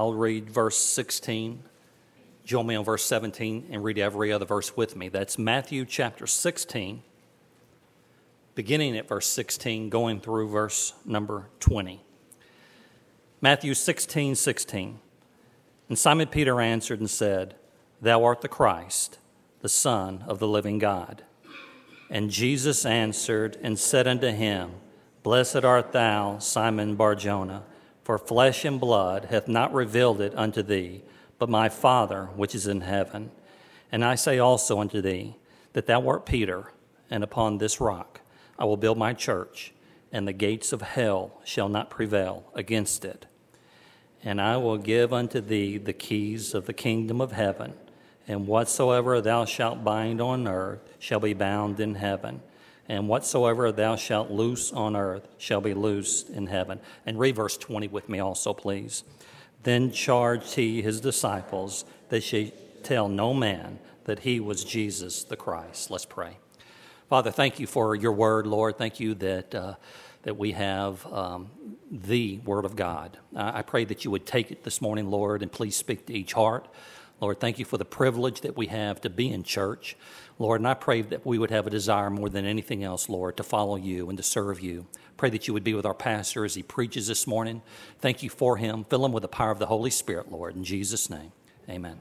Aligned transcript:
I'll 0.00 0.14
read 0.14 0.48
verse 0.48 0.76
16. 0.76 1.60
Join 2.44 2.68
me 2.68 2.76
on 2.76 2.84
verse 2.84 3.04
17 3.04 3.66
and 3.72 3.82
read 3.82 3.98
every 3.98 4.32
other 4.32 4.44
verse 4.44 4.76
with 4.76 4.94
me. 4.94 5.08
That's 5.08 5.36
Matthew 5.36 5.84
chapter 5.84 6.24
16, 6.24 7.02
beginning 8.54 8.96
at 8.96 9.08
verse 9.08 9.26
16, 9.26 9.88
going 9.88 10.20
through 10.20 10.50
verse 10.50 10.94
number 11.04 11.48
20. 11.58 12.00
Matthew 13.40 13.74
16, 13.74 14.36
16. 14.36 15.00
And 15.88 15.98
Simon 15.98 16.28
Peter 16.28 16.60
answered 16.60 17.00
and 17.00 17.10
said, 17.10 17.56
Thou 18.00 18.22
art 18.22 18.42
the 18.42 18.48
Christ, 18.48 19.18
the 19.62 19.68
Son 19.68 20.22
of 20.28 20.38
the 20.38 20.46
living 20.46 20.78
God. 20.78 21.24
And 22.08 22.30
Jesus 22.30 22.86
answered 22.86 23.58
and 23.62 23.76
said 23.76 24.06
unto 24.06 24.28
him, 24.28 24.74
Blessed 25.24 25.64
art 25.64 25.90
thou, 25.90 26.38
Simon 26.38 26.94
Barjona, 26.94 27.64
for 28.08 28.16
flesh 28.16 28.64
and 28.64 28.80
blood 28.80 29.26
hath 29.26 29.46
not 29.46 29.70
revealed 29.74 30.18
it 30.18 30.32
unto 30.34 30.62
thee, 30.62 31.02
but 31.38 31.46
my 31.46 31.68
Father 31.68 32.30
which 32.36 32.54
is 32.54 32.66
in 32.66 32.80
heaven. 32.80 33.30
And 33.92 34.02
I 34.02 34.14
say 34.14 34.38
also 34.38 34.80
unto 34.80 35.02
thee, 35.02 35.36
that 35.74 35.84
thou 35.84 36.08
art 36.08 36.24
Peter, 36.24 36.72
and 37.10 37.22
upon 37.22 37.58
this 37.58 37.82
rock 37.82 38.22
I 38.58 38.64
will 38.64 38.78
build 38.78 38.96
my 38.96 39.12
church, 39.12 39.74
and 40.10 40.26
the 40.26 40.32
gates 40.32 40.72
of 40.72 40.80
hell 40.80 41.38
shall 41.44 41.68
not 41.68 41.90
prevail 41.90 42.44
against 42.54 43.04
it. 43.04 43.26
And 44.24 44.40
I 44.40 44.56
will 44.56 44.78
give 44.78 45.12
unto 45.12 45.42
thee 45.42 45.76
the 45.76 45.92
keys 45.92 46.54
of 46.54 46.64
the 46.64 46.72
kingdom 46.72 47.20
of 47.20 47.32
heaven, 47.32 47.74
and 48.26 48.46
whatsoever 48.46 49.20
thou 49.20 49.44
shalt 49.44 49.84
bind 49.84 50.22
on 50.22 50.48
earth 50.48 50.94
shall 50.98 51.20
be 51.20 51.34
bound 51.34 51.78
in 51.78 51.96
heaven 51.96 52.40
and 52.88 53.06
whatsoever 53.08 53.70
thou 53.70 53.96
shalt 53.96 54.30
loose 54.30 54.72
on 54.72 54.96
earth 54.96 55.28
shall 55.36 55.60
be 55.60 55.74
loosed 55.74 56.30
in 56.30 56.46
heaven. 56.46 56.80
And 57.04 57.18
read 57.18 57.36
verse 57.36 57.56
20 57.56 57.88
with 57.88 58.08
me 58.08 58.18
also, 58.18 58.54
please. 58.54 59.04
Then 59.62 59.92
charged 59.92 60.54
he 60.54 60.80
his 60.80 61.00
disciples 61.00 61.84
that 62.08 62.22
she 62.22 62.52
tell 62.82 63.08
no 63.08 63.34
man 63.34 63.78
that 64.04 64.20
he 64.20 64.40
was 64.40 64.64
Jesus 64.64 65.24
the 65.24 65.36
Christ. 65.36 65.90
Let's 65.90 66.06
pray. 66.06 66.38
Father, 67.10 67.30
thank 67.30 67.60
you 67.60 67.66
for 67.66 67.94
your 67.94 68.12
word, 68.12 68.46
Lord. 68.46 68.78
Thank 68.78 69.00
you 69.00 69.14
that, 69.14 69.54
uh, 69.54 69.74
that 70.22 70.36
we 70.36 70.52
have 70.52 71.04
um, 71.06 71.50
the 71.90 72.38
word 72.38 72.64
of 72.64 72.76
God. 72.76 73.18
I 73.34 73.62
pray 73.62 73.84
that 73.86 74.04
you 74.04 74.10
would 74.10 74.26
take 74.26 74.50
it 74.50 74.64
this 74.64 74.80
morning, 74.80 75.10
Lord, 75.10 75.42
and 75.42 75.52
please 75.52 75.76
speak 75.76 76.06
to 76.06 76.14
each 76.14 76.32
heart. 76.32 76.68
Lord, 77.20 77.40
thank 77.40 77.58
you 77.58 77.64
for 77.64 77.78
the 77.78 77.84
privilege 77.84 78.42
that 78.42 78.56
we 78.56 78.66
have 78.66 79.00
to 79.00 79.10
be 79.10 79.30
in 79.30 79.42
church. 79.42 79.96
Lord, 80.38 80.60
and 80.60 80.68
I 80.68 80.74
pray 80.74 81.02
that 81.02 81.26
we 81.26 81.38
would 81.38 81.50
have 81.50 81.66
a 81.66 81.70
desire 81.70 82.10
more 82.10 82.28
than 82.28 82.44
anything 82.44 82.84
else, 82.84 83.08
Lord, 83.08 83.36
to 83.36 83.42
follow 83.42 83.76
you 83.76 84.08
and 84.08 84.16
to 84.18 84.22
serve 84.22 84.60
you. 84.60 84.86
Pray 85.16 85.30
that 85.30 85.48
you 85.48 85.54
would 85.54 85.64
be 85.64 85.74
with 85.74 85.84
our 85.84 85.94
pastor 85.94 86.44
as 86.44 86.54
he 86.54 86.62
preaches 86.62 87.08
this 87.08 87.26
morning. 87.26 87.60
Thank 88.00 88.22
you 88.22 88.30
for 88.30 88.56
him. 88.56 88.84
Fill 88.84 89.04
him 89.04 89.12
with 89.12 89.22
the 89.22 89.28
power 89.28 89.50
of 89.50 89.58
the 89.58 89.66
Holy 89.66 89.90
Spirit, 89.90 90.30
Lord. 90.30 90.54
In 90.54 90.62
Jesus' 90.62 91.10
name, 91.10 91.32
amen. 91.68 91.98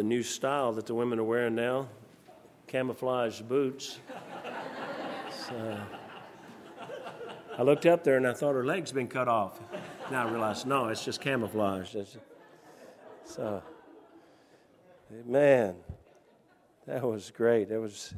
The 0.00 0.04
new 0.04 0.22
style 0.22 0.72
that 0.72 0.86
the 0.86 0.94
women 0.94 1.18
are 1.18 1.24
wearing 1.24 1.54
now 1.54 1.86
camouflage 2.66 3.42
boots. 3.42 3.98
So, 5.46 5.78
I 7.58 7.62
looked 7.62 7.84
up 7.84 8.02
there 8.02 8.16
and 8.16 8.26
I 8.26 8.32
thought 8.32 8.54
her 8.54 8.64
legs 8.64 8.92
been 8.92 9.08
cut 9.08 9.28
off. 9.28 9.60
Now 10.10 10.26
I 10.26 10.30
realized, 10.30 10.66
no, 10.66 10.88
it's 10.88 11.04
just 11.04 11.20
camouflage. 11.20 11.94
It's, 11.94 12.16
so, 13.26 13.62
man, 15.26 15.74
that 16.86 17.02
was 17.02 17.30
great. 17.30 17.68
That 17.68 17.78
was 17.82 18.14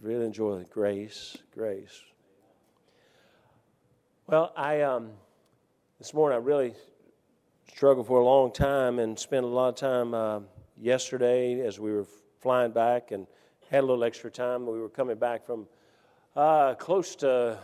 really 0.00 0.26
enjoyed 0.26 0.70
grace, 0.70 1.38
grace. 1.52 2.04
Well, 4.28 4.52
I 4.56 4.82
um, 4.82 5.10
this 5.98 6.14
morning 6.14 6.36
I 6.36 6.40
really 6.40 6.74
struggled 7.74 8.06
for 8.06 8.20
a 8.20 8.24
long 8.24 8.52
time 8.52 9.00
and 9.00 9.18
spent 9.18 9.44
a 9.44 9.48
lot 9.48 9.70
of 9.70 9.74
time 9.74 10.14
uh, 10.14 10.40
yesterday 10.80 11.60
as 11.60 11.78
we 11.78 11.92
were 11.92 12.06
flying 12.40 12.72
back 12.72 13.10
and 13.10 13.26
had 13.70 13.84
a 13.84 13.86
little 13.86 14.02
extra 14.02 14.30
time. 14.30 14.66
We 14.66 14.80
were 14.80 14.88
coming 14.88 15.16
back 15.16 15.44
from 15.44 15.66
uh, 16.34 16.74
close 16.74 17.14
to, 17.16 17.58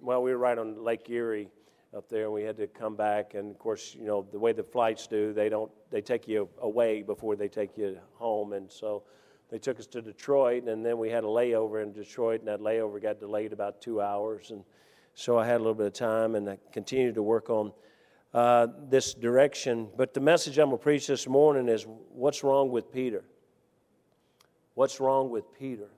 well, 0.00 0.22
we 0.22 0.30
were 0.30 0.38
right 0.38 0.56
on 0.56 0.82
Lake 0.82 1.08
Erie 1.10 1.48
up 1.94 2.08
there, 2.08 2.24
and 2.24 2.32
we 2.32 2.42
had 2.42 2.56
to 2.56 2.66
come 2.66 2.96
back. 2.96 3.34
And 3.34 3.50
of 3.50 3.58
course, 3.58 3.94
you 3.98 4.06
know 4.06 4.26
the 4.32 4.38
way 4.38 4.52
the 4.52 4.62
flights 4.62 5.06
do, 5.06 5.32
they 5.32 5.48
don't 5.48 5.70
they 5.90 6.00
take 6.00 6.26
you 6.26 6.48
away 6.60 7.02
before 7.02 7.36
they 7.36 7.48
take 7.48 7.76
you 7.76 7.98
home, 8.14 8.54
and 8.54 8.70
so 8.70 9.02
they 9.50 9.58
took 9.58 9.78
us 9.78 9.86
to 9.88 10.00
Detroit, 10.00 10.64
and 10.64 10.84
then 10.84 10.96
we 10.98 11.10
had 11.10 11.24
a 11.24 11.26
layover 11.26 11.82
in 11.82 11.92
Detroit, 11.92 12.40
and 12.40 12.48
that 12.48 12.60
layover 12.60 13.02
got 13.02 13.20
delayed 13.20 13.52
about 13.52 13.82
two 13.82 14.00
hours, 14.00 14.50
and 14.50 14.64
so 15.14 15.38
I 15.38 15.44
had 15.46 15.56
a 15.56 15.58
little 15.58 15.74
bit 15.74 15.88
of 15.88 15.92
time, 15.92 16.34
and 16.36 16.48
I 16.48 16.58
continued 16.72 17.16
to 17.16 17.22
work 17.22 17.50
on 17.50 17.72
uh, 18.34 18.68
this 18.88 19.14
direction. 19.14 19.88
But 19.96 20.14
the 20.14 20.20
message 20.20 20.58
I'm 20.58 20.68
going 20.68 20.78
to 20.78 20.82
preach 20.82 21.06
this 21.06 21.28
morning 21.28 21.68
is 21.68 21.86
what's 22.10 22.42
wrong 22.42 22.70
with 22.70 22.92
Peter? 22.92 23.24
What's 24.74 25.00
wrong 25.00 25.30
with 25.30 25.44
Peter? 25.58 25.88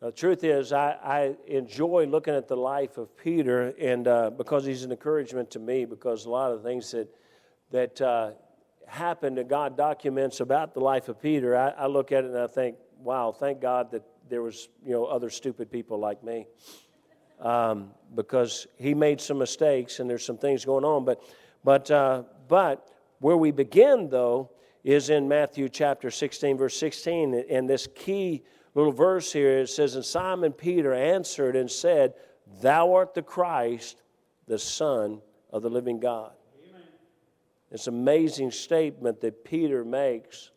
The 0.00 0.12
truth 0.12 0.44
is, 0.44 0.72
I, 0.72 0.96
I, 1.02 1.36
enjoy 1.48 2.06
looking 2.06 2.34
at 2.34 2.46
the 2.46 2.56
life 2.56 2.98
of 2.98 3.16
Peter, 3.16 3.74
and 3.80 4.06
uh, 4.06 4.30
because 4.30 4.64
he's 4.64 4.84
an 4.84 4.92
encouragement 4.92 5.50
to 5.52 5.58
me, 5.58 5.86
because 5.86 6.24
a 6.24 6.30
lot 6.30 6.52
of 6.52 6.62
things 6.62 6.92
that 6.92 7.08
that 7.72 8.00
uh, 8.00 8.30
happened 8.86 9.38
that 9.38 9.48
God 9.48 9.76
documents 9.76 10.38
about 10.38 10.72
the 10.72 10.80
life 10.80 11.08
of 11.08 11.20
Peter, 11.20 11.56
I, 11.56 11.70
I, 11.70 11.86
look 11.86 12.12
at 12.12 12.24
it 12.24 12.30
and 12.30 12.38
I 12.38 12.46
think, 12.46 12.76
wow, 13.00 13.32
thank 13.32 13.60
God 13.60 13.90
that 13.90 14.02
there 14.28 14.40
was 14.40 14.68
you 14.86 14.92
know 14.92 15.04
other 15.04 15.30
stupid 15.30 15.68
people 15.68 15.98
like 15.98 16.22
me, 16.22 16.46
um, 17.40 17.90
because 18.14 18.66
he 18.76 18.94
made 18.94 19.20
some 19.20 19.38
mistakes 19.38 20.00
and 20.00 20.08
there's 20.08 20.24
some 20.24 20.38
things 20.38 20.64
going 20.64 20.84
on. 20.84 21.04
But 21.04 21.22
but 21.64 21.90
uh, 21.90 22.22
but 22.48 22.88
where 23.20 23.36
we 23.36 23.50
begin 23.50 24.08
though 24.08 24.50
is 24.84 25.10
in 25.10 25.28
Matthew 25.28 25.68
chapter 25.68 26.10
16, 26.10 26.56
verse 26.56 26.76
16, 26.78 27.44
and 27.50 27.68
this 27.68 27.88
key 27.94 28.42
little 28.74 28.92
verse 28.92 29.32
here, 29.32 29.58
it 29.58 29.68
says, 29.68 29.96
And 29.96 30.04
Simon 30.04 30.52
Peter 30.52 30.94
answered 30.94 31.56
and 31.56 31.70
said, 31.70 32.14
Thou 32.62 32.94
art 32.94 33.12
the 33.12 33.22
Christ, 33.22 34.02
the 34.46 34.58
Son 34.58 35.20
of 35.52 35.62
the 35.62 35.68
living 35.68 36.00
God. 36.00 36.32
Amen. 36.68 36.82
It's 37.70 37.86
an 37.86 37.94
amazing 37.94 38.50
statement 38.50 39.20
that 39.20 39.44
Peter 39.44 39.84
makes. 39.84 40.52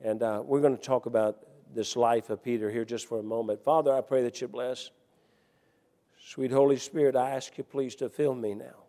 And 0.00 0.22
uh, 0.22 0.42
we're 0.44 0.60
going 0.60 0.76
to 0.76 0.82
talk 0.82 1.06
about 1.06 1.38
this 1.74 1.94
life 1.94 2.30
of 2.30 2.42
Peter 2.42 2.70
here 2.70 2.84
just 2.84 3.06
for 3.06 3.18
a 3.18 3.22
moment. 3.22 3.62
Father, 3.62 3.94
I 3.94 4.00
pray 4.00 4.22
that 4.22 4.40
you 4.40 4.48
bless. 4.48 4.90
Sweet 6.26 6.50
Holy 6.50 6.76
Spirit, 6.76 7.14
I 7.14 7.30
ask 7.30 7.56
you 7.56 7.62
please 7.62 7.94
to 7.96 8.08
fill 8.08 8.34
me 8.34 8.52
now. 8.52 8.82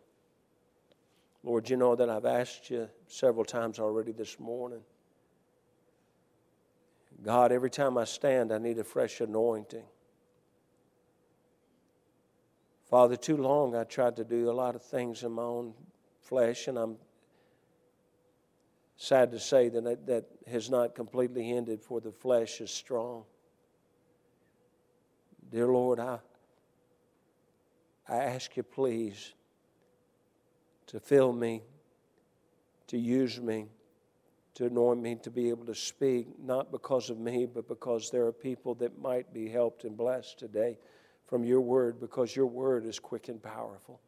Lord, 1.44 1.70
you 1.70 1.76
know 1.76 1.94
that 1.94 2.10
I've 2.10 2.24
asked 2.24 2.68
you 2.68 2.88
several 3.06 3.44
times 3.44 3.78
already 3.78 4.10
this 4.10 4.40
morning. 4.40 4.80
God, 7.22 7.52
every 7.52 7.70
time 7.70 7.96
I 7.96 8.06
stand, 8.06 8.52
I 8.52 8.58
need 8.58 8.80
a 8.80 8.84
fresh 8.84 9.20
anointing. 9.20 9.84
Father, 12.90 13.14
too 13.14 13.36
long 13.36 13.76
I 13.76 13.84
tried 13.84 14.16
to 14.16 14.24
do 14.24 14.50
a 14.50 14.52
lot 14.52 14.74
of 14.74 14.82
things 14.82 15.22
in 15.22 15.30
my 15.30 15.42
own 15.42 15.74
flesh, 16.20 16.66
and 16.66 16.76
I'm 16.76 16.96
sad 18.96 19.30
to 19.30 19.38
say 19.38 19.68
that 19.68 20.06
that 20.06 20.24
has 20.50 20.68
not 20.68 20.96
completely 20.96 21.52
ended, 21.52 21.84
for 21.84 22.00
the 22.00 22.10
flesh 22.10 22.60
is 22.60 22.72
strong. 22.72 23.22
Dear 25.52 25.68
Lord, 25.68 26.00
I, 26.00 26.18
I 28.08 28.16
ask 28.16 28.56
you, 28.56 28.62
please, 28.62 29.34
to 30.86 30.98
fill 30.98 31.32
me, 31.32 31.62
to 32.86 32.96
use 32.96 33.40
me 33.40 33.66
to 34.58 34.66
anoint 34.66 35.00
me 35.00 35.14
to 35.14 35.30
be 35.30 35.50
able 35.50 35.64
to 35.64 35.74
speak, 35.74 36.26
not 36.42 36.72
because 36.72 37.10
of 37.10 37.18
me, 37.20 37.46
but 37.46 37.68
because 37.68 38.10
there 38.10 38.26
are 38.26 38.32
people 38.32 38.74
that 38.74 39.00
might 39.00 39.32
be 39.32 39.48
helped 39.48 39.84
and 39.84 39.96
blessed 39.96 40.36
today 40.36 40.76
from 41.28 41.44
your 41.44 41.60
word, 41.60 42.00
because 42.00 42.34
your 42.34 42.46
word 42.46 42.84
is 42.84 42.98
quick 42.98 43.28
and 43.28 43.40
powerful 43.40 44.00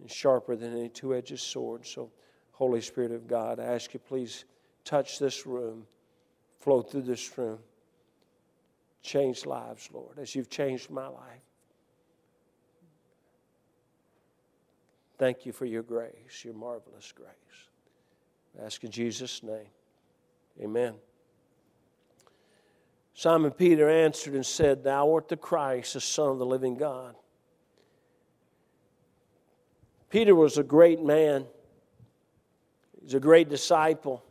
and 0.00 0.10
sharper 0.10 0.56
than 0.56 0.72
any 0.72 0.88
two 0.88 1.14
edged 1.14 1.38
sword. 1.38 1.86
So, 1.86 2.10
Holy 2.52 2.80
Spirit 2.80 3.12
of 3.12 3.26
God, 3.28 3.60
I 3.60 3.64
ask 3.64 3.92
you, 3.92 4.00
please 4.00 4.46
touch 4.82 5.18
this 5.18 5.44
room, 5.44 5.86
flow 6.60 6.80
through 6.80 7.02
this 7.02 7.36
room, 7.36 7.58
change 9.02 9.44
lives, 9.44 9.90
Lord, 9.92 10.18
as 10.18 10.34
you've 10.34 10.48
changed 10.48 10.88
my 10.88 11.06
life. 11.06 11.47
Thank 15.18 15.44
you 15.44 15.52
for 15.52 15.64
your 15.66 15.82
grace, 15.82 16.44
your 16.44 16.54
marvelous 16.54 17.12
grace. 17.12 17.28
Ask 18.64 18.84
in 18.84 18.90
Jesus' 18.90 19.42
name. 19.42 19.68
Amen. 20.62 20.94
Simon 23.14 23.50
Peter 23.50 23.88
answered 23.88 24.34
and 24.34 24.46
said, 24.46 24.84
Thou 24.84 25.12
art 25.12 25.28
the 25.28 25.36
Christ, 25.36 25.94
the 25.94 26.00
Son 26.00 26.28
of 26.30 26.38
the 26.38 26.46
living 26.46 26.76
God. 26.76 27.16
Peter 30.08 30.34
was 30.34 30.56
a 30.56 30.62
great 30.62 31.02
man. 31.02 31.44
He's 33.02 33.14
a 33.14 33.20
great 33.20 33.48
disciple. 33.48 34.24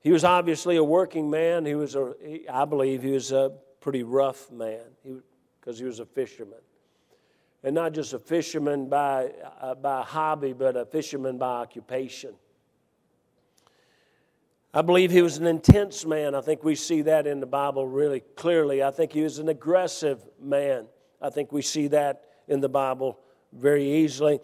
He 0.00 0.12
was 0.12 0.22
obviously 0.22 0.76
a 0.76 0.84
working 0.84 1.30
man. 1.30 1.64
He 1.64 1.74
was 1.74 1.96
a, 1.96 2.14
I 2.50 2.66
believe, 2.66 3.02
he 3.02 3.12
was 3.12 3.32
a 3.32 3.52
pretty 3.80 4.02
rough 4.02 4.52
man 4.52 4.82
because 5.60 5.78
he, 5.78 5.84
he 5.84 5.86
was 5.86 6.00
a 6.00 6.06
fisherman. 6.06 6.58
And 7.64 7.74
not 7.74 7.92
just 7.92 8.12
a 8.12 8.18
fisherman 8.18 8.88
by, 8.88 9.32
uh, 9.60 9.74
by 9.74 10.02
hobby, 10.02 10.52
but 10.52 10.76
a 10.76 10.84
fisherman 10.84 11.38
by 11.38 11.62
occupation. 11.62 12.34
I 14.72 14.82
believe 14.82 15.10
he 15.10 15.22
was 15.22 15.38
an 15.38 15.46
intense 15.46 16.04
man. 16.04 16.34
I 16.34 16.42
think 16.42 16.62
we 16.62 16.74
see 16.74 17.02
that 17.02 17.26
in 17.26 17.40
the 17.40 17.46
Bible 17.46 17.86
really 17.86 18.20
clearly. 18.36 18.82
I 18.82 18.90
think 18.90 19.12
he 19.12 19.22
was 19.22 19.38
an 19.38 19.48
aggressive 19.48 20.20
man. 20.38 20.86
I 21.22 21.30
think 21.30 21.52
we 21.52 21.62
see 21.62 21.86
that 21.88 22.22
in 22.48 22.60
the 22.60 22.68
Bible 22.68 23.18
very 23.52 23.88
easily. 23.88 24.40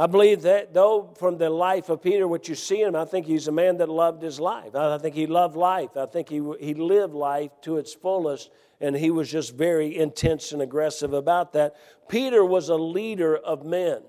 I 0.00 0.06
believe 0.06 0.40
that, 0.42 0.72
though, 0.72 1.12
from 1.18 1.36
the 1.36 1.50
life 1.50 1.90
of 1.90 2.00
Peter, 2.00 2.26
what 2.26 2.48
you 2.48 2.54
see 2.54 2.80
him, 2.80 2.96
I 2.96 3.04
think 3.04 3.26
he's 3.26 3.48
a 3.48 3.52
man 3.52 3.76
that 3.76 3.90
loved 3.90 4.22
his 4.22 4.40
life. 4.40 4.74
I 4.74 4.96
think 4.96 5.14
he 5.14 5.26
loved 5.26 5.56
life. 5.56 5.94
I 5.94 6.06
think 6.06 6.30
he, 6.30 6.42
he 6.58 6.72
lived 6.72 7.12
life 7.12 7.50
to 7.64 7.76
its 7.76 7.92
fullest, 7.92 8.50
and 8.80 8.96
he 8.96 9.10
was 9.10 9.30
just 9.30 9.54
very 9.54 9.94
intense 9.94 10.52
and 10.52 10.62
aggressive 10.62 11.12
about 11.12 11.52
that. 11.52 11.76
Peter 12.08 12.42
was 12.42 12.70
a 12.70 12.76
leader 12.76 13.36
of 13.36 13.66
men, 13.66 14.00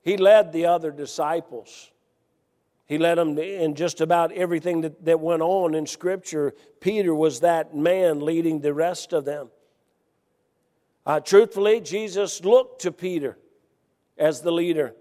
he 0.00 0.16
led 0.16 0.52
the 0.52 0.66
other 0.66 0.90
disciples. 0.90 1.92
He 2.86 2.98
led 2.98 3.18
them 3.18 3.38
in 3.38 3.76
just 3.76 4.00
about 4.00 4.32
everything 4.32 4.80
that, 4.80 5.04
that 5.04 5.20
went 5.20 5.40
on 5.40 5.74
in 5.76 5.86
Scripture. 5.86 6.52
Peter 6.80 7.14
was 7.14 7.40
that 7.40 7.74
man 7.74 8.20
leading 8.20 8.60
the 8.60 8.74
rest 8.74 9.12
of 9.12 9.24
them. 9.24 9.48
Uh, 11.06 11.20
truthfully, 11.20 11.80
Jesus 11.80 12.44
looked 12.44 12.82
to 12.82 12.90
Peter 12.90 13.38
as 14.22 14.40
the 14.40 14.52
leader. 14.52 14.94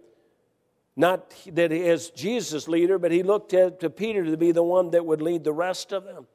Not 0.95 1.33
that 1.53 1.71
he 1.71 1.79
is 1.79 2.09
Jesus' 2.09 2.67
leader, 2.67 2.97
but 2.97 3.11
he 3.11 3.23
looked 3.23 3.51
to, 3.51 3.71
to 3.71 3.89
Peter 3.89 4.25
to 4.25 4.35
be 4.35 4.51
the 4.51 4.63
one 4.63 4.89
that 4.91 5.05
would 5.05 5.21
lead 5.21 5.43
the 5.43 5.53
rest 5.53 5.93
of 5.93 6.03
them. 6.03 6.25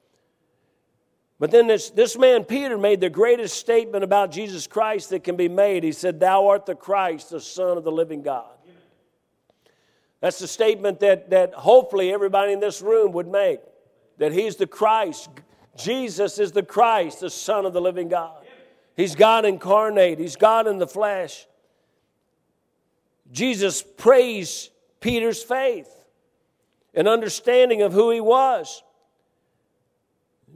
But 1.38 1.50
then 1.50 1.66
this, 1.66 1.90
this 1.90 2.16
man, 2.16 2.44
Peter, 2.44 2.78
made 2.78 3.00
the 3.00 3.10
greatest 3.10 3.58
statement 3.58 4.04
about 4.04 4.30
Jesus 4.30 4.66
Christ 4.66 5.10
that 5.10 5.24
can 5.24 5.36
be 5.36 5.48
made. 5.48 5.84
He 5.84 5.92
said, 5.92 6.18
Thou 6.18 6.46
art 6.46 6.64
the 6.64 6.74
Christ, 6.74 7.30
the 7.30 7.40
Son 7.40 7.76
of 7.76 7.84
the 7.84 7.92
living 7.92 8.22
God. 8.22 8.52
That's 10.20 10.38
the 10.38 10.48
statement 10.48 11.00
that, 11.00 11.28
that 11.30 11.52
hopefully 11.52 12.12
everybody 12.12 12.52
in 12.52 12.60
this 12.60 12.80
room 12.80 13.12
would 13.12 13.28
make 13.28 13.60
that 14.16 14.32
He's 14.32 14.56
the 14.56 14.66
Christ. 14.66 15.28
Jesus 15.76 16.38
is 16.38 16.52
the 16.52 16.62
Christ, 16.62 17.20
the 17.20 17.28
Son 17.28 17.66
of 17.66 17.74
the 17.74 17.82
living 17.82 18.08
God. 18.08 18.46
He's 18.96 19.14
God 19.14 19.44
incarnate, 19.44 20.18
He's 20.18 20.36
God 20.36 20.66
in 20.66 20.78
the 20.78 20.86
flesh. 20.86 21.46
Jesus 23.32 23.82
praised 23.82 24.70
Peter's 25.00 25.42
faith 25.42 25.90
and 26.94 27.06
understanding 27.06 27.82
of 27.82 27.92
who 27.92 28.10
he 28.10 28.20
was. 28.20 28.82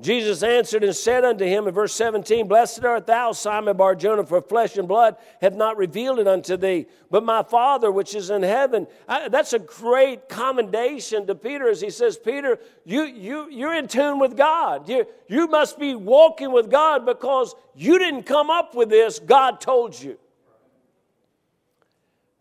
Jesus 0.00 0.42
answered 0.42 0.82
and 0.82 0.96
said 0.96 1.24
unto 1.26 1.44
him 1.44 1.68
in 1.68 1.74
verse 1.74 1.92
17, 1.92 2.48
Blessed 2.48 2.84
art 2.84 3.06
thou, 3.06 3.32
Simon 3.32 3.76
Barjona, 3.76 4.24
for 4.24 4.40
flesh 4.40 4.78
and 4.78 4.88
blood 4.88 5.16
have 5.42 5.54
not 5.54 5.76
revealed 5.76 6.18
it 6.18 6.26
unto 6.26 6.56
thee, 6.56 6.86
but 7.10 7.22
my 7.22 7.42
Father 7.42 7.92
which 7.92 8.14
is 8.14 8.30
in 8.30 8.42
heaven. 8.42 8.86
I, 9.06 9.28
that's 9.28 9.52
a 9.52 9.58
great 9.58 10.28
commendation 10.28 11.26
to 11.26 11.34
Peter 11.34 11.68
as 11.68 11.82
he 11.82 11.90
says, 11.90 12.16
Peter, 12.16 12.58
you, 12.86 13.02
you, 13.02 13.50
you're 13.50 13.74
in 13.74 13.88
tune 13.88 14.18
with 14.18 14.36
God. 14.36 14.88
You, 14.88 15.06
you 15.28 15.48
must 15.48 15.78
be 15.78 15.94
walking 15.94 16.50
with 16.50 16.70
God 16.70 17.04
because 17.04 17.54
you 17.74 17.98
didn't 17.98 18.22
come 18.22 18.48
up 18.48 18.74
with 18.74 18.88
this, 18.88 19.18
God 19.18 19.60
told 19.60 20.00
you. 20.00 20.18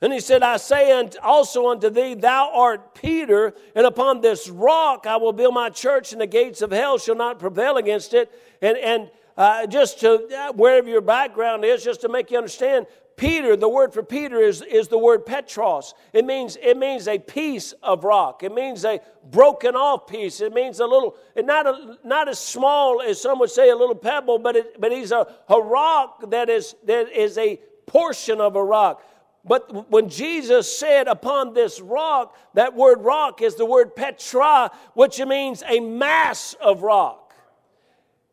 And 0.02 0.14
he 0.14 0.22
said, 0.22 0.44
I 0.44 0.58
say 0.58 1.10
also 1.22 1.68
unto 1.68 1.90
thee, 1.90 2.14
Thou 2.14 2.52
art 2.54 2.96
Peter, 2.96 3.54
and 3.76 3.86
upon 3.86 4.22
this 4.22 4.50
rock 4.50 5.06
I 5.06 5.18
will 5.18 5.34
build 5.34 5.54
my 5.54 5.70
church, 5.70 6.14
and 6.14 6.22
the 6.22 6.28
gates 6.28 6.62
of 6.62 6.72
hell 6.72 6.98
shall 6.98 7.16
not 7.16 7.38
prevail 7.38 7.76
against 7.76 8.14
it. 8.14 8.32
And, 8.62 8.78
and 8.78 9.12
uh, 9.36 9.68
just 9.68 10.00
to, 10.02 10.28
uh, 10.34 10.54
wherever 10.54 10.88
your 10.88 11.02
background 11.02 11.66
is, 11.66 11.84
just 11.84 12.02
to 12.02 12.10
make 12.10 12.32
you 12.32 12.38
understand, 12.38 12.88
Peter, 13.20 13.58
the 13.58 13.68
word 13.68 13.94
for 13.94 14.02
Peter 14.02 14.40
is, 14.40 14.62
is 14.62 14.88
the 14.88 14.98
word 14.98 15.26
Petros. 15.26 15.94
It 16.14 16.24
means, 16.24 16.58
it 16.62 16.78
means 16.78 17.06
a 17.06 17.20
piece 17.20 17.74
of 17.84 18.06
rock. 18.06 18.44
It 18.44 18.54
means 18.54 18.86
a 18.86 19.02
broken 19.30 19.76
off 19.76 20.08
piece. 20.08 20.40
It 20.40 20.54
means 20.54 20.80
a 20.80 20.86
little, 20.86 21.18
not, 21.36 21.68
a, 21.68 21.98
not 22.06 22.30
as 22.30 22.40
small 22.40 23.02
as 23.02 23.22
some 23.22 23.38
would 23.40 23.50
say 23.50 23.72
a 23.72 23.76
little 23.76 23.96
pebble, 23.96 24.40
but, 24.40 24.56
it, 24.56 24.80
but 24.80 24.94
he's 24.94 25.12
a, 25.12 25.28
a 25.50 25.62
rock 25.62 26.30
that 26.32 26.50
is, 26.50 26.76
that 26.86 27.12
is 27.12 27.38
a 27.38 27.60
portion 27.86 28.40
of 28.40 28.56
a 28.56 28.64
rock. 28.64 29.04
But 29.46 29.90
when 29.90 30.10
Jesus 30.10 30.78
said, 30.78 31.08
upon 31.08 31.54
this 31.54 31.80
rock, 31.80 32.36
that 32.56 32.76
word 32.76 33.02
rock 33.02 33.42
is 33.42 33.56
the 33.56 33.66
word 33.66 33.96
Petra, 33.96 34.72
which 34.94 35.20
means 35.20 35.64
a 35.68 35.80
mass 35.80 36.56
of 36.62 36.84
rock. 36.84 37.34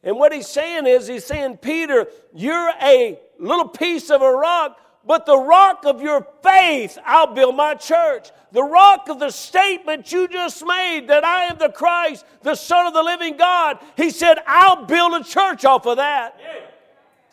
And 0.02 0.18
what 0.18 0.32
he's 0.32 0.48
saying 0.48 0.86
is, 0.86 1.06
he's 1.06 1.24
saying, 1.24 1.58
Peter, 1.58 2.06
you're 2.34 2.72
a 2.82 3.18
little 3.38 3.68
piece 3.68 4.10
of 4.10 4.22
a 4.22 4.30
rock, 4.30 4.78
but 5.04 5.26
the 5.26 5.38
rock 5.38 5.84
of 5.84 6.02
your 6.02 6.26
faith, 6.42 6.98
I'll 7.04 7.32
build 7.32 7.56
my 7.56 7.74
church. 7.74 8.30
The 8.50 8.62
rock 8.62 9.08
of 9.08 9.20
the 9.20 9.30
statement 9.30 10.10
you 10.10 10.26
just 10.26 10.64
made 10.66 11.06
that 11.08 11.24
I 11.24 11.44
am 11.44 11.58
the 11.58 11.68
Christ, 11.68 12.24
the 12.42 12.56
Son 12.56 12.86
of 12.86 12.94
the 12.94 13.02
living 13.02 13.36
God, 13.36 13.78
he 13.96 14.10
said, 14.10 14.38
I'll 14.46 14.84
build 14.84 15.14
a 15.14 15.24
church 15.24 15.64
off 15.64 15.86
of 15.86 15.98
that. 15.98 16.38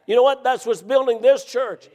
You 0.06 0.16
know 0.16 0.24
what? 0.24 0.44
That's 0.44 0.66
what's 0.66 0.82
building 0.82 1.22
this 1.22 1.46
church. 1.46 1.90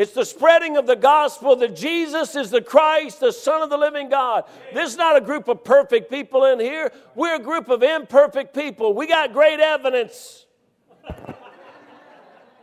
It's 0.00 0.12
the 0.12 0.24
spreading 0.24 0.78
of 0.78 0.86
the 0.86 0.96
gospel 0.96 1.56
that 1.56 1.76
Jesus 1.76 2.34
is 2.34 2.48
the 2.48 2.62
Christ, 2.62 3.20
the 3.20 3.32
Son 3.32 3.60
of 3.60 3.68
the 3.68 3.76
living 3.76 4.08
God. 4.08 4.44
This 4.72 4.92
is 4.92 4.96
not 4.96 5.14
a 5.14 5.20
group 5.20 5.46
of 5.46 5.62
perfect 5.62 6.10
people 6.10 6.46
in 6.46 6.58
here. 6.58 6.90
We're 7.14 7.34
a 7.34 7.38
group 7.38 7.68
of 7.68 7.82
imperfect 7.82 8.54
people. 8.54 8.94
We 8.94 9.06
got 9.06 9.34
great 9.34 9.60
evidence. 9.60 10.46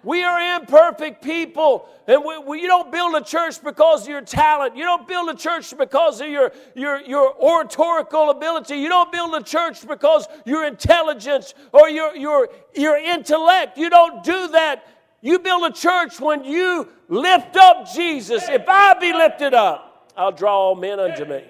We 0.03 0.23
are 0.23 0.55
imperfect 0.55 1.23
people. 1.23 1.87
And 2.07 2.25
we, 2.25 2.39
we, 2.39 2.61
you 2.61 2.67
don't 2.67 2.91
build 2.91 3.13
a 3.13 3.23
church 3.23 3.63
because 3.63 4.03
of 4.03 4.09
your 4.09 4.21
talent. 4.21 4.75
You 4.75 4.85
don't 4.85 5.07
build 5.07 5.29
a 5.29 5.35
church 5.35 5.77
because 5.77 6.19
of 6.21 6.29
your, 6.29 6.51
your, 6.73 7.01
your 7.01 7.35
oratorical 7.35 8.31
ability. 8.31 8.77
You 8.77 8.89
don't 8.89 9.11
build 9.11 9.35
a 9.35 9.43
church 9.43 9.87
because 9.87 10.25
your 10.43 10.65
intelligence 10.65 11.53
or 11.71 11.87
your, 11.87 12.15
your, 12.15 12.49
your 12.73 12.97
intellect. 12.97 13.77
You 13.77 13.91
don't 13.91 14.23
do 14.23 14.47
that 14.47 14.96
you 15.21 15.39
build 15.39 15.71
a 15.71 15.73
church 15.73 16.19
when 16.19 16.43
you 16.43 16.87
lift 17.07 17.55
up 17.55 17.91
Jesus. 17.93 18.47
If 18.47 18.67
I 18.67 18.93
be 18.99 19.13
lifted 19.13 19.53
up, 19.53 20.11
I'll 20.15 20.31
draw 20.31 20.57
all 20.57 20.75
men 20.75 20.99
unto 20.99 21.25
me. 21.25 21.43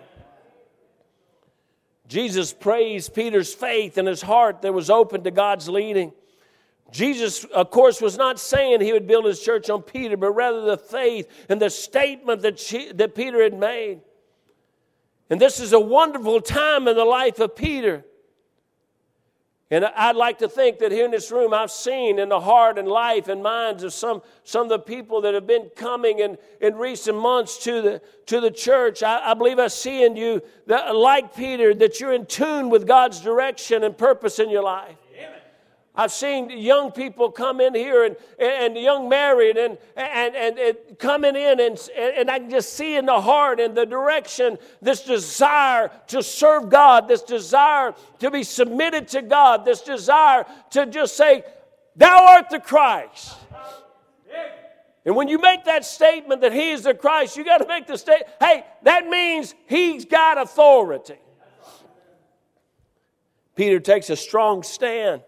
Jesus 2.07 2.53
praised 2.53 3.13
Peter's 3.13 3.53
faith 3.53 3.97
and 3.97 4.07
his 4.07 4.21
heart 4.21 4.61
that 4.61 4.73
was 4.73 4.89
open 4.89 5.23
to 5.23 5.31
God's 5.31 5.67
leading. 5.67 6.13
Jesus, 6.91 7.43
of 7.45 7.69
course, 7.69 8.01
was 8.01 8.17
not 8.17 8.39
saying 8.39 8.79
he 8.79 8.93
would 8.93 9.07
build 9.07 9.25
his 9.25 9.41
church 9.41 9.69
on 9.69 9.81
Peter, 9.81 10.15
but 10.15 10.31
rather 10.31 10.61
the 10.61 10.77
faith 10.77 11.27
and 11.49 11.61
the 11.61 11.69
statement 11.69 12.41
that, 12.43 12.59
she, 12.59 12.91
that 12.93 13.13
Peter 13.13 13.43
had 13.43 13.53
made. 13.53 13.99
And 15.29 15.41
this 15.41 15.59
is 15.59 15.73
a 15.73 15.79
wonderful 15.79 16.39
time 16.39 16.87
in 16.87 16.95
the 16.95 17.03
life 17.03 17.39
of 17.39 17.55
Peter. 17.55 18.05
And 19.69 19.83
I'd 19.83 20.15
like 20.15 20.37
to 20.37 20.47
think 20.47 20.79
that 20.79 20.93
here 20.93 21.03
in 21.03 21.11
this 21.11 21.29
room, 21.29 21.53
I've 21.53 21.71
seen 21.71 22.19
in 22.19 22.29
the 22.29 22.39
heart 22.39 22.77
and 22.77 22.87
life 22.87 23.27
and 23.27 23.43
minds 23.43 23.83
of 23.83 23.91
some, 23.91 24.21
some 24.45 24.63
of 24.63 24.69
the 24.69 24.79
people 24.79 25.19
that 25.21 25.33
have 25.33 25.45
been 25.45 25.69
coming 25.75 26.19
in, 26.19 26.37
in 26.61 26.75
recent 26.75 27.17
months 27.17 27.57
to 27.65 27.81
the, 27.81 28.01
to 28.27 28.39
the 28.39 28.49
church. 28.49 29.03
I, 29.03 29.31
I 29.31 29.33
believe 29.33 29.59
I 29.59 29.67
see 29.67 30.05
in 30.05 30.15
you, 30.15 30.41
that, 30.67 30.95
like 30.95 31.35
Peter, 31.35 31.73
that 31.73 31.99
you're 31.99 32.13
in 32.13 32.25
tune 32.25 32.69
with 32.69 32.87
God's 32.87 33.19
direction 33.19 33.83
and 33.83 33.97
purpose 33.97 34.39
in 34.39 34.49
your 34.49 34.63
life. 34.63 34.95
I've 35.97 36.11
seen 36.11 36.51
young 36.51 36.91
people 36.91 37.31
come 37.31 37.59
in 37.59 37.73
here 37.73 38.05
and, 38.05 38.15
and 38.37 38.77
young 38.77 39.09
married 39.09 39.57
and, 39.57 39.79
and, 39.95 40.35
and, 40.35 40.59
and 40.59 40.77
coming 40.99 41.35
in, 41.35 41.59
and, 41.59 41.89
and 41.97 42.29
I 42.29 42.37
can 42.37 42.51
just 42.51 42.73
see 42.73 42.95
in 42.95 43.07
the 43.07 43.19
heart 43.19 43.59
and 43.59 43.75
the 43.75 43.85
direction 43.85 44.59
this 44.79 45.01
desire 45.01 45.89
to 46.09 46.21
serve 46.21 46.69
God, 46.69 47.07
this 47.07 47.23
desire 47.23 47.95
to 48.19 48.29
be 48.29 48.43
submitted 48.43 49.07
to 49.09 49.23
God, 49.23 49.65
this 49.65 49.81
desire 49.81 50.45
to 50.71 50.85
just 50.85 51.17
say, 51.17 51.43
Thou 51.95 52.27
art 52.27 52.51
the 52.51 52.59
Christ. 52.59 53.35
And 55.03 55.15
when 55.15 55.29
you 55.29 55.39
make 55.39 55.65
that 55.65 55.83
statement 55.83 56.41
that 56.41 56.53
He 56.53 56.69
is 56.71 56.83
the 56.83 56.93
Christ, 56.93 57.37
you 57.37 57.43
got 57.43 57.57
to 57.59 57.67
make 57.67 57.87
the 57.87 57.97
statement, 57.97 58.29
hey, 58.39 58.65
that 58.83 59.07
means 59.07 59.55
He's 59.65 60.05
got 60.05 60.37
authority. 60.37 61.17
Peter 63.55 63.79
takes 63.79 64.11
a 64.11 64.15
strong 64.15 64.61
stand. 64.61 65.23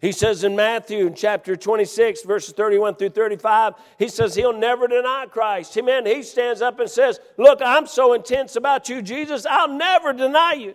He 0.00 0.12
says 0.12 0.44
in 0.44 0.54
Matthew 0.54 1.10
chapter 1.10 1.56
26, 1.56 2.22
verses 2.22 2.54
31 2.54 2.94
through 2.94 3.10
35, 3.10 3.74
he 3.98 4.08
says 4.08 4.34
he'll 4.36 4.56
never 4.56 4.86
deny 4.86 5.26
Christ. 5.28 5.76
Amen. 5.76 6.06
He 6.06 6.22
stands 6.22 6.62
up 6.62 6.78
and 6.78 6.88
says, 6.88 7.18
Look, 7.36 7.60
I'm 7.64 7.86
so 7.86 8.12
intense 8.12 8.54
about 8.54 8.88
you, 8.88 9.02
Jesus, 9.02 9.44
I'll 9.44 9.68
never 9.72 10.12
deny 10.12 10.52
you. 10.52 10.74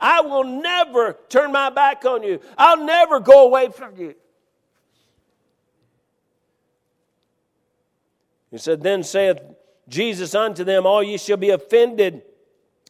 I 0.00 0.22
will 0.22 0.44
never 0.44 1.18
turn 1.28 1.52
my 1.52 1.68
back 1.68 2.04
on 2.06 2.22
you. 2.22 2.40
I'll 2.56 2.82
never 2.82 3.20
go 3.20 3.46
away 3.46 3.68
from 3.68 3.96
you. 3.96 4.14
He 8.50 8.58
said, 8.58 8.82
Then 8.82 9.02
saith 9.02 9.38
Jesus 9.88 10.34
unto 10.34 10.64
them, 10.64 10.86
All 10.86 11.02
ye 11.02 11.18
shall 11.18 11.36
be 11.36 11.50
offended 11.50 12.22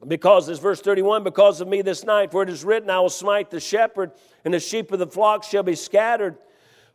because, 0.06 0.46
this 0.46 0.58
verse 0.58 0.80
31, 0.80 1.24
because 1.24 1.60
of 1.60 1.68
me 1.68 1.82
this 1.82 2.04
night, 2.04 2.30
for 2.30 2.42
it 2.42 2.50
is 2.50 2.64
written, 2.64 2.90
I 2.90 3.00
will 3.00 3.08
smite 3.08 3.50
the 3.50 3.60
shepherd, 3.60 4.12
and 4.44 4.52
the 4.52 4.60
sheep 4.60 4.92
of 4.92 4.98
the 4.98 5.06
flock 5.06 5.44
shall 5.44 5.62
be 5.62 5.74
scattered 5.74 6.36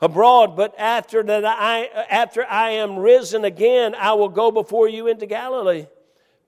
abroad. 0.02 0.56
But 0.56 0.76
after 0.78 1.24
that 1.24 1.46
I 1.46 1.86
after 2.10 2.46
I 2.46 2.72
am 2.72 2.98
risen 2.98 3.46
again, 3.46 3.96
I 3.96 4.14
will 4.14 4.30
go 4.30 4.52
before 4.52 4.90
you 4.90 5.08
into 5.08 5.26
Galilee. 5.26 5.88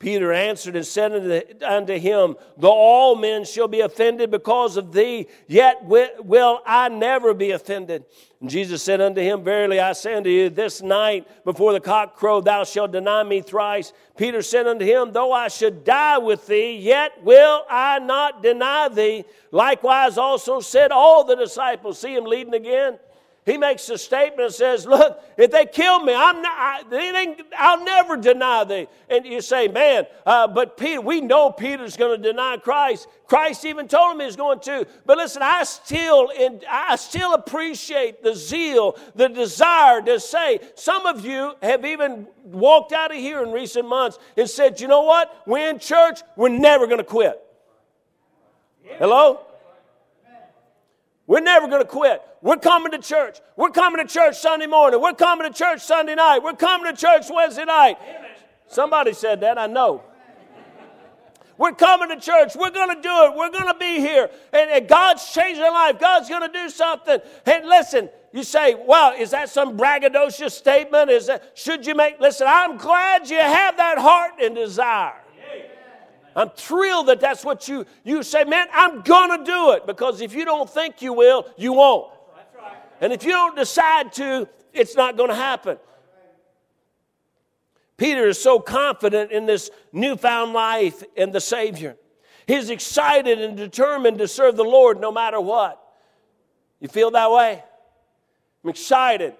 Peter 0.03 0.33
answered 0.33 0.75
and 0.75 0.85
said 0.85 1.63
unto 1.63 1.97
him, 1.97 2.35
Though 2.57 2.73
all 2.73 3.15
men 3.15 3.45
shall 3.45 3.69
be 3.69 3.79
offended 3.79 4.31
because 4.31 4.75
of 4.75 4.91
thee, 4.91 5.27
yet 5.47 5.81
will 5.85 6.61
I 6.65 6.89
never 6.89 7.33
be 7.33 7.51
offended. 7.51 8.03
And 8.41 8.49
Jesus 8.49 8.83
said 8.83 8.99
unto 8.99 9.21
him, 9.21 9.45
Verily 9.45 9.79
I 9.79 9.93
say 9.93 10.15
unto 10.15 10.29
you, 10.29 10.49
this 10.49 10.81
night 10.81 11.45
before 11.45 11.71
the 11.71 11.79
cock 11.79 12.17
crow, 12.17 12.41
thou 12.41 12.65
shalt 12.65 12.91
deny 12.91 13.23
me 13.23 13.39
thrice. 13.39 13.93
Peter 14.17 14.41
said 14.41 14.67
unto 14.67 14.83
him, 14.83 15.13
Though 15.13 15.31
I 15.31 15.47
should 15.47 15.85
die 15.85 16.17
with 16.17 16.47
thee, 16.47 16.75
yet 16.75 17.23
will 17.23 17.63
I 17.69 17.99
not 17.99 18.43
deny 18.43 18.89
thee. 18.89 19.23
Likewise 19.51 20.17
also 20.17 20.59
said 20.59 20.91
all 20.91 21.23
the 21.23 21.37
disciples. 21.37 21.97
See 21.97 22.13
him 22.13 22.25
leading 22.25 22.55
again? 22.55 22.99
He 23.45 23.57
makes 23.57 23.89
a 23.89 23.97
statement 23.97 24.41
and 24.41 24.53
says, 24.53 24.85
Look, 24.85 25.21
if 25.37 25.51
they 25.51 25.65
kill 25.65 25.99
me, 25.99 26.13
I'm 26.15 26.41
not, 26.41 26.53
I, 26.55 27.35
I'll 27.57 27.83
never 27.83 28.15
deny 28.15 28.63
thee. 28.63 28.87
And 29.09 29.25
you 29.25 29.41
say, 29.41 29.67
Man, 29.67 30.05
uh, 30.25 30.47
but 30.47 30.77
Peter, 30.77 31.01
we 31.01 31.19
know 31.19 31.51
Peter's 31.51 31.97
going 31.97 32.21
to 32.21 32.31
deny 32.31 32.57
Christ. 32.57 33.07
Christ 33.27 33.65
even 33.65 33.87
told 33.87 34.15
him 34.15 34.25
he's 34.25 34.37
going 34.37 34.61
to. 34.61 34.87
But 35.05 35.17
listen, 35.17 35.41
I 35.41 35.63
still, 35.63 36.31
I 36.69 36.95
still 36.95 37.33
appreciate 37.33 38.23
the 38.23 38.33
zeal, 38.33 38.97
the 39.15 39.27
desire 39.27 40.01
to 40.03 40.19
say, 40.19 40.59
some 40.75 41.05
of 41.05 41.25
you 41.25 41.53
have 41.61 41.83
even 41.83 42.27
walked 42.43 42.93
out 42.93 43.11
of 43.11 43.17
here 43.17 43.43
in 43.43 43.51
recent 43.51 43.87
months 43.87 44.19
and 44.37 44.49
said, 44.49 44.79
You 44.79 44.87
know 44.87 45.01
what? 45.01 45.43
We're 45.45 45.69
in 45.69 45.79
church, 45.79 46.21
we're 46.37 46.49
never 46.49 46.85
going 46.87 46.99
to 46.99 47.03
quit. 47.03 47.41
Hello? 48.83 49.41
We're 51.25 51.41
never 51.41 51.67
going 51.67 51.81
to 51.81 51.87
quit. 51.87 52.21
We're 52.41 52.57
coming 52.57 52.91
to 52.91 52.99
church. 52.99 53.39
We're 53.55 53.69
coming 53.69 54.05
to 54.05 54.11
church 54.11 54.37
Sunday 54.37 54.67
morning. 54.67 55.01
We're 55.01 55.13
coming 55.13 55.51
to 55.51 55.57
church 55.57 55.81
Sunday 55.81 56.15
night. 56.15 56.39
We're 56.39 56.53
coming 56.53 56.93
to 56.93 56.99
church 56.99 57.27
Wednesday 57.33 57.65
night. 57.65 57.97
Somebody 58.67 59.13
said 59.13 59.41
that, 59.41 59.57
I 59.57 59.67
know. 59.67 60.03
We're 61.57 61.73
coming 61.73 62.09
to 62.09 62.19
church. 62.19 62.55
We're 62.55 62.71
going 62.71 62.95
to 62.95 63.01
do 63.01 63.25
it. 63.25 63.35
We're 63.37 63.51
going 63.51 63.71
to 63.71 63.79
be 63.79 63.99
here. 63.99 64.29
And, 64.51 64.71
and 64.71 64.87
God's 64.87 65.31
changing 65.31 65.63
life. 65.63 65.99
God's 65.99 66.27
going 66.27 66.41
to 66.41 66.51
do 66.51 66.69
something. 66.69 67.19
And 67.45 67.65
listen, 67.67 68.09
you 68.33 68.43
say, 68.43 68.75
well, 68.75 69.13
is 69.17 69.31
that 69.31 69.49
some 69.49 69.77
braggadocious 69.77 70.51
statement? 70.51 71.09
Is 71.11 71.27
that, 71.27 71.51
should 71.53 71.85
you 71.85 71.95
make, 71.95 72.19
listen, 72.19 72.47
I'm 72.49 72.77
glad 72.77 73.29
you 73.29 73.37
have 73.37 73.77
that 73.77 73.99
heart 73.99 74.33
and 74.41 74.55
desire. 74.55 75.22
I'm 76.35 76.49
thrilled 76.49 77.07
that 77.07 77.19
that's 77.19 77.45
what 77.45 77.67
you, 77.67 77.85
you 78.03 78.23
say, 78.23 78.43
man, 78.43 78.67
I'm 78.73 79.01
going 79.01 79.37
to 79.39 79.45
do 79.45 79.71
it. 79.71 79.85
Because 79.85 80.21
if 80.21 80.33
you 80.33 80.45
don't 80.45 80.69
think 80.69 81.01
you 81.01 81.13
will, 81.13 81.47
you 81.57 81.73
won't. 81.73 82.11
And 83.01 83.11
if 83.11 83.23
you 83.23 83.31
don't 83.31 83.55
decide 83.55 84.13
to, 84.13 84.47
it's 84.73 84.95
not 84.95 85.17
going 85.17 85.29
to 85.29 85.35
happen. 85.35 85.77
Peter 87.97 88.27
is 88.27 88.41
so 88.41 88.59
confident 88.59 89.31
in 89.31 89.45
this 89.45 89.69
newfound 89.91 90.53
life 90.53 91.03
in 91.15 91.31
the 91.31 91.39
Savior. 91.39 91.95
He's 92.47 92.69
excited 92.69 93.39
and 93.39 93.55
determined 93.55 94.17
to 94.17 94.27
serve 94.27 94.57
the 94.57 94.63
Lord 94.63 94.99
no 94.99 95.11
matter 95.11 95.39
what. 95.39 95.79
You 96.79 96.87
feel 96.87 97.11
that 97.11 97.31
way? 97.31 97.63
I'm 98.63 98.69
excited. 98.69 99.35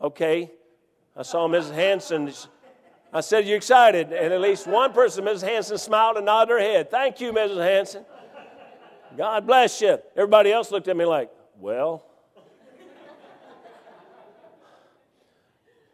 Okay. 0.00 0.50
I 1.16 1.22
saw 1.22 1.48
Mrs. 1.48 1.74
Hanson. 1.74 2.32
I 3.14 3.20
said, 3.20 3.46
You 3.46 3.54
excited? 3.54 4.12
And 4.12 4.32
at 4.32 4.40
least 4.40 4.66
one 4.66 4.92
person, 4.92 5.24
Mrs. 5.24 5.42
Hanson, 5.42 5.78
smiled 5.78 6.16
and 6.16 6.26
nodded 6.26 6.52
her 6.52 6.58
head. 6.58 6.90
Thank 6.90 7.20
you, 7.20 7.32
Mrs. 7.32 7.62
Hanson. 7.62 8.04
God 9.16 9.46
bless 9.46 9.80
you. 9.80 9.98
Everybody 10.16 10.52
else 10.52 10.72
looked 10.72 10.88
at 10.88 10.96
me 10.96 11.04
like, 11.04 11.30
Well, 11.60 12.04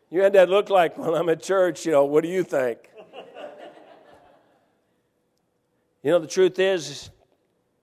you 0.08 0.22
had 0.22 0.32
that 0.32 0.48
look 0.48 0.70
like 0.70 0.96
when 0.96 1.14
I'm 1.14 1.28
at 1.28 1.42
church, 1.42 1.84
you 1.84 1.92
know, 1.92 2.06
what 2.06 2.24
do 2.24 2.30
you 2.30 2.42
think? 2.42 2.78
you 6.02 6.10
know, 6.10 6.18
the 6.18 6.26
truth 6.26 6.58
is, 6.58 7.10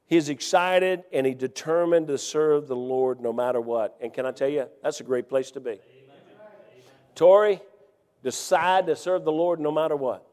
he's 0.07 0.29
excited 0.29 1.03
and 1.13 1.27
he 1.27 1.35
determined 1.35 2.07
to 2.07 2.17
serve 2.17 2.67
the 2.67 2.75
Lord 2.75 3.21
no 3.21 3.31
matter 3.31 3.61
what. 3.61 3.95
And 4.01 4.11
can 4.11 4.25
I 4.25 4.31
tell 4.31 4.49
you, 4.49 4.67
that's 4.81 4.99
a 4.99 5.03
great 5.03 5.29
place 5.29 5.51
to 5.51 5.59
be. 5.59 5.69
Amen. 5.69 5.79
Tori, 7.13 7.61
decide 8.23 8.87
to 8.87 8.95
serve 8.95 9.23
the 9.23 9.31
Lord 9.31 9.59
no 9.59 9.71
matter 9.71 9.95
what. 9.95 10.25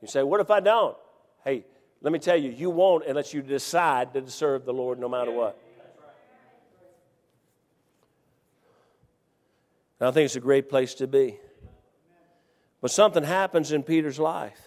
You 0.00 0.08
say, 0.08 0.22
What 0.22 0.40
if 0.40 0.50
I 0.50 0.60
don't? 0.60 0.96
Hey, 1.44 1.64
let 2.00 2.12
me 2.12 2.18
tell 2.18 2.36
you, 2.36 2.50
you 2.50 2.70
won't 2.70 3.06
unless 3.06 3.34
you 3.34 3.42
decide 3.42 4.12
to 4.14 4.30
serve 4.30 4.64
the 4.64 4.72
Lord 4.72 4.98
no 4.98 5.08
matter 5.08 5.32
what. 5.32 5.58
And 10.00 10.08
I 10.08 10.12
think 10.12 10.26
it's 10.26 10.36
a 10.36 10.40
great 10.40 10.68
place 10.68 10.94
to 10.94 11.06
be. 11.08 11.38
But 12.80 12.92
something 12.92 13.24
happens 13.24 13.72
in 13.72 13.82
Peter's 13.82 14.20
life. 14.20 14.60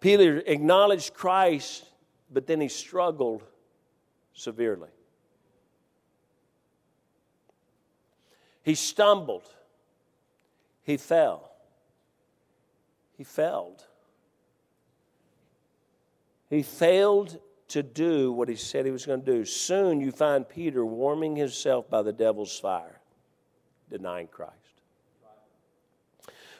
Peter 0.00 0.38
acknowledged 0.38 1.12
Christ, 1.12 1.84
but 2.32 2.46
then 2.46 2.60
he 2.60 2.68
struggled 2.68 3.42
severely. 4.32 4.88
He 8.62 8.74
stumbled. 8.74 9.48
He 10.82 10.96
fell. 10.96 11.52
He 13.16 13.24
failed. 13.24 13.84
He 16.48 16.62
failed 16.62 17.38
to 17.68 17.82
do 17.82 18.32
what 18.32 18.48
he 18.48 18.56
said 18.56 18.86
he 18.86 18.90
was 18.90 19.04
going 19.04 19.20
to 19.20 19.26
do. 19.26 19.44
Soon 19.44 20.00
you 20.00 20.10
find 20.10 20.48
Peter 20.48 20.84
warming 20.84 21.36
himself 21.36 21.90
by 21.90 22.02
the 22.02 22.12
devil's 22.12 22.58
fire, 22.58 23.00
denying 23.90 24.28
Christ. 24.28 24.54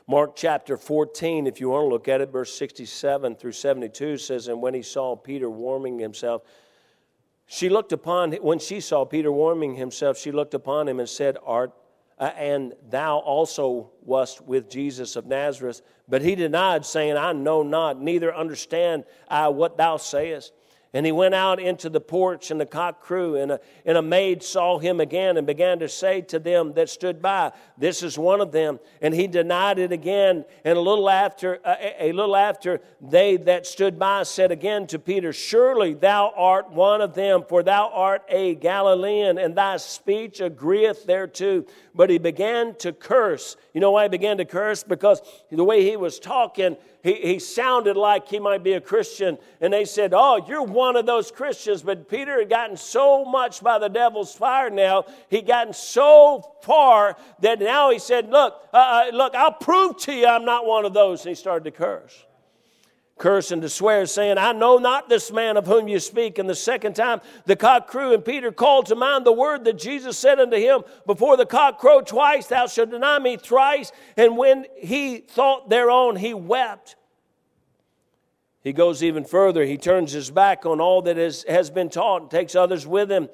Mark 0.06 0.36
chapter 0.36 0.76
14, 0.76 1.46
if 1.46 1.60
you 1.60 1.68
want 1.68 1.84
to 1.84 1.88
look 1.88 2.08
at 2.08 2.20
it, 2.22 2.30
verse 2.30 2.52
67 2.54 3.36
through 3.36 3.52
72 3.52 4.16
says, 4.16 4.48
And 4.48 4.62
when 4.62 4.72
he 4.72 4.82
saw 4.82 5.14
Peter 5.16 5.50
warming 5.50 5.98
himself, 5.98 6.42
she 7.46 7.68
looked 7.68 7.92
upon, 7.92 8.32
when 8.32 8.58
she 8.58 8.80
saw 8.80 9.04
Peter 9.04 9.30
warming 9.30 9.74
himself, 9.74 10.18
she 10.18 10.32
looked 10.32 10.54
upon 10.54 10.88
him 10.88 10.98
and 10.98 11.08
said, 11.08 11.36
Art 11.44 11.72
uh, 12.18 12.30
and 12.36 12.74
thou 12.90 13.18
also 13.18 13.90
wast 14.02 14.40
with 14.42 14.68
Jesus 14.68 15.16
of 15.16 15.26
Nazareth. 15.26 15.82
But 16.08 16.22
he 16.22 16.34
denied, 16.34 16.84
saying, 16.84 17.16
I 17.16 17.32
know 17.32 17.62
not, 17.62 18.00
neither 18.00 18.34
understand 18.34 19.04
I 19.28 19.48
what 19.48 19.76
thou 19.76 19.98
sayest. 19.98 20.52
And 20.94 21.04
he 21.04 21.12
went 21.12 21.34
out 21.34 21.60
into 21.60 21.90
the 21.90 22.00
porch, 22.00 22.50
and 22.50 22.58
the 22.58 22.64
cock 22.64 23.02
crew, 23.02 23.36
and 23.36 23.52
a, 23.52 23.60
and 23.84 23.98
a 23.98 24.02
maid 24.02 24.42
saw 24.42 24.78
him 24.78 25.00
again 25.00 25.36
and 25.36 25.46
began 25.46 25.78
to 25.80 25.88
say 25.88 26.22
to 26.22 26.38
them 26.38 26.72
that 26.74 26.88
stood 26.88 27.20
by, 27.20 27.52
This 27.76 28.02
is 28.02 28.16
one 28.18 28.40
of 28.40 28.52
them. 28.52 28.80
And 29.02 29.12
he 29.12 29.26
denied 29.26 29.78
it 29.78 29.92
again. 29.92 30.46
And 30.64 30.78
a 30.78 30.80
little 30.80 31.10
after, 31.10 31.60
a, 31.62 32.06
a 32.08 32.12
little 32.12 32.36
after, 32.36 32.80
they 33.02 33.36
that 33.36 33.66
stood 33.66 33.98
by 33.98 34.22
said 34.22 34.50
again 34.50 34.86
to 34.86 34.98
Peter, 34.98 35.30
Surely 35.30 35.92
thou 35.92 36.32
art 36.34 36.70
one 36.70 37.02
of 37.02 37.14
them, 37.14 37.44
for 37.46 37.62
thou 37.62 37.90
art 37.92 38.22
a 38.30 38.54
Galilean, 38.54 39.36
and 39.36 39.54
thy 39.54 39.76
speech 39.76 40.40
agreeth 40.40 41.04
thereto. 41.04 41.64
But 41.94 42.08
he 42.08 42.16
began 42.16 42.74
to 42.76 42.94
curse. 42.94 43.56
You 43.74 43.82
know 43.82 43.90
why 43.90 44.04
he 44.04 44.08
began 44.08 44.38
to 44.38 44.46
curse? 44.46 44.84
Because 44.84 45.20
the 45.50 45.64
way 45.64 45.84
he 45.84 45.96
was 45.96 46.18
talking, 46.18 46.78
he, 47.02 47.14
he 47.14 47.38
sounded 47.38 47.96
like 47.96 48.28
he 48.28 48.38
might 48.38 48.62
be 48.62 48.72
a 48.72 48.80
Christian. 48.80 49.38
And 49.60 49.72
they 49.72 49.84
said, 49.84 50.12
Oh, 50.14 50.44
you're 50.48 50.62
one 50.62 50.96
of 50.96 51.06
those 51.06 51.30
Christians. 51.30 51.82
But 51.82 52.08
Peter 52.08 52.38
had 52.38 52.50
gotten 52.50 52.76
so 52.76 53.24
much 53.24 53.62
by 53.62 53.78
the 53.78 53.88
devil's 53.88 54.34
fire 54.34 54.70
now, 54.70 55.04
he'd 55.28 55.46
gotten 55.46 55.72
so 55.72 56.54
far 56.62 57.16
that 57.40 57.60
now 57.60 57.90
he 57.90 57.98
said, 57.98 58.30
Look, 58.30 58.54
uh, 58.72 58.76
uh 58.76 59.16
look, 59.16 59.34
I'll 59.34 59.52
prove 59.52 59.96
to 59.98 60.12
you 60.12 60.26
I'm 60.26 60.44
not 60.44 60.66
one 60.66 60.84
of 60.84 60.92
those. 60.92 61.22
And 61.22 61.30
he 61.30 61.34
started 61.34 61.64
to 61.64 61.70
curse 61.70 62.24
curse 63.18 63.50
and 63.50 63.62
to 63.62 63.68
swear, 63.68 64.06
saying, 64.06 64.38
I 64.38 64.52
know 64.52 64.78
not 64.78 65.08
this 65.08 65.30
man 65.30 65.56
of 65.56 65.66
whom 65.66 65.88
you 65.88 66.00
speak. 66.00 66.38
And 66.38 66.48
the 66.48 66.54
second 66.54 66.94
time 66.94 67.20
the 67.44 67.56
cock 67.56 67.88
crew, 67.88 68.14
and 68.14 68.24
Peter 68.24 68.52
called 68.52 68.86
to 68.86 68.94
mind 68.94 69.26
the 69.26 69.32
word 69.32 69.64
that 69.64 69.78
Jesus 69.78 70.16
said 70.16 70.38
unto 70.38 70.56
him, 70.56 70.82
Before 71.06 71.36
the 71.36 71.46
cock 71.46 71.78
crow 71.78 72.00
twice, 72.00 72.46
thou 72.46 72.66
shalt 72.66 72.90
deny 72.90 73.18
me 73.18 73.36
thrice. 73.36 73.92
And 74.16 74.36
when 74.36 74.66
he 74.76 75.18
thought 75.18 75.68
thereon, 75.68 76.16
he 76.16 76.34
wept. 76.34 76.96
He 78.62 78.72
goes 78.72 79.02
even 79.02 79.24
further. 79.24 79.64
He 79.64 79.76
turns 79.76 80.12
his 80.12 80.30
back 80.30 80.66
on 80.66 80.80
all 80.80 81.02
that 81.02 81.18
is, 81.18 81.44
has 81.48 81.70
been 81.70 81.88
taught 81.88 82.22
and 82.22 82.30
takes 82.30 82.54
others 82.54 82.86
with 82.86 83.10
him. 83.10 83.28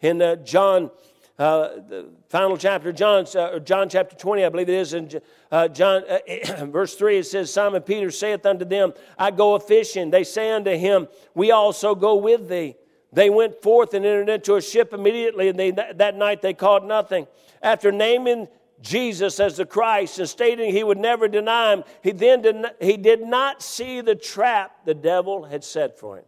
In 0.00 0.20
uh, 0.20 0.36
John 0.36 0.90
uh, 1.38 1.68
the 1.88 2.08
final 2.28 2.56
chapter, 2.56 2.92
John, 2.92 3.26
uh, 3.36 3.58
John 3.58 3.88
chapter 3.88 4.16
20, 4.16 4.44
I 4.44 4.48
believe 4.48 4.68
it 4.70 4.74
is, 4.74 4.94
in 4.94 5.10
uh, 5.52 5.68
John, 5.68 6.02
uh, 6.08 6.66
verse 6.66 6.94
3, 6.94 7.18
it 7.18 7.26
says, 7.26 7.52
Simon 7.52 7.82
Peter 7.82 8.10
saith 8.10 8.46
unto 8.46 8.64
them, 8.64 8.94
I 9.18 9.30
go 9.30 9.54
a 9.54 9.60
fishing. 9.60 10.10
They 10.10 10.24
say 10.24 10.50
unto 10.50 10.70
him, 10.70 11.08
We 11.34 11.50
also 11.50 11.94
go 11.94 12.16
with 12.16 12.48
thee. 12.48 12.76
They 13.12 13.30
went 13.30 13.62
forth 13.62 13.94
and 13.94 14.04
entered 14.04 14.28
into 14.28 14.56
a 14.56 14.62
ship 14.62 14.92
immediately, 14.92 15.48
and 15.48 15.58
they, 15.58 15.70
that 15.70 16.16
night 16.16 16.42
they 16.42 16.54
caught 16.54 16.84
nothing. 16.84 17.26
After 17.62 17.92
naming 17.92 18.48
Jesus 18.80 19.40
as 19.40 19.56
the 19.56 19.66
Christ 19.66 20.18
and 20.18 20.28
stating 20.28 20.72
he 20.72 20.84
would 20.84 20.98
never 20.98 21.28
deny 21.28 21.72
him, 21.72 21.84
he 22.02 22.12
then 22.12 22.42
did 22.42 22.56
not, 22.56 22.76
he 22.80 22.96
did 22.96 23.22
not 23.22 23.62
see 23.62 24.00
the 24.00 24.14
trap 24.14 24.84
the 24.84 24.94
devil 24.94 25.44
had 25.44 25.64
set 25.64 25.98
for 25.98 26.18
him. 26.18 26.24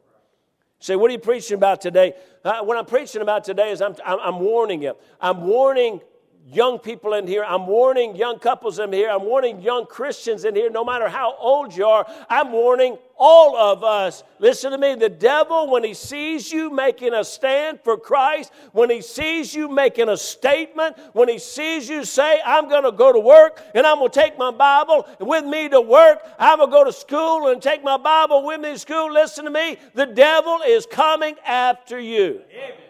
Say, 0.80 0.96
what 0.96 1.10
are 1.10 1.12
you 1.12 1.18
preaching 1.18 1.56
about 1.56 1.80
today? 1.80 2.14
Uh, 2.44 2.62
what 2.62 2.76
I'm 2.76 2.86
preaching 2.86 3.20
about 3.20 3.44
today 3.44 3.72
is 3.72 3.80
I'm, 3.82 3.96
I'm, 4.04 4.18
I'm 4.20 4.40
warning 4.40 4.82
you. 4.82 4.94
I'm 5.20 5.42
warning 5.42 6.00
young 6.46 6.78
people 6.78 7.14
in 7.14 7.26
here. 7.26 7.44
I'm 7.44 7.66
warning 7.66 8.16
young 8.16 8.38
couples 8.38 8.78
in 8.78 8.92
here. 8.92 9.10
I'm 9.10 9.24
warning 9.24 9.60
young 9.60 9.86
Christians 9.86 10.44
in 10.44 10.54
here, 10.54 10.70
no 10.70 10.84
matter 10.84 11.08
how 11.08 11.34
old 11.38 11.76
you 11.76 11.86
are. 11.86 12.06
I'm 12.28 12.52
warning 12.52 12.96
all 13.16 13.56
of 13.56 13.84
us. 13.84 14.22
Listen 14.38 14.70
to 14.72 14.78
me. 14.78 14.94
The 14.94 15.08
devil, 15.08 15.70
when 15.70 15.84
he 15.84 15.92
sees 15.92 16.50
you 16.50 16.70
making 16.70 17.12
a 17.12 17.24
stand 17.24 17.80
for 17.82 17.98
Christ, 17.98 18.52
when 18.72 18.88
he 18.88 19.02
sees 19.02 19.54
you 19.54 19.68
making 19.68 20.08
a 20.08 20.16
statement, 20.16 20.96
when 21.12 21.28
he 21.28 21.38
sees 21.38 21.88
you 21.88 22.04
say, 22.04 22.40
I'm 22.44 22.68
going 22.68 22.84
to 22.84 22.92
go 22.92 23.12
to 23.12 23.20
work 23.20 23.60
and 23.74 23.86
I'm 23.86 23.98
going 23.98 24.10
to 24.10 24.20
take 24.20 24.38
my 24.38 24.50
Bible 24.50 25.06
with 25.20 25.44
me 25.44 25.68
to 25.68 25.80
work, 25.80 26.20
I'm 26.38 26.58
going 26.58 26.70
to 26.70 26.72
go 26.72 26.84
to 26.84 26.92
school 26.92 27.48
and 27.48 27.60
take 27.60 27.82
my 27.82 27.96
Bible 27.96 28.44
with 28.44 28.60
me 28.60 28.72
to 28.72 28.78
school, 28.78 29.12
listen 29.12 29.44
to 29.44 29.50
me. 29.50 29.76
The 29.94 30.06
devil 30.06 30.60
is 30.66 30.86
coming 30.86 31.36
after 31.44 32.00
you. 32.00 32.42
Amen. 32.50 32.87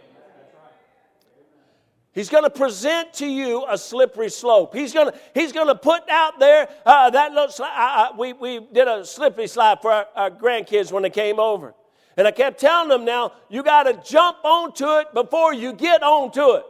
He's 2.19 2.29
going 2.29 2.43
to 2.43 2.51
present 2.51 3.13
to 3.15 3.27
you 3.29 3.65
a 3.69 3.79
slippery 3.79 4.29
slope. 4.29 4.75
He's 4.75 4.93
going 4.93 5.13
to, 5.13 5.19
he's 5.35 5.53
going 5.53 5.69
to 5.69 5.77
put 5.77 6.03
out 6.11 6.41
there 6.41 6.69
uh, 6.85 7.11
that 7.11 7.31
looks 7.31 7.61
like 7.61 7.71
Uh, 7.71 7.81
uh, 7.81 8.17
we, 8.19 8.33
we 8.33 8.59
did 8.73 8.89
a 8.89 9.05
slippery 9.05 9.47
slide 9.47 9.81
for 9.81 9.93
our, 9.93 10.07
our 10.17 10.29
grandkids 10.29 10.91
when 10.91 11.05
they 11.05 11.11
came 11.11 11.39
over. 11.39 11.75
And 12.17 12.27
I 12.27 12.33
kept 12.33 12.59
telling 12.59 12.89
them 12.89 13.05
now, 13.05 13.35
you 13.49 13.63
got 13.63 13.85
to 13.85 14.03
jump 14.05 14.39
onto 14.43 14.99
it 14.99 15.15
before 15.15 15.55
you 15.55 15.73
get 15.73 16.03
onto 16.03 16.55
it. 16.55 16.65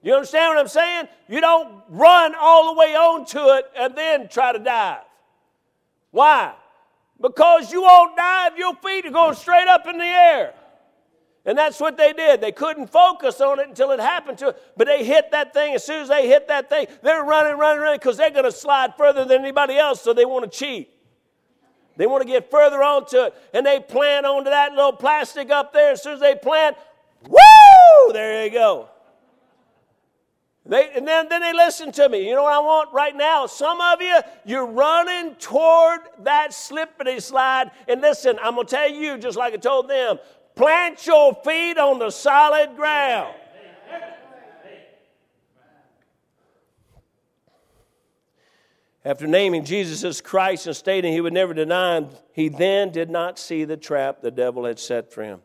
You 0.00 0.14
understand 0.14 0.54
what 0.54 0.58
I'm 0.60 0.68
saying? 0.68 1.08
You 1.28 1.40
don't 1.40 1.82
run 1.88 2.32
all 2.38 2.72
the 2.72 2.78
way 2.78 2.94
onto 2.94 3.40
it 3.40 3.64
and 3.76 3.96
then 3.96 4.28
try 4.28 4.52
to 4.52 4.60
dive. 4.60 5.02
Why? 6.12 6.52
Because 7.20 7.72
you 7.72 7.82
won't 7.82 8.16
dive, 8.16 8.56
your 8.56 8.76
feet 8.76 9.06
are 9.06 9.10
going 9.10 9.34
straight 9.34 9.66
up 9.66 9.88
in 9.88 9.98
the 9.98 10.04
air. 10.04 10.54
And 11.44 11.58
that's 11.58 11.80
what 11.80 11.96
they 11.96 12.12
did. 12.12 12.40
They 12.40 12.52
couldn't 12.52 12.86
focus 12.88 13.40
on 13.40 13.58
it 13.58 13.68
until 13.68 13.90
it 13.90 13.98
happened 13.98 14.38
to 14.38 14.48
it. 14.48 14.62
But 14.76 14.86
they 14.86 15.04
hit 15.04 15.32
that 15.32 15.52
thing. 15.52 15.74
As 15.74 15.84
soon 15.84 16.02
as 16.02 16.08
they 16.08 16.28
hit 16.28 16.46
that 16.48 16.68
thing, 16.68 16.86
they're 17.02 17.24
running, 17.24 17.58
running, 17.58 17.82
running 17.82 17.98
because 17.98 18.16
they're 18.16 18.30
going 18.30 18.44
to 18.44 18.52
slide 18.52 18.94
further 18.96 19.24
than 19.24 19.40
anybody 19.40 19.76
else, 19.76 20.00
so 20.00 20.12
they 20.12 20.24
want 20.24 20.50
to 20.50 20.56
cheat. 20.56 20.90
They 21.96 22.06
want 22.06 22.22
to 22.22 22.28
get 22.28 22.50
further 22.50 22.82
onto 22.82 23.18
it. 23.18 23.34
And 23.52 23.66
they 23.66 23.80
plant 23.80 24.24
onto 24.24 24.50
that 24.50 24.72
little 24.72 24.92
plastic 24.92 25.50
up 25.50 25.72
there. 25.72 25.92
As 25.92 26.02
soon 26.02 26.14
as 26.14 26.20
they 26.20 26.36
plant, 26.36 26.76
woo! 27.28 28.12
There 28.12 28.44
you 28.44 28.50
go. 28.50 28.88
They, 30.64 30.90
and 30.94 31.06
then, 31.06 31.28
then 31.28 31.40
they 31.40 31.52
listen 31.52 31.90
to 31.92 32.08
me. 32.08 32.28
You 32.28 32.36
know 32.36 32.44
what 32.44 32.52
I 32.52 32.60
want 32.60 32.92
right 32.92 33.16
now? 33.16 33.46
Some 33.46 33.80
of 33.80 34.00
you, 34.00 34.20
you're 34.44 34.66
running 34.66 35.34
toward 35.34 36.00
that 36.20 36.54
slippery 36.54 37.18
slide. 37.18 37.72
And 37.88 38.00
listen, 38.00 38.38
I'm 38.40 38.54
going 38.54 38.68
to 38.68 38.70
tell 38.70 38.88
you, 38.88 39.18
just 39.18 39.36
like 39.36 39.54
I 39.54 39.56
told 39.56 39.90
them, 39.90 40.18
plant 40.54 41.06
your 41.06 41.34
feet 41.44 41.78
on 41.78 41.98
the 41.98 42.10
solid 42.10 42.76
ground. 42.76 43.34
After 49.04 49.26
naming 49.26 49.64
Jesus 49.64 50.04
as 50.04 50.20
Christ 50.20 50.68
and 50.68 50.76
stating 50.76 51.12
he 51.12 51.20
would 51.20 51.32
never 51.32 51.52
deny 51.54 51.96
him, 51.96 52.10
he 52.32 52.48
then 52.48 52.90
did 52.90 53.10
not 53.10 53.36
see 53.36 53.64
the 53.64 53.76
trap 53.76 54.20
the 54.20 54.30
devil 54.30 54.64
had 54.64 54.78
set 54.78 55.12
for 55.12 55.24
him. 55.24 55.42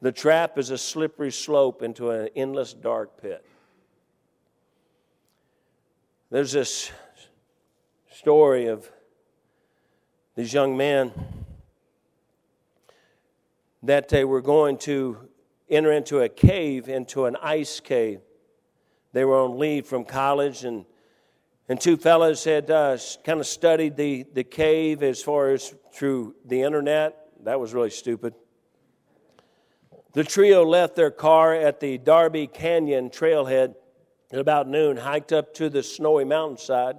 The 0.00 0.12
trap 0.12 0.56
is 0.56 0.70
a 0.70 0.78
slippery 0.78 1.30
slope 1.30 1.82
into 1.82 2.10
an 2.10 2.30
endless 2.34 2.72
dark 2.72 3.20
pit. 3.20 3.44
There's 6.30 6.52
this 6.52 6.90
story 8.10 8.66
of 8.66 8.90
these 10.34 10.52
young 10.52 10.76
men 10.76 11.12
that 13.86 14.08
they 14.08 14.24
were 14.24 14.40
going 14.40 14.78
to 14.78 15.28
enter 15.68 15.92
into 15.92 16.20
a 16.20 16.28
cave, 16.28 16.88
into 16.88 17.24
an 17.26 17.36
ice 17.42 17.80
cave. 17.80 18.20
They 19.12 19.24
were 19.24 19.36
on 19.36 19.58
leave 19.58 19.86
from 19.86 20.04
college, 20.04 20.64
and, 20.64 20.84
and 21.68 21.80
two 21.80 21.96
fellows 21.96 22.44
had 22.44 22.70
uh, 22.70 22.98
kind 23.24 23.40
of 23.40 23.46
studied 23.46 23.96
the, 23.96 24.24
the 24.34 24.44
cave 24.44 25.02
as 25.02 25.22
far 25.22 25.50
as 25.50 25.74
through 25.92 26.34
the 26.44 26.62
internet. 26.62 27.28
That 27.44 27.58
was 27.58 27.72
really 27.74 27.90
stupid. 27.90 28.34
The 30.12 30.24
trio 30.24 30.64
left 30.64 30.96
their 30.96 31.10
car 31.10 31.54
at 31.54 31.80
the 31.80 31.98
Darby 31.98 32.46
Canyon 32.46 33.10
trailhead 33.10 33.74
at 34.32 34.38
about 34.38 34.66
noon, 34.68 34.96
hiked 34.96 35.32
up 35.32 35.54
to 35.54 35.68
the 35.68 35.82
snowy 35.82 36.24
mountainside, 36.24 36.96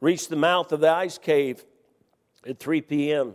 reached 0.00 0.30
the 0.30 0.36
mouth 0.36 0.72
of 0.72 0.80
the 0.80 0.90
ice 0.90 1.18
cave 1.18 1.64
at 2.48 2.58
3 2.58 2.80
p.m. 2.82 3.34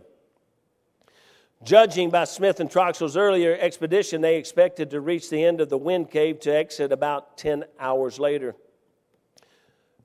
Judging 1.64 2.10
by 2.10 2.24
Smith 2.24 2.58
and 2.58 2.68
Troxell's 2.68 3.16
earlier 3.16 3.56
expedition, 3.60 4.20
they 4.20 4.36
expected 4.36 4.90
to 4.90 5.00
reach 5.00 5.30
the 5.30 5.44
end 5.44 5.60
of 5.60 5.68
the 5.68 5.78
wind 5.78 6.10
cave 6.10 6.40
to 6.40 6.54
exit 6.54 6.90
about 6.90 7.38
10 7.38 7.64
hours 7.78 8.18
later. 8.18 8.56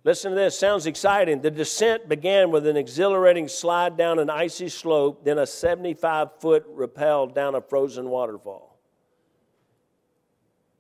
Listen 0.04 0.32
to 0.32 0.36
this, 0.36 0.58
sounds 0.58 0.86
exciting. 0.86 1.42
The 1.42 1.50
descent 1.50 2.08
began 2.08 2.52
with 2.52 2.68
an 2.68 2.78
exhilarating 2.78 3.48
slide 3.48 3.98
down 3.98 4.20
an 4.20 4.30
icy 4.30 4.70
slope, 4.70 5.26
then 5.26 5.40
a 5.40 5.48
75 5.48 6.40
foot 6.40 6.64
rappel 6.70 7.28
down 7.28 7.56
a 7.56 7.62
frozen 7.62 8.08
waterfall. 8.08 8.78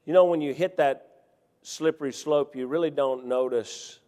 You 0.05 0.13
know, 0.13 0.25
when 0.25 0.41
you 0.41 0.53
hit 0.53 0.77
that 0.77 1.23
slippery 1.63 2.13
slope, 2.13 2.55
you 2.55 2.67
really 2.67 2.91
don't 2.91 3.25
notice 3.25 3.99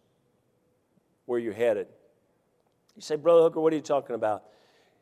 where 1.26 1.38
you're 1.40 1.52
headed. 1.52 1.88
You 2.94 3.02
say, 3.02 3.16
Brother 3.16 3.42
Hooker, 3.42 3.60
what 3.60 3.72
are 3.72 3.76
you 3.76 3.82
talking 3.82 4.14
about? 4.14 4.44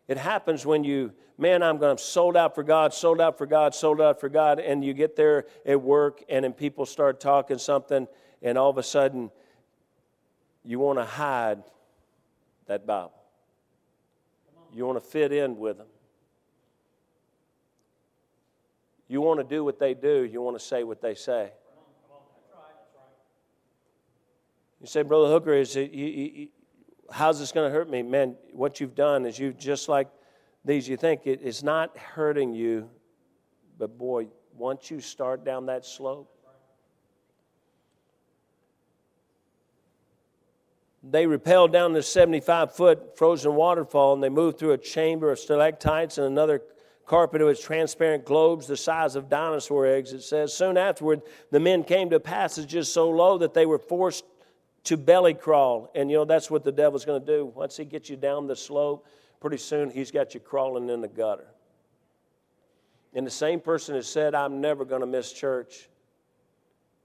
It 0.08 0.16
happens 0.16 0.64
when 0.64 0.84
you, 0.84 1.12
man, 1.36 1.62
I'm 1.62 1.76
going 1.76 1.96
to 1.96 2.02
sold 2.02 2.36
out 2.36 2.54
for 2.54 2.62
God, 2.62 2.94
sold 2.94 3.20
out 3.20 3.36
for 3.36 3.44
God, 3.44 3.74
sold 3.74 4.00
out 4.00 4.18
for 4.18 4.30
God, 4.30 4.58
and 4.58 4.82
you 4.82 4.94
get 4.94 5.16
there 5.16 5.44
at 5.66 5.80
work 5.80 6.24
and 6.30 6.44
then 6.44 6.54
people 6.54 6.86
start 6.86 7.20
talking 7.20 7.58
something, 7.58 8.08
and 8.42 8.56
all 8.56 8.70
of 8.70 8.78
a 8.78 8.82
sudden 8.82 9.30
you 10.64 10.78
want 10.78 10.98
to 10.98 11.04
hide 11.04 11.62
that 12.66 12.86
Bible. 12.86 13.12
You 14.74 14.86
want 14.86 15.02
to 15.02 15.04
fit 15.04 15.32
in 15.32 15.58
with 15.58 15.78
them. 15.78 15.86
You 19.08 19.20
want 19.20 19.40
to 19.40 19.44
do 19.44 19.64
what 19.64 19.78
they 19.78 19.94
do, 19.94 20.24
you 20.24 20.40
want 20.42 20.58
to 20.58 20.64
say 20.64 20.84
what 20.84 21.00
they 21.00 21.14
say. 21.14 21.50
You 24.80 24.86
say, 24.86 25.02
Brother 25.02 25.28
Hooker, 25.28 25.54
is 25.54 25.74
it, 25.74 25.90
you, 25.90 26.06
you, 26.06 26.48
how's 27.10 27.38
this 27.38 27.52
going 27.52 27.70
to 27.70 27.76
hurt 27.76 27.88
me? 27.88 28.02
Man, 28.02 28.36
what 28.52 28.80
you've 28.80 28.94
done 28.94 29.24
is 29.26 29.38
you've 29.38 29.58
just 29.58 29.88
like 29.88 30.08
these, 30.64 30.88
you 30.88 30.96
think 30.96 31.26
it, 31.26 31.40
it's 31.42 31.62
not 31.62 31.96
hurting 31.96 32.52
you, 32.52 32.90
but 33.78 33.96
boy, 33.96 34.26
once 34.56 34.90
you 34.90 35.00
start 35.00 35.44
down 35.44 35.66
that 35.66 35.86
slope, 35.86 36.30
they 41.02 41.26
rappelled 41.26 41.72
down 41.72 41.92
the 41.92 42.02
75 42.02 42.74
foot 42.74 43.16
frozen 43.16 43.54
waterfall 43.54 44.14
and 44.14 44.22
they 44.22 44.28
moved 44.28 44.58
through 44.58 44.72
a 44.72 44.78
chamber 44.78 45.30
of 45.30 45.38
stalactites 45.38 46.18
and 46.18 46.26
another 46.26 46.62
carpet 47.06 47.42
with 47.42 47.62
transparent 47.62 48.24
globes 48.24 48.66
the 48.66 48.76
size 48.76 49.16
of 49.16 49.30
dinosaur 49.30 49.86
eggs. 49.86 50.12
It 50.12 50.22
says, 50.22 50.52
Soon 50.52 50.76
afterward, 50.76 51.22
the 51.50 51.60
men 51.60 51.82
came 51.82 52.10
to 52.10 52.20
passages 52.20 52.92
so 52.92 53.08
low 53.08 53.38
that 53.38 53.54
they 53.54 53.64
were 53.64 53.78
forced 53.78 54.24
to 54.84 54.96
belly 54.96 55.34
crawl. 55.34 55.90
And 55.94 56.10
you 56.10 56.18
know, 56.18 56.24
that's 56.24 56.50
what 56.50 56.64
the 56.64 56.72
devil's 56.72 57.04
going 57.04 57.20
to 57.20 57.26
do. 57.26 57.46
Once 57.46 57.76
he 57.76 57.84
gets 57.84 58.08
you 58.08 58.16
down 58.16 58.46
the 58.46 58.56
slope, 58.56 59.06
pretty 59.40 59.58
soon 59.58 59.90
he's 59.90 60.10
got 60.10 60.34
you 60.34 60.40
crawling 60.40 60.88
in 60.88 61.00
the 61.00 61.08
gutter. 61.08 61.48
And 63.14 63.26
the 63.26 63.30
same 63.30 63.60
person 63.60 63.94
has 63.94 64.06
said, 64.06 64.34
I'm 64.34 64.60
never 64.60 64.84
going 64.84 65.00
to 65.00 65.06
miss 65.06 65.32
church, 65.32 65.88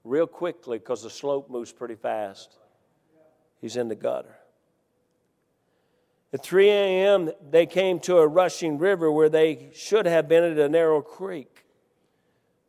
real 0.04 0.26
quickly, 0.26 0.78
because 0.78 1.02
the 1.02 1.10
slope 1.10 1.50
moves 1.50 1.72
pretty 1.72 1.94
fast. 1.94 2.56
He's 3.60 3.76
in 3.76 3.88
the 3.88 3.94
gutter. 3.94 4.36
At 6.32 6.42
3 6.42 6.68
a.m., 6.68 7.30
they 7.50 7.64
came 7.64 8.00
to 8.00 8.18
a 8.18 8.26
rushing 8.26 8.76
river 8.76 9.10
where 9.10 9.28
they 9.28 9.70
should 9.72 10.04
have 10.06 10.28
been 10.28 10.42
at 10.42 10.58
a 10.58 10.68
narrow 10.68 11.00
creek. 11.00 11.53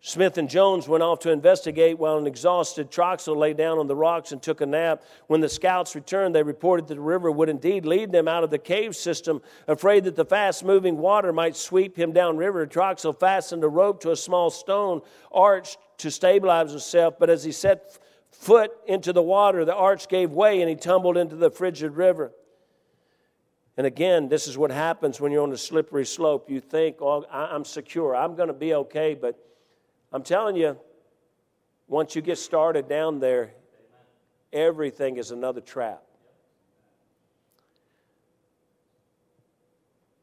Smith 0.08 0.38
and 0.38 0.48
Jones 0.48 0.88
went 0.88 1.02
off 1.02 1.18
to 1.22 1.32
investigate 1.32 1.98
while 1.98 2.20
an 2.20 2.28
exhausted 2.28 2.92
Troxel 2.92 3.36
lay 3.36 3.54
down 3.54 3.80
on 3.80 3.88
the 3.88 3.96
rocks 3.96 4.32
and 4.32 4.40
took 4.40 4.62
a 4.62 4.66
nap. 4.68 5.02
When 5.26 5.42
the 5.42 5.50
scouts 5.50 5.96
returned, 5.96 6.36
they 6.36 6.44
reported 6.44 6.88
that 6.88 6.94
the 6.94 7.02
river 7.02 7.32
would 7.32 7.50
indeed 7.50 7.88
lead 7.88 8.12
them 8.12 8.28
out 8.28 8.44
of 8.44 8.52
the 8.52 8.60
cave 8.60 8.96
system. 8.96 9.42
Afraid 9.68 10.04
that 10.04 10.16
the 10.16 10.24
fast 10.24 10.64
moving 10.64 11.00
water 11.00 11.34
might 11.34 11.56
sweep 11.56 11.98
him 11.98 12.12
downriver, 12.12 12.68
Troxel 12.68 13.20
fastened 13.20 13.64
a 13.64 13.68
rope 13.68 14.00
to 14.02 14.12
a 14.12 14.16
small 14.16 14.52
stone 14.52 15.02
arch 15.32 15.76
to 15.98 16.12
stabilize 16.12 16.70
himself. 16.70 17.16
But 17.18 17.32
as 17.32 17.44
he 17.44 17.52
set 17.52 17.98
foot 18.32 18.74
into 18.86 19.12
the 19.12 19.24
water, 19.24 19.66
the 19.66 19.74
arch 19.74 20.08
gave 20.08 20.30
way 20.30 20.62
and 20.62 20.70
he 20.70 20.76
tumbled 20.76 21.18
into 21.18 21.36
the 21.36 21.50
frigid 21.50 21.94
river. 21.94 22.32
And 23.76 23.88
again, 23.88 24.30
this 24.30 24.48
is 24.48 24.56
what 24.56 24.70
happens 24.70 25.20
when 25.20 25.32
you're 25.32 25.42
on 25.42 25.52
a 25.52 25.58
slippery 25.58 26.06
slope. 26.06 26.48
You 26.48 26.62
think, 26.62 26.98
oh, 27.02 27.26
I'm 27.32 27.66
secure, 27.66 28.16
I'm 28.16 28.36
going 28.36 28.50
to 28.50 28.54
be 28.54 28.76
okay, 28.76 29.16
but 29.16 29.42
I'm 30.16 30.24
telling 30.24 30.56
you, 30.56 30.78
once 31.90 32.16
you 32.16 32.22
get 32.22 32.38
started 32.38 32.88
down 32.88 33.20
there, 33.20 33.52
everything 34.54 35.18
is 35.18 35.32
another 35.32 35.60
trap. 35.60 36.02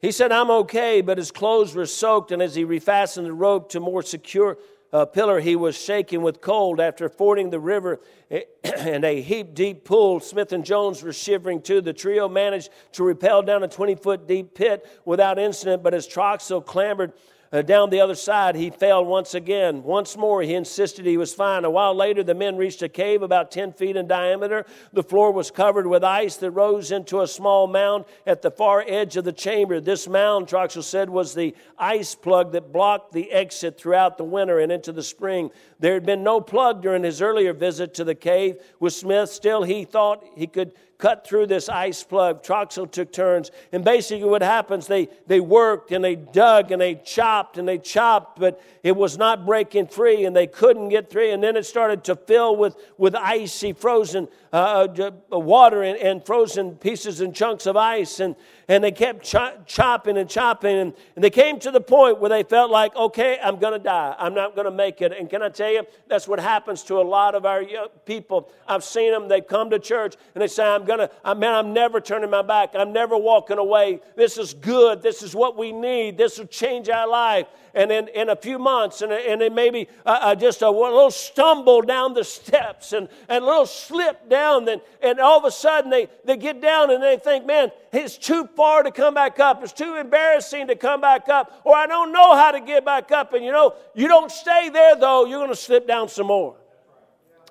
He 0.00 0.10
said, 0.10 0.32
I'm 0.32 0.50
okay, 0.50 1.02
but 1.02 1.18
his 1.18 1.30
clothes 1.30 1.74
were 1.74 1.84
soaked, 1.84 2.32
and 2.32 2.40
as 2.40 2.54
he 2.54 2.64
refastened 2.64 3.24
the 3.24 3.34
rope 3.34 3.68
to 3.72 3.80
more 3.80 4.02
secure 4.02 4.56
uh, 4.94 5.04
pillar, 5.04 5.40
he 5.40 5.56
was 5.56 5.76
shaking 5.76 6.22
with 6.22 6.40
cold. 6.40 6.80
After 6.80 7.10
fording 7.10 7.50
the 7.50 7.60
river 7.60 8.00
and 8.64 9.04
a 9.04 9.20
heap 9.20 9.52
deep 9.52 9.84
pool, 9.84 10.20
Smith 10.20 10.54
and 10.54 10.64
Jones 10.64 11.02
were 11.02 11.12
shivering 11.12 11.60
too. 11.60 11.82
The 11.82 11.92
trio 11.92 12.30
managed 12.30 12.70
to 12.92 13.04
rappel 13.04 13.42
down 13.42 13.62
a 13.62 13.68
20 13.68 13.94
foot 13.96 14.26
deep 14.26 14.54
pit 14.54 14.86
without 15.04 15.38
incident, 15.38 15.82
but 15.82 15.92
as 15.92 16.08
Troxel 16.08 16.64
clambered 16.64 17.12
uh, 17.52 17.60
down 17.60 17.90
the 17.90 18.00
other 18.00 18.14
side, 18.14 18.54
he 18.54 18.70
fell 18.70 19.04
once 19.04 19.34
again. 19.34 19.82
Once 19.82 20.16
more, 20.16 20.40
he 20.42 20.54
insisted 20.54 21.04
he 21.04 21.18
was 21.18 21.34
fine. 21.34 21.66
A 21.66 21.70
while 21.70 21.94
later, 21.94 22.22
the 22.22 22.34
men 22.34 22.56
reached 22.56 22.82
a 22.82 22.88
cave 22.88 23.20
about 23.20 23.50
10 23.50 23.74
feet 23.74 23.94
in 23.94 24.06
diameter. 24.06 24.64
The 24.94 25.02
floor 25.02 25.32
was 25.32 25.50
covered 25.50 25.86
with 25.86 26.02
ice 26.02 26.36
that 26.36 26.50
rose 26.52 26.90
into 26.90 27.20
a 27.20 27.26
small 27.26 27.66
mound 27.66 28.06
at 28.26 28.40
the 28.40 28.50
far 28.50 28.82
edge 28.86 29.18
of 29.18 29.24
the 29.24 29.32
chamber. 29.32 29.80
This 29.80 30.08
mound, 30.08 30.48
Troxell 30.48 30.82
said, 30.82 31.10
was 31.10 31.34
the 31.34 31.54
ice 31.76 32.14
plug 32.14 32.52
that 32.52 32.72
blocked 32.72 33.12
the 33.12 33.30
exit 33.30 33.78
throughout 33.78 34.16
the 34.16 34.24
winter 34.24 34.58
and 34.58 34.72
into 34.72 34.92
the 34.92 35.02
spring. 35.02 35.50
There 35.82 35.94
had 35.94 36.06
been 36.06 36.22
no 36.22 36.40
plug 36.40 36.80
during 36.80 37.02
his 37.02 37.20
earlier 37.20 37.52
visit 37.52 37.92
to 37.94 38.04
the 38.04 38.14
cave 38.14 38.62
with 38.78 38.92
Smith. 38.92 39.30
Still, 39.30 39.64
he 39.64 39.84
thought 39.84 40.24
he 40.36 40.46
could 40.46 40.74
cut 40.96 41.26
through 41.26 41.48
this 41.48 41.68
ice 41.68 42.04
plug. 42.04 42.44
Troxel 42.44 42.88
took 42.88 43.12
turns. 43.12 43.50
And 43.72 43.84
basically, 43.84 44.28
what 44.28 44.42
happens, 44.42 44.86
they, 44.86 45.08
they 45.26 45.40
worked 45.40 45.90
and 45.90 46.04
they 46.04 46.14
dug 46.14 46.70
and 46.70 46.80
they 46.80 46.94
chopped 46.94 47.58
and 47.58 47.66
they 47.66 47.78
chopped, 47.78 48.38
but 48.38 48.62
it 48.84 48.94
was 48.94 49.18
not 49.18 49.44
breaking 49.44 49.88
free 49.88 50.24
and 50.24 50.36
they 50.36 50.46
couldn't 50.46 50.90
get 50.90 51.10
through. 51.10 51.32
And 51.32 51.42
then 51.42 51.56
it 51.56 51.66
started 51.66 52.04
to 52.04 52.14
fill 52.14 52.54
with, 52.54 52.76
with 52.96 53.16
icy, 53.16 53.72
frozen 53.72 54.28
uh, 54.52 54.86
uh 55.32 55.38
water 55.38 55.82
and, 55.82 55.98
and, 55.98 56.24
frozen 56.26 56.76
pieces 56.76 57.20
and 57.20 57.34
chunks 57.34 57.66
of 57.66 57.76
ice. 57.76 58.20
And, 58.20 58.36
and 58.68 58.84
they 58.84 58.92
kept 58.92 59.24
ch- 59.24 59.66
chopping 59.66 60.18
and 60.18 60.28
chopping. 60.28 60.76
And, 60.76 60.94
and 61.14 61.24
they 61.24 61.30
came 61.30 61.58
to 61.60 61.70
the 61.70 61.80
point 61.80 62.20
where 62.20 62.28
they 62.28 62.42
felt 62.42 62.70
like, 62.70 62.94
okay, 62.94 63.38
I'm 63.42 63.56
going 63.56 63.72
to 63.72 63.78
die. 63.78 64.14
I'm 64.18 64.34
not 64.34 64.54
going 64.54 64.66
to 64.66 64.70
make 64.70 65.00
it. 65.00 65.12
And 65.12 65.28
can 65.30 65.42
I 65.42 65.48
tell 65.48 65.70
you, 65.70 65.84
that's 66.08 66.28
what 66.28 66.38
happens 66.38 66.82
to 66.84 67.00
a 67.00 67.02
lot 67.02 67.34
of 67.34 67.46
our 67.46 67.64
people. 68.04 68.50
I've 68.68 68.84
seen 68.84 69.12
them, 69.12 69.28
they 69.28 69.40
come 69.40 69.70
to 69.70 69.78
church 69.78 70.16
and 70.34 70.42
they 70.42 70.48
say, 70.48 70.64
I'm 70.64 70.84
gonna, 70.84 71.10
I 71.24 71.34
man, 71.34 71.54
I'm 71.54 71.72
never 71.72 72.00
turning 72.00 72.30
my 72.30 72.42
back. 72.42 72.70
I'm 72.74 72.92
never 72.92 73.16
walking 73.16 73.58
away. 73.58 74.00
This 74.16 74.38
is 74.38 74.54
good. 74.54 75.02
This 75.02 75.22
is 75.22 75.34
what 75.34 75.56
we 75.56 75.72
need. 75.72 76.18
This 76.18 76.38
will 76.38 76.46
change 76.46 76.88
our 76.88 77.08
life. 77.08 77.46
And 77.74 77.90
in, 77.90 78.08
in 78.08 78.28
a 78.28 78.36
few 78.36 78.58
months, 78.58 79.00
and, 79.00 79.12
and 79.12 79.54
maybe 79.54 79.88
uh, 80.04 80.18
uh, 80.20 80.34
just 80.34 80.60
a, 80.60 80.66
a, 80.66 80.68
little 80.68 81.10
stumble 81.10 81.80
down 81.80 82.12
the 82.12 82.24
steps 82.24 82.92
and, 82.92 83.08
and 83.30 83.42
a 83.42 83.46
little 83.46 83.64
slip 83.64 84.28
down, 84.28 84.41
and, 84.42 84.66
then 84.66 84.80
and 85.02 85.20
all 85.20 85.38
of 85.38 85.44
a 85.44 85.50
sudden 85.50 85.90
they, 85.90 86.08
they 86.24 86.36
get 86.36 86.60
down 86.60 86.90
and 86.90 87.02
they 87.02 87.16
think, 87.16 87.46
man, 87.46 87.70
it's 87.92 88.18
too 88.18 88.46
far 88.56 88.82
to 88.82 88.90
come 88.90 89.14
back 89.14 89.38
up. 89.38 89.62
It's 89.62 89.72
too 89.72 89.96
embarrassing 89.96 90.66
to 90.68 90.76
come 90.76 91.00
back 91.00 91.28
up, 91.28 91.60
or 91.64 91.74
I 91.74 91.86
don't 91.86 92.12
know 92.12 92.36
how 92.36 92.52
to 92.52 92.60
get 92.60 92.84
back 92.84 93.12
up. 93.12 93.32
And 93.32 93.44
you 93.44 93.52
know, 93.52 93.74
you 93.94 94.08
don't 94.08 94.30
stay 94.30 94.68
there 94.68 94.96
though, 94.96 95.24
you're 95.24 95.38
going 95.38 95.50
to 95.50 95.56
slip 95.56 95.86
down 95.86 96.08
some 96.08 96.26
more. 96.26 96.56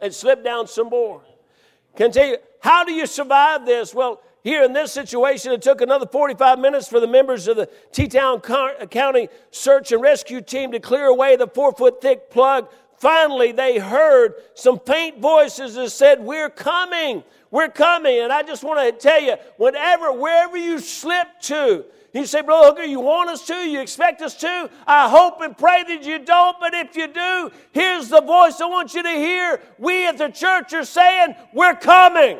And 0.01 0.13
slip 0.13 0.43
down 0.43 0.67
some 0.67 0.87
more. 0.87 1.21
Can 1.95 2.11
tell 2.11 2.25
you, 2.25 2.37
how 2.59 2.83
do 2.83 2.91
you 2.91 3.05
survive 3.05 3.65
this? 3.65 3.93
Well, 3.93 4.21
here 4.43 4.63
in 4.63 4.73
this 4.73 4.91
situation, 4.91 5.51
it 5.51 5.61
took 5.61 5.81
another 5.81 6.07
45 6.07 6.57
minutes 6.57 6.87
for 6.87 6.99
the 6.99 7.07
members 7.07 7.47
of 7.47 7.57
the 7.57 7.69
Teton 7.91 8.41
County 8.41 9.29
Search 9.51 9.91
and 9.91 10.01
Rescue 10.01 10.41
Team 10.41 10.71
to 10.71 10.79
clear 10.79 11.05
away 11.05 11.35
the 11.35 11.47
four 11.47 11.71
foot 11.73 12.01
thick 12.01 12.31
plug. 12.31 12.67
Finally, 13.01 13.51
they 13.51 13.79
heard 13.79 14.35
some 14.53 14.79
faint 14.79 15.19
voices 15.19 15.73
that 15.73 15.89
said, 15.89 16.21
We're 16.23 16.51
coming, 16.51 17.23
we're 17.49 17.67
coming. 17.67 18.19
And 18.19 18.31
I 18.31 18.43
just 18.43 18.63
want 18.63 18.79
to 18.79 18.91
tell 18.91 19.19
you, 19.19 19.37
whenever, 19.57 20.11
wherever 20.11 20.55
you 20.55 20.77
slip 20.77 21.27
to, 21.41 21.83
you 22.13 22.25
say, 22.27 22.43
Brother 22.43 22.67
Hooker, 22.67 22.83
you 22.83 22.99
want 22.99 23.31
us 23.31 23.47
to? 23.47 23.55
You 23.55 23.81
expect 23.81 24.21
us 24.21 24.35
to? 24.35 24.69
I 24.85 25.09
hope 25.09 25.41
and 25.41 25.57
pray 25.57 25.83
that 25.87 26.03
you 26.03 26.19
don't, 26.19 26.59
but 26.59 26.75
if 26.75 26.95
you 26.95 27.07
do, 27.07 27.49
here's 27.71 28.07
the 28.09 28.21
voice 28.21 28.61
I 28.61 28.67
want 28.67 28.93
you 28.93 29.01
to 29.01 29.09
hear. 29.09 29.61
We 29.79 30.05
at 30.05 30.19
the 30.19 30.29
church 30.29 30.71
are 30.73 30.85
saying, 30.85 31.33
We're 31.55 31.73
coming. 31.73 32.37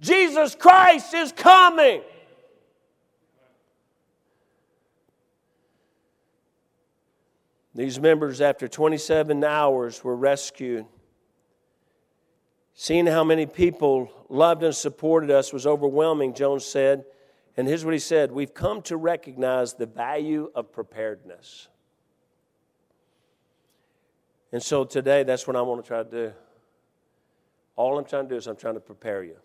Jesus 0.00 0.54
Christ 0.54 1.12
is 1.12 1.30
coming. 1.30 2.00
These 7.74 8.00
members, 8.00 8.40
after 8.40 8.66
27 8.66 9.44
hours, 9.44 10.02
were 10.02 10.16
rescued. 10.16 10.86
Seeing 12.74 13.06
how 13.06 13.22
many 13.22 13.46
people 13.46 14.10
loved 14.28 14.62
and 14.62 14.74
supported 14.74 15.30
us 15.30 15.52
was 15.52 15.66
overwhelming, 15.66 16.34
Jones 16.34 16.64
said. 16.64 17.04
And 17.56 17.68
here's 17.68 17.84
what 17.84 17.94
he 17.94 18.00
said 18.00 18.32
We've 18.32 18.54
come 18.54 18.82
to 18.82 18.96
recognize 18.96 19.74
the 19.74 19.86
value 19.86 20.50
of 20.54 20.72
preparedness. 20.72 21.68
And 24.52 24.62
so 24.62 24.84
today, 24.84 25.22
that's 25.22 25.46
what 25.46 25.54
I 25.54 25.62
want 25.62 25.84
to 25.84 25.86
try 25.86 26.02
to 26.02 26.10
do. 26.10 26.32
All 27.76 27.98
I'm 27.98 28.04
trying 28.04 28.24
to 28.24 28.30
do 28.30 28.36
is 28.36 28.46
I'm 28.46 28.56
trying 28.56 28.74
to 28.74 28.80
prepare 28.80 29.22
you. 29.22 29.36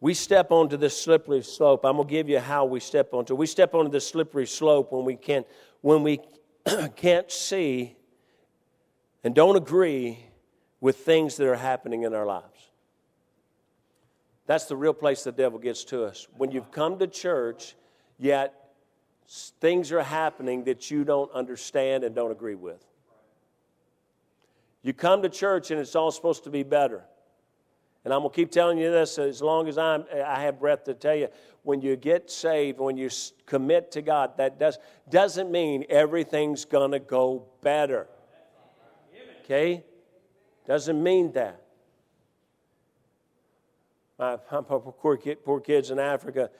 We 0.00 0.14
step 0.14 0.52
onto 0.52 0.76
this 0.76 1.00
slippery 1.00 1.42
slope. 1.42 1.84
I'm 1.84 1.96
going 1.96 2.06
to 2.06 2.10
give 2.10 2.28
you 2.28 2.38
how 2.38 2.64
we 2.64 2.78
step 2.78 3.12
onto. 3.12 3.34
it. 3.34 3.36
We 3.36 3.46
step 3.46 3.74
onto 3.74 3.90
this 3.90 4.06
slippery 4.08 4.46
slope 4.46 4.92
when 4.92 5.04
we 5.04 5.16
can't, 5.16 5.46
when 5.80 6.02
we 6.02 6.20
can't 6.96 7.30
see 7.30 7.96
and 9.24 9.34
don't 9.34 9.56
agree 9.56 10.18
with 10.80 10.96
things 10.98 11.36
that 11.36 11.46
are 11.46 11.56
happening 11.56 12.02
in 12.02 12.14
our 12.14 12.26
lives. 12.26 12.70
That's 14.46 14.64
the 14.64 14.76
real 14.76 14.94
place 14.94 15.24
the 15.24 15.32
devil 15.32 15.58
gets 15.58 15.84
to 15.84 16.04
us. 16.04 16.26
When 16.36 16.50
you've 16.50 16.70
come 16.70 16.98
to 17.00 17.06
church, 17.06 17.74
yet 18.18 18.54
things 19.60 19.92
are 19.92 20.02
happening 20.02 20.64
that 20.64 20.90
you 20.90 21.04
don't 21.04 21.30
understand 21.32 22.04
and 22.04 22.14
don't 22.14 22.30
agree 22.30 22.54
with. 22.54 22.82
You 24.82 24.94
come 24.94 25.22
to 25.22 25.28
church 25.28 25.70
and 25.70 25.80
it's 25.80 25.94
all 25.94 26.10
supposed 26.10 26.44
to 26.44 26.50
be 26.50 26.62
better. 26.62 27.04
And 28.04 28.14
I'm 28.14 28.20
going 28.20 28.30
to 28.30 28.36
keep 28.36 28.50
telling 28.50 28.78
you 28.78 28.90
this 28.90 29.18
as 29.18 29.42
long 29.42 29.68
as 29.68 29.76
I'm, 29.76 30.04
I 30.12 30.40
have 30.42 30.58
breath 30.58 30.84
to 30.84 30.94
tell 30.94 31.14
you. 31.14 31.28
When 31.62 31.82
you 31.82 31.96
get 31.96 32.30
saved, 32.30 32.78
when 32.78 32.96
you 32.96 33.10
commit 33.44 33.90
to 33.92 34.02
God, 34.02 34.38
that 34.38 34.58
does, 34.58 34.78
doesn't 35.10 35.50
mean 35.50 35.84
everything's 35.90 36.64
going 36.64 36.92
to 36.92 36.98
go 36.98 37.44
better. 37.60 38.06
Okay? 39.44 39.84
Doesn't 40.66 41.02
mean 41.02 41.32
that 41.32 41.62
my, 44.18 44.36
my 44.50 44.62
poor, 44.62 45.16
kid, 45.16 45.44
poor 45.44 45.60
kids 45.60 45.90
in 45.90 45.98
Africa, 45.98 46.50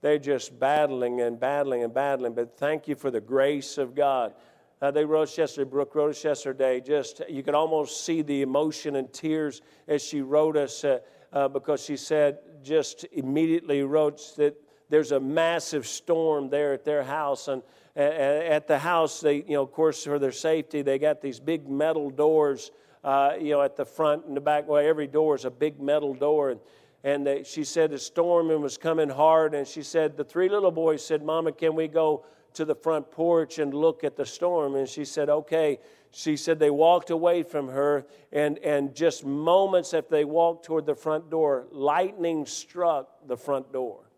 they're 0.00 0.18
just 0.18 0.58
battling 0.58 1.20
and 1.20 1.38
battling 1.38 1.84
and 1.84 1.94
battling. 1.94 2.34
But 2.34 2.56
thank 2.56 2.88
you 2.88 2.96
for 2.96 3.10
the 3.10 3.20
grace 3.20 3.78
of 3.78 3.94
God. 3.94 4.34
Uh, 4.82 4.90
they 4.90 5.04
wrote 5.04 5.36
yesterday, 5.36 5.68
Brooke 5.68 5.94
wrote 5.94 6.10
us 6.10 6.24
yesterday, 6.24 6.80
just 6.80 7.20
you 7.28 7.42
could 7.42 7.54
almost 7.54 8.04
see 8.04 8.22
the 8.22 8.40
emotion 8.40 8.96
and 8.96 9.12
tears 9.12 9.60
as 9.86 10.02
she 10.02 10.22
wrote 10.22 10.56
us 10.56 10.84
uh, 10.84 11.00
uh, 11.32 11.48
because 11.48 11.84
she 11.84 11.98
said, 11.98 12.38
just 12.62 13.04
immediately 13.12 13.82
wrote 13.82 14.20
that 14.36 14.54
there's 14.88 15.12
a 15.12 15.20
massive 15.20 15.86
storm 15.86 16.48
there 16.48 16.72
at 16.72 16.84
their 16.84 17.02
house. 17.02 17.48
And 17.48 17.62
at 17.94 18.66
the 18.66 18.78
house, 18.78 19.20
they, 19.20 19.36
you 19.36 19.54
know, 19.54 19.62
of 19.62 19.72
course, 19.72 20.02
for 20.02 20.18
their 20.18 20.32
safety, 20.32 20.82
they 20.82 20.98
got 20.98 21.20
these 21.20 21.40
big 21.40 21.68
metal 21.68 22.10
doors, 22.10 22.70
uh, 23.04 23.34
you 23.38 23.50
know, 23.50 23.62
at 23.62 23.76
the 23.76 23.84
front 23.84 24.24
and 24.26 24.36
the 24.36 24.40
back. 24.40 24.66
Well, 24.66 24.84
every 24.84 25.06
door 25.06 25.36
is 25.36 25.44
a 25.44 25.50
big 25.50 25.80
metal 25.80 26.14
door. 26.14 26.50
And 26.50 26.60
and 27.02 27.26
they, 27.26 27.44
she 27.44 27.64
said 27.64 27.90
the 27.90 27.98
storm 27.98 28.48
was 28.60 28.76
coming 28.76 29.08
hard 29.08 29.54
and 29.54 29.66
she 29.66 29.82
said 29.82 30.16
the 30.16 30.24
three 30.24 30.48
little 30.48 30.70
boys 30.70 31.04
said 31.04 31.22
mama 31.22 31.50
can 31.50 31.74
we 31.74 31.88
go 31.88 32.24
to 32.54 32.64
the 32.64 32.74
front 32.74 33.10
porch 33.10 33.58
and 33.58 33.72
look 33.72 34.04
at 34.04 34.16
the 34.16 34.26
storm 34.26 34.74
and 34.74 34.88
she 34.88 35.04
said 35.04 35.28
okay. 35.28 35.78
She 36.12 36.36
said 36.36 36.58
they 36.58 36.70
walked 36.70 37.10
away 37.10 37.44
from 37.44 37.68
her 37.68 38.06
and, 38.32 38.58
and 38.58 38.94
just 38.94 39.24
moments 39.24 39.94
after 39.94 40.10
they 40.10 40.24
walked 40.24 40.64
toward 40.64 40.84
the 40.84 40.94
front 40.94 41.30
door 41.30 41.66
lightning 41.70 42.46
struck 42.46 43.08
the 43.26 43.36
front 43.36 43.72
door. 43.72 44.10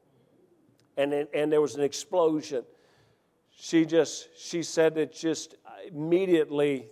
And, 0.96 1.12
it, 1.12 1.30
and 1.34 1.52
there 1.52 1.60
was 1.60 1.74
an 1.74 1.82
explosion. 1.82 2.64
She 3.50 3.84
just 3.84 4.28
she 4.36 4.62
said 4.62 4.96
it 4.96 5.12
just 5.12 5.54
immediately 5.86 6.88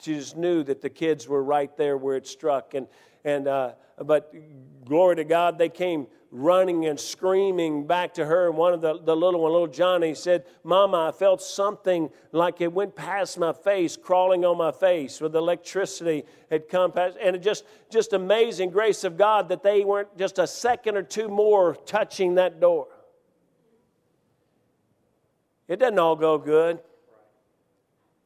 she 0.00 0.14
just 0.14 0.36
knew 0.36 0.62
that 0.62 0.80
the 0.80 0.90
kids 0.90 1.28
were 1.28 1.42
right 1.42 1.76
there 1.76 1.96
where 1.96 2.16
it 2.16 2.26
struck 2.26 2.74
and 2.74 2.86
and 3.24 3.48
uh, 3.48 3.72
but 4.02 4.34
glory 4.84 5.16
to 5.16 5.24
God, 5.24 5.58
they 5.58 5.68
came 5.68 6.06
running 6.34 6.86
and 6.86 6.98
screaming 6.98 7.86
back 7.86 8.12
to 8.12 8.26
her. 8.26 8.48
And 8.48 8.58
one 8.58 8.74
of 8.74 8.80
the, 8.80 8.98
the 8.98 9.14
little 9.14 9.40
one, 9.40 9.52
little 9.52 9.68
Johnny, 9.68 10.14
said, 10.16 10.44
Mama, 10.64 11.08
I 11.08 11.12
felt 11.12 11.40
something 11.40 12.10
like 12.32 12.60
it 12.60 12.72
went 12.72 12.96
past 12.96 13.38
my 13.38 13.52
face, 13.52 13.96
crawling 13.96 14.44
on 14.44 14.58
my 14.58 14.72
face, 14.72 15.20
with 15.20 15.36
electricity 15.36 16.24
had 16.50 16.68
come 16.68 16.90
past. 16.90 17.16
And 17.22 17.36
it 17.36 17.38
just, 17.38 17.64
just 17.88 18.12
amazing 18.12 18.70
grace 18.70 19.04
of 19.04 19.16
God 19.16 19.48
that 19.50 19.62
they 19.62 19.84
weren't 19.84 20.18
just 20.18 20.40
a 20.40 20.46
second 20.48 20.96
or 20.96 21.04
two 21.04 21.28
more 21.28 21.76
touching 21.86 22.34
that 22.34 22.60
door. 22.60 22.88
It 25.68 25.78
doesn't 25.78 25.98
all 25.98 26.16
go 26.16 26.36
good. 26.36 26.80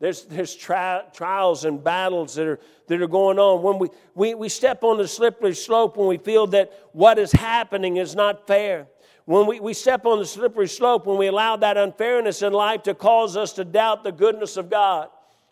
There's, 0.01 0.25
there's 0.27 0.55
tri- 0.55 1.03
trials 1.13 1.65
and 1.65 1.83
battles 1.83 2.35
that 2.37 2.47
are, 2.47 2.61
that 2.87 3.03
are 3.03 3.09
going 3.09 3.39
on. 3.39 3.63
When 3.63 3.79
we, 3.79 3.89
we, 4.15 4.35
we 4.35 4.49
step 4.49 4.85
on 4.85 4.97
the 4.97 5.09
slippery 5.09 5.55
slope 5.55 5.97
when 5.97 6.07
we 6.07 6.19
feel 6.19 6.47
that 6.49 6.73
what 6.93 7.19
is 7.19 7.33
happening 7.33 7.97
is 7.97 8.15
not 8.15 8.47
fair. 8.47 8.87
When 9.25 9.47
we, 9.47 9.61
we 9.61 9.75
step 9.75 10.07
on 10.07 10.21
the 10.21 10.27
slippery 10.27 10.69
slope 10.69 11.05
when 11.05 11.19
we 11.19 11.27
allow 11.27 11.57
that 11.57 11.77
unfairness 11.77 12.43
in 12.43 12.53
life 12.53 12.85
to 12.85 12.95
cause 12.95 13.37
us 13.37 13.53
to 13.55 13.65
doubt 13.65 14.05
the 14.05 14.13
goodness 14.13 14.57
of 14.57 14.71
God. 14.71 15.09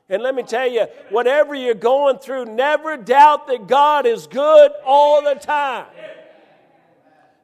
And 0.09 0.22
let 0.22 0.37
me 0.37 0.44
tell 0.44 0.68
you, 0.70 0.87
whatever 1.11 1.54
you're 1.54 1.74
going 1.74 2.18
through, 2.18 2.44
never 2.44 2.96
doubt 2.96 3.48
that 3.48 3.66
God 3.66 4.06
is 4.06 4.28
good 4.28 4.70
all 4.85 5.22
the 5.22 5.35
time. 5.35 5.87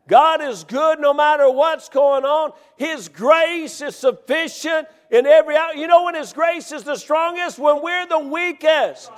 God 0.06 0.42
is 0.42 0.64
good 0.64 1.00
no 1.00 1.12
matter 1.12 1.50
what's 1.50 1.88
going 1.88 2.24
on. 2.24 2.52
His 2.76 3.08
grace 3.08 3.80
is 3.80 3.96
sufficient 3.96 4.88
in 5.12 5.26
every 5.26 5.56
hour. 5.56 5.74
You 5.74 5.86
know 5.86 6.04
when 6.04 6.16
His 6.16 6.32
grace 6.32 6.72
is 6.72 6.82
the 6.82 6.96
strongest? 6.96 7.58
When 7.58 7.82
we're 7.82 8.06
the 8.06 8.18
weakest. 8.18 9.12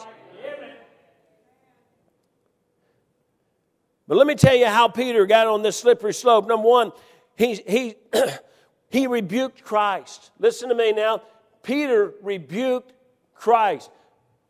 But 4.06 4.18
let 4.18 4.26
me 4.26 4.34
tell 4.34 4.54
you 4.54 4.66
how 4.66 4.88
Peter 4.88 5.24
got 5.24 5.46
on 5.46 5.62
this 5.62 5.78
slippery 5.78 6.12
slope. 6.12 6.46
Number 6.46 6.68
one, 6.68 6.92
he, 7.36 7.54
he, 7.54 7.94
he 8.90 9.06
rebuked 9.06 9.64
Christ. 9.64 10.30
Listen 10.38 10.68
to 10.68 10.74
me 10.74 10.92
now. 10.92 11.22
Peter 11.62 12.12
rebuked 12.20 12.92
Christ. 13.34 13.90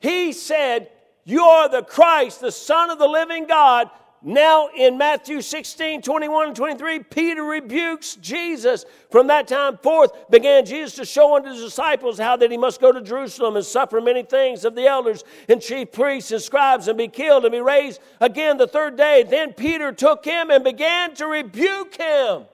He 0.01 0.33
said, 0.33 0.91
You 1.25 1.43
are 1.43 1.69
the 1.69 1.83
Christ, 1.83 2.41
the 2.41 2.51
Son 2.51 2.91
of 2.91 2.99
the 2.99 3.07
living 3.07 3.47
God. 3.47 3.91
Now, 4.27 4.71
in 4.75 4.97
Matthew 4.97 5.43
16, 5.43 6.01
21 6.01 6.47
and 6.47 6.57
23, 6.57 7.01
Peter 7.01 7.45
rebukes 7.45 8.17
Jesus. 8.17 8.87
From 9.11 9.27
that 9.27 9.47
time 9.47 9.77
forth 9.77 10.31
began 10.31 10.65
Jesus 10.65 10.95
to 10.95 11.05
show 11.05 11.37
unto 11.37 11.51
his 11.51 11.61
disciples 11.61 12.19
how 12.19 12.35
that 12.39 12.51
he 12.51 12.57
must 12.57 12.81
go 12.81 12.91
to 12.91 13.03
Jerusalem 13.03 13.57
and 13.57 13.65
suffer 13.65 14.01
many 14.01 14.23
things 14.23 14.65
of 14.65 14.75
the 14.75 14.87
elders 14.87 15.25
and 15.47 15.61
chief 15.61 15.93
priests 15.93 16.33
and 16.33 16.41
scribes 16.41 16.89
and 16.89 16.97
be 16.97 17.07
killed 17.07 17.45
and 17.45 17.53
be 17.53 17.61
raised 17.61 18.01
again 18.19 18.57
the 18.57 18.67
third 18.67 18.97
day. 18.97 19.25
Then 19.29 19.53
Peter 19.53 19.93
took 19.93 20.25
him 20.25 20.51
and 20.51 20.65
began 20.65 21.15
to 21.17 21.27
rebuke 21.27 21.97
him, 21.97 22.45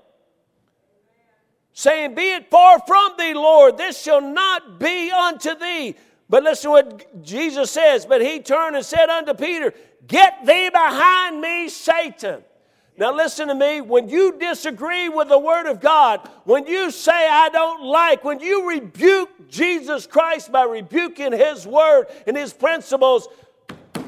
saying, 1.72 2.16
Be 2.16 2.32
it 2.32 2.50
far 2.50 2.80
from 2.84 3.12
thee, 3.16 3.32
Lord, 3.34 3.78
this 3.78 4.02
shall 4.02 4.20
not 4.20 4.80
be 4.80 5.12
unto 5.12 5.54
thee. 5.54 5.94
But 6.28 6.44
listen 6.44 6.68
to 6.68 6.70
what 6.70 7.24
Jesus 7.24 7.72
says. 7.72 8.06
But 8.06 8.22
he 8.22 8.40
turned 8.40 8.76
and 8.76 8.84
said 8.84 9.08
unto 9.08 9.34
Peter, 9.34 9.74
Get 10.06 10.46
thee 10.46 10.70
behind 10.70 11.40
me, 11.40 11.68
Satan. 11.68 12.42
Now, 12.96 13.14
listen 13.14 13.48
to 13.48 13.54
me. 13.54 13.80
When 13.80 14.08
you 14.08 14.38
disagree 14.38 15.08
with 15.08 15.28
the 15.28 15.38
Word 15.38 15.66
of 15.66 15.80
God, 15.80 16.28
when 16.44 16.66
you 16.66 16.90
say, 16.90 17.28
I 17.28 17.48
don't 17.48 17.82
like, 17.82 18.24
when 18.24 18.40
you 18.40 18.68
rebuke 18.68 19.48
Jesus 19.48 20.06
Christ 20.06 20.52
by 20.52 20.64
rebuking 20.64 21.32
His 21.32 21.66
Word 21.66 22.06
and 22.26 22.36
His 22.36 22.52
principles, 22.52 23.28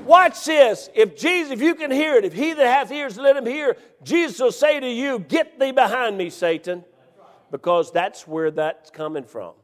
watch 0.04 0.44
this. 0.44 0.90
If 0.94 1.16
Jesus, 1.16 1.52
if 1.52 1.62
you 1.62 1.74
can 1.74 1.90
hear 1.90 2.16
it, 2.16 2.24
if 2.24 2.32
he 2.32 2.52
that 2.52 2.66
hath 2.66 2.92
ears, 2.92 3.16
let 3.16 3.36
him 3.36 3.46
hear, 3.46 3.76
Jesus 4.02 4.38
will 4.40 4.52
say 4.52 4.78
to 4.78 4.88
you, 4.88 5.20
Get 5.20 5.58
thee 5.58 5.72
behind 5.72 6.18
me, 6.18 6.28
Satan, 6.28 6.84
because 7.50 7.92
that's 7.92 8.26
where 8.26 8.50
that's 8.50 8.90
coming 8.90 9.24
from. 9.24 9.54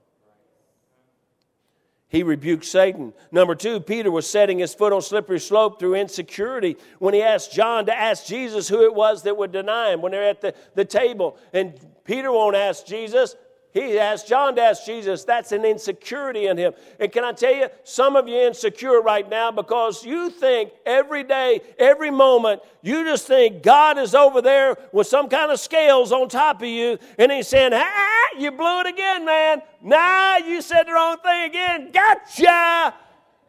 He 2.10 2.22
rebuked 2.22 2.64
Satan. 2.64 3.12
Number 3.30 3.54
two, 3.54 3.80
Peter 3.80 4.10
was 4.10 4.28
setting 4.28 4.60
his 4.60 4.74
foot 4.74 4.94
on 4.94 5.02
slippery 5.02 5.38
slope 5.38 5.78
through 5.78 5.94
insecurity 5.94 6.78
when 6.98 7.12
he 7.12 7.22
asked 7.22 7.52
John 7.52 7.84
to 7.86 7.94
ask 7.94 8.24
Jesus 8.24 8.66
who 8.66 8.82
it 8.84 8.94
was 8.94 9.24
that 9.24 9.36
would 9.36 9.52
deny 9.52 9.92
him 9.92 10.00
when 10.00 10.12
they're 10.12 10.28
at 10.28 10.40
the, 10.40 10.54
the 10.74 10.86
table. 10.86 11.36
And 11.52 11.78
Peter 12.04 12.32
won't 12.32 12.56
ask 12.56 12.86
Jesus, 12.86 13.36
he 13.82 13.98
asked 13.98 14.28
John 14.28 14.56
to 14.56 14.62
ask 14.62 14.84
Jesus. 14.84 15.24
That's 15.24 15.52
an 15.52 15.64
insecurity 15.64 16.46
in 16.46 16.56
him. 16.56 16.72
And 16.98 17.10
can 17.12 17.24
I 17.24 17.32
tell 17.32 17.54
you, 17.54 17.68
some 17.84 18.16
of 18.16 18.28
you 18.28 18.36
insecure 18.36 19.00
right 19.00 19.28
now 19.28 19.50
because 19.50 20.04
you 20.04 20.30
think 20.30 20.72
every 20.86 21.24
day, 21.24 21.60
every 21.78 22.10
moment, 22.10 22.62
you 22.82 23.04
just 23.04 23.26
think 23.26 23.62
God 23.62 23.98
is 23.98 24.14
over 24.14 24.40
there 24.40 24.76
with 24.92 25.06
some 25.06 25.28
kind 25.28 25.50
of 25.50 25.60
scales 25.60 26.12
on 26.12 26.28
top 26.28 26.62
of 26.62 26.68
you, 26.68 26.98
and 27.18 27.30
He's 27.32 27.48
saying, 27.48 27.72
ah, 27.74 28.28
you 28.38 28.50
blew 28.50 28.80
it 28.80 28.86
again, 28.86 29.24
man. 29.24 29.62
Nah, 29.82 30.36
you 30.36 30.62
said 30.62 30.84
the 30.84 30.92
wrong 30.92 31.18
thing 31.18 31.50
again. 31.50 31.90
Gotcha. 31.92 32.94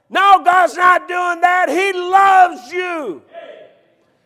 No, 0.10 0.42
God's 0.44 0.76
not 0.76 1.08
doing 1.08 1.42
that. 1.42 1.70
He 1.70 1.94
loves 1.94 2.72
you. 2.72 3.22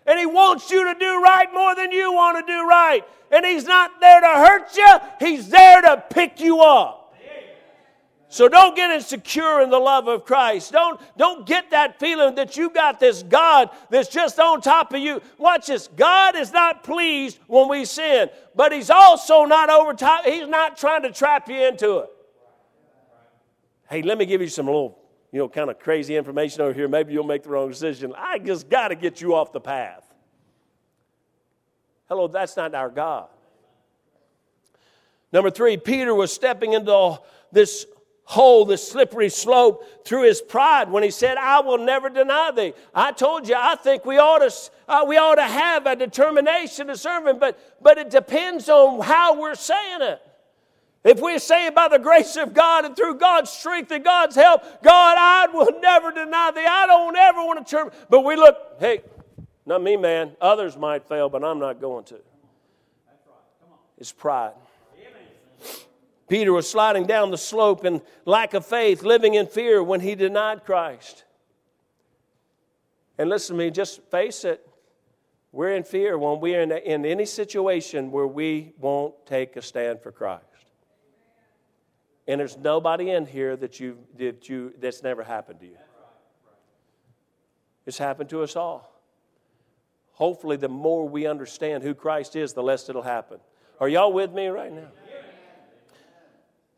And 0.06 0.20
He 0.20 0.26
wants 0.26 0.70
you 0.72 0.84
to 0.86 1.00
do 1.00 1.22
right 1.22 1.48
more 1.54 1.76
than 1.76 1.92
you 1.92 2.12
want 2.12 2.46
to 2.46 2.52
do 2.52 2.68
right. 2.68 3.04
And 3.32 3.46
He's 3.46 3.66
not 3.66 4.00
there 4.00 4.22
to 4.22 4.28
hurt 4.28 4.76
you, 4.76 5.00
He's 5.20 5.50
there 5.50 5.82
to 5.82 6.04
pick 6.10 6.39
you 6.39 6.62
up. 6.62 7.04
So 8.34 8.50
don't 8.50 8.76
get 8.76 8.89
insecure 8.89 9.62
in 9.62 9.70
the 9.70 9.78
love 9.78 10.08
of 10.08 10.26
Christ. 10.26 10.72
Don't, 10.72 11.00
don't 11.20 11.46
get 11.46 11.70
that 11.70 12.00
feeling 12.00 12.34
that 12.34 12.58
you 12.58 12.72
got 12.72 13.00
this 13.00 13.22
God 13.22 13.70
that's 13.92 14.10
just 14.10 14.39
on 14.39 14.60
top 14.60 14.92
of 14.92 15.00
you. 15.00 15.22
Watch 15.38 15.68
this. 15.68 15.88
God 15.96 16.36
is 16.36 16.52
not 16.52 16.84
pleased 16.84 17.38
when 17.46 17.70
we 17.70 17.86
sin, 17.86 18.30
but 18.56 18.72
He's 18.72 18.89
also 18.89 19.46
not 19.46 19.70
over 19.70 19.94
top. 19.94 20.26
He's 20.26 20.48
not 20.48 20.78
trying 20.78 21.04
to 21.04 21.12
trap 21.12 21.48
you 21.48 21.62
into 21.62 22.00
it. 22.00 22.10
Hey, 23.88 24.02
let 24.02 24.18
me 24.18 24.26
give 24.26 24.42
you 24.42 24.48
some 24.48 24.66
little, 24.66 24.98
you 25.34 25.39
know, 25.39 25.50
kind 25.50 25.72
of 25.72 25.80
crazy 25.80 26.15
information 26.15 26.62
over 26.62 26.74
here. 26.74 26.88
Maybe 26.88 27.12
you'll 27.12 27.24
make 27.24 27.41
the 27.41 27.50
wrong 27.50 27.67
decision. 27.67 28.13
I 28.15 28.38
just 28.38 28.69
got 28.69 28.89
to 28.89 28.96
get 28.96 29.19
you 29.19 29.34
off 29.34 29.52
the 29.52 29.60
path. 29.60 30.06
Hello, 32.08 32.28
that's 32.28 32.56
not 32.56 32.76
our 32.76 32.89
God. 32.89 33.30
Number 35.32 35.50
three, 35.50 35.76
Peter 35.76 36.13
was 36.13 36.32
stepping 36.32 36.74
into 36.74 37.19
this 37.52 37.88
hole, 38.26 38.65
this 38.65 38.88
slippery 38.88 39.30
slope 39.30 40.06
through 40.06 40.26
his 40.26 40.39
pride 40.39 40.91
when 40.91 41.02
he 41.02 41.10
said, 41.10 41.38
I 41.38 41.62
will 41.62 41.80
never 41.80 42.10
deny 42.10 42.52
thee. 42.52 42.74
I 42.93 43.12
told 43.12 43.48
you, 43.48 43.56
I 43.58 43.74
think 43.74 44.06
we 44.06 44.19
ought 44.19 44.48
to, 44.48 44.72
uh, 44.88 45.06
we 45.08 45.17
ought 45.17 45.36
to 45.36 45.41
have 45.41 45.88
a 45.88 45.96
determination 45.96 46.86
to 46.88 46.96
serve 46.96 47.26
him, 47.26 47.39
but, 47.39 47.60
but 47.82 47.98
it 47.98 48.12
depends 48.12 48.69
on 48.69 49.02
how 49.02 49.41
we're 49.41 49.56
saying 49.56 50.04
it. 50.04 50.22
If 51.04 51.20
we 51.20 51.38
say 51.38 51.70
by 51.70 51.89
the 51.89 52.00
grace 52.00 52.38
of 52.38 52.54
God 52.54 52.86
and 52.86 52.96
through 52.96 53.16
God's 53.16 53.50
strength 53.50 53.92
and 53.92 54.04
God's 54.04 54.36
help, 54.36 54.62
God, 54.82 55.18
I 55.18 55.48
will 55.54 55.80
never 55.82 56.12
deny 56.12 56.52
thee. 56.52 56.66
I 56.66 56.88
don't 56.88 57.16
ever 57.16 57.39
want 57.39 57.66
to 57.66 57.70
turn. 57.70 57.92
But 58.10 58.22
we 58.22 58.38
look, 58.38 58.58
hey, 58.80 59.02
not 59.66 59.84
me, 59.84 59.98
man. 59.98 60.36
Others 60.39 60.78
might 60.78 61.08
fail, 61.08 61.28
but 61.28 61.44
I'm 61.44 61.60
not 61.60 61.82
going 61.82 62.06
to. 62.06 62.20
It's 63.98 64.13
pride. 64.13 64.54
Peter 66.30 66.54
was 66.54 66.70
sliding 66.70 67.06
down 67.06 67.32
the 67.32 67.38
slope 67.38 67.84
in 67.84 68.02
lack 68.26 68.54
of 68.54 68.66
faith, 68.66 69.04
living 69.04 69.34
in 69.34 69.46
fear 69.46 69.84
when 69.84 70.00
he 70.00 70.16
denied 70.16 70.63
Christ. 70.63 71.26
And 73.18 73.30
listen 73.30 73.58
to 73.58 73.63
me, 73.63 73.70
just 73.72 74.02
face 74.04 74.46
it. 74.46 74.68
We're 75.52 75.76
in 75.76 75.84
fear 75.84 76.18
when 76.18 76.39
we're 76.39 76.62
in, 76.62 76.72
in 76.72 77.06
any 77.06 77.26
situation 77.26 78.10
where 78.10 78.26
we 78.26 78.74
won't 78.80 79.13
take 79.26 79.56
a 79.58 79.62
stand 79.62 80.02
for 80.02 80.12
Christ. 80.12 80.46
And 82.28 82.40
there's 82.40 82.58
nobody 82.58 83.12
in 83.12 83.26
here 83.26 83.56
that 83.58 83.80
you, 83.80 83.98
that 84.18 84.48
you 84.48 84.74
that's 84.80 85.04
never 85.04 85.24
happened 85.24 85.60
to 85.60 85.66
you. 85.66 85.78
It's 87.86 87.98
happened 87.98 88.30
to 88.30 88.44
us 88.44 88.56
all 88.56 88.94
hopefully, 90.14 90.56
the 90.56 90.70
more 90.70 91.08
we 91.08 91.28
understand 91.28 91.84
who 91.84 91.94
Christ 91.94 92.36
is, 92.36 92.54
the 92.54 92.64
less 92.64 92.88
it'll 92.88 93.02
happen. 93.02 93.40
Are 93.80 93.90
y'all 93.90 94.14
with 94.14 94.32
me 94.32 94.48
right 94.48 94.72
now? 94.72 94.88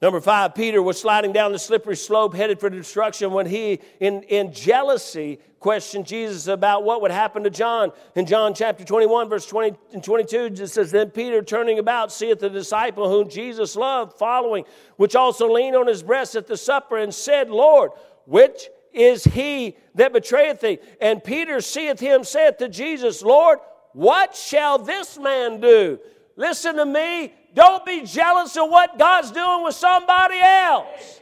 Number 0.06 0.22
five, 0.22 0.54
Peter 0.54 0.84
was 0.84 1.02
sliding 1.02 1.34
down 1.34 1.52
the 1.52 1.58
slippery 1.58 1.96
slope 1.96 2.36
headed 2.36 2.60
for 2.60 2.70
destruction 2.70 3.32
when 3.32 3.48
he, 3.48 3.80
in, 4.00 4.22
in 4.22 4.54
jealousy, 4.54 5.40
questioned 5.60 6.06
Jesus 6.06 6.46
about 6.46 6.84
what 6.84 7.02
would 7.02 7.10
happen 7.10 7.42
to 7.42 7.50
John. 7.50 7.92
In 8.14 8.28
John 8.28 8.54
chapter 8.54 8.86
21, 8.86 9.30
verse 9.30 9.48
20 9.48 9.76
and 9.94 10.04
22, 10.04 10.62
it 10.62 10.68
says, 10.68 10.92
Then 10.92 11.10
Peter, 11.10 11.42
turning 11.42 11.80
about, 11.80 12.12
seeth 12.12 12.38
the 12.38 12.52
disciple 12.52 13.10
whom 13.10 13.30
Jesus 13.30 13.76
loved 13.76 14.14
following, 14.20 14.66
which 14.98 15.16
also 15.16 15.52
leaned 15.52 15.76
on 15.76 15.88
his 15.88 16.04
breast 16.04 16.36
at 16.36 16.46
the 16.46 16.56
supper, 16.56 16.98
and 16.98 17.12
said, 17.12 17.50
Lord, 17.50 17.90
which 18.26 18.70
is 18.94 19.24
he 19.24 19.76
that 19.96 20.14
betrayeth 20.14 20.62
thee. 20.62 20.78
And 21.02 21.24
Peter 21.24 21.62
seeth 21.62 22.00
him, 22.00 22.24
saith 22.24 22.58
to 22.58 22.70
Jesus, 22.70 23.24
Lord, 23.24 23.58
what 23.94 24.36
shall 24.36 24.78
this 24.78 25.18
man 25.18 25.60
do? 25.60 25.98
Listen 26.36 26.76
to 26.76 26.86
me. 26.86 27.34
Don't 27.56 27.86
be 27.86 28.04
jealous 28.04 28.56
of 28.58 28.70
what 28.70 29.00
God's 29.00 29.32
doing 29.32 29.64
with 29.64 29.76
somebody 29.76 30.40
else. 30.40 31.22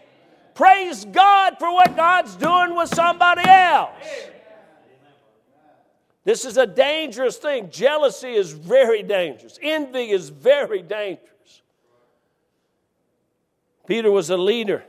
Praise 0.56 1.06
God 1.06 1.58
for 1.60 1.72
what 1.72 1.96
God's 1.96 2.36
doing 2.36 2.76
with 2.76 2.94
somebody 2.94 3.48
else. 3.48 3.92
This 6.26 6.46
is 6.46 6.58
a 6.58 6.66
dangerous 6.66 7.38
thing. 7.38 7.70
Jealousy 7.70 8.34
is 8.34 8.52
very 8.52 9.04
dangerous. 9.04 9.60
Envy 9.62 10.10
is 10.10 10.30
very 10.30 10.82
dangerous. 10.82 11.62
Peter 13.86 14.10
was 14.10 14.30
a 14.30 14.38
leader. 14.38 14.84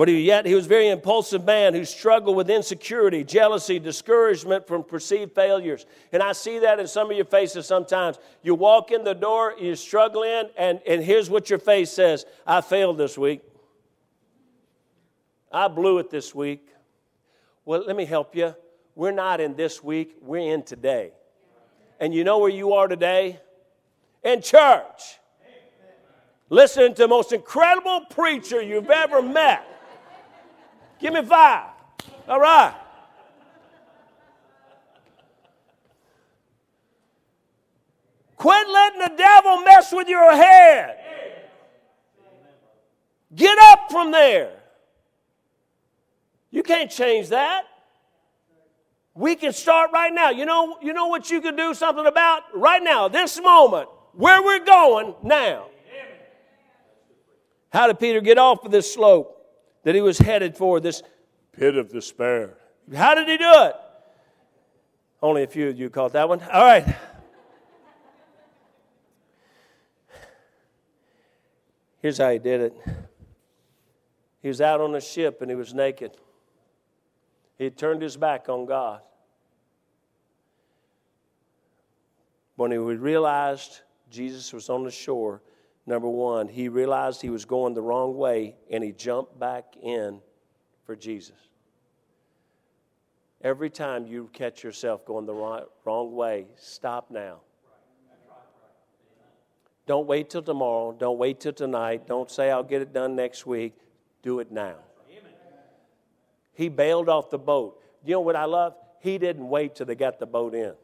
But 0.00 0.08
he, 0.08 0.22
yet 0.22 0.46
he 0.46 0.54
was 0.54 0.64
a 0.64 0.68
very 0.70 0.88
impulsive 0.88 1.44
man 1.44 1.74
who 1.74 1.84
struggled 1.84 2.34
with 2.34 2.48
insecurity, 2.48 3.22
jealousy, 3.22 3.78
discouragement 3.78 4.66
from 4.66 4.82
perceived 4.82 5.34
failures. 5.34 5.84
And 6.10 6.22
I 6.22 6.32
see 6.32 6.58
that 6.60 6.80
in 6.80 6.86
some 6.86 7.10
of 7.10 7.16
your 7.18 7.26
faces 7.26 7.66
sometimes. 7.66 8.18
You 8.42 8.54
walk 8.54 8.92
in 8.92 9.04
the 9.04 9.12
door, 9.12 9.54
you're 9.60 9.76
struggling, 9.76 10.44
and, 10.56 10.80
and 10.86 11.04
here's 11.04 11.28
what 11.28 11.50
your 11.50 11.58
face 11.58 11.90
says 11.90 12.24
I 12.46 12.62
failed 12.62 12.96
this 12.96 13.18
week. 13.18 13.42
I 15.52 15.68
blew 15.68 15.98
it 15.98 16.08
this 16.08 16.34
week. 16.34 16.66
Well, 17.66 17.84
let 17.86 17.94
me 17.94 18.06
help 18.06 18.34
you. 18.34 18.54
We're 18.94 19.10
not 19.10 19.38
in 19.38 19.54
this 19.54 19.84
week, 19.84 20.16
we're 20.22 20.50
in 20.50 20.62
today. 20.62 21.12
And 22.00 22.14
you 22.14 22.24
know 22.24 22.38
where 22.38 22.48
you 22.48 22.72
are 22.72 22.88
today? 22.88 23.38
In 24.24 24.40
church. 24.40 25.18
Listening 26.48 26.94
to 26.94 27.02
the 27.02 27.08
most 27.08 27.34
incredible 27.34 28.06
preacher 28.08 28.62
you've 28.62 28.88
ever 28.88 29.20
met. 29.20 29.66
Give 31.00 31.12
me 31.12 31.22
five. 31.22 31.70
All 32.28 32.40
right. 32.40 32.74
Quit 38.36 38.68
letting 38.68 39.00
the 39.00 39.12
devil 39.16 39.60
mess 39.62 39.92
with 39.92 40.08
your 40.08 40.32
head. 40.32 40.96
Get 43.34 43.58
up 43.58 43.90
from 43.90 44.10
there. 44.10 44.52
You 46.50 46.62
can't 46.62 46.90
change 46.90 47.28
that. 47.28 47.64
We 49.14 49.36
can 49.36 49.52
start 49.52 49.90
right 49.92 50.12
now. 50.12 50.30
You 50.30 50.46
know, 50.46 50.78
you 50.80 50.92
know 50.92 51.08
what 51.08 51.30
you 51.30 51.40
can 51.40 51.54
do 51.54 51.74
something 51.74 52.06
about 52.06 52.42
right 52.54 52.82
now, 52.82 53.08
this 53.08 53.40
moment, 53.40 53.88
where 54.14 54.42
we're 54.42 54.64
going 54.64 55.14
now. 55.22 55.66
How 57.72 57.86
did 57.86 58.00
Peter 58.00 58.20
get 58.20 58.38
off 58.38 58.64
of 58.64 58.72
this 58.72 58.92
slope? 58.92 59.39
That 59.82 59.94
he 59.94 60.00
was 60.00 60.18
headed 60.18 60.56
for, 60.56 60.80
this 60.80 61.02
pit 61.52 61.76
of 61.76 61.90
despair. 61.90 62.56
How 62.94 63.14
did 63.14 63.28
he 63.28 63.36
do 63.36 63.50
it? 63.50 63.74
Only 65.22 65.42
a 65.42 65.46
few 65.46 65.68
of 65.68 65.78
you 65.78 65.90
caught 65.90 66.12
that 66.12 66.28
one. 66.28 66.40
All 66.42 66.64
right. 66.64 66.96
Here's 72.00 72.18
how 72.18 72.30
he 72.30 72.38
did 72.38 72.60
it. 72.62 72.74
He 74.42 74.48
was 74.48 74.60
out 74.60 74.80
on 74.80 74.94
a 74.94 75.00
ship 75.00 75.42
and 75.42 75.50
he 75.50 75.54
was 75.54 75.74
naked. 75.74 76.16
He 77.58 77.64
had 77.64 77.76
turned 77.76 78.00
his 78.00 78.16
back 78.16 78.48
on 78.48 78.64
God. 78.64 79.02
When 82.56 82.70
he 82.70 82.78
realized 82.78 83.80
Jesus 84.10 84.52
was 84.52 84.70
on 84.70 84.84
the 84.84 84.90
shore, 84.90 85.42
Number 85.86 86.08
one, 86.08 86.48
he 86.48 86.68
realized 86.68 87.22
he 87.22 87.30
was 87.30 87.44
going 87.44 87.74
the 87.74 87.82
wrong 87.82 88.16
way 88.16 88.56
and 88.70 88.84
he 88.84 88.92
jumped 88.92 89.38
back 89.38 89.64
in 89.82 90.20
for 90.84 90.94
Jesus. 90.94 91.36
Every 93.42 93.70
time 93.70 94.06
you 94.06 94.28
catch 94.32 94.62
yourself 94.62 95.04
going 95.06 95.24
the 95.24 95.34
wrong, 95.84 96.14
way, 96.14 96.46
stop 96.56 97.10
now. 97.10 97.40
Don't 99.86 100.06
wait 100.06 100.30
till 100.30 100.42
tomorrow. 100.42 100.92
Don't 100.92 101.18
wait 101.18 101.40
till 101.40 101.54
tonight. 101.54 102.06
Don't 102.06 102.30
say, 102.30 102.50
I'll 102.50 102.62
get 102.62 102.82
it 102.82 102.92
done 102.92 103.16
next 103.16 103.46
week. 103.46 103.74
Do 104.22 104.40
it 104.40 104.52
now. 104.52 104.76
He 106.52 106.68
bailed 106.68 107.08
off 107.08 107.30
the 107.30 107.38
boat. 107.38 107.82
You 108.04 108.12
know 108.12 108.20
what 108.20 108.36
I 108.36 108.44
love? 108.44 108.74
He 109.00 109.16
didn't 109.16 109.48
wait 109.48 109.74
till 109.74 109.86
they 109.86 109.94
got 109.94 110.18
the 110.18 110.26
boat 110.26 110.54
in. 110.54 110.74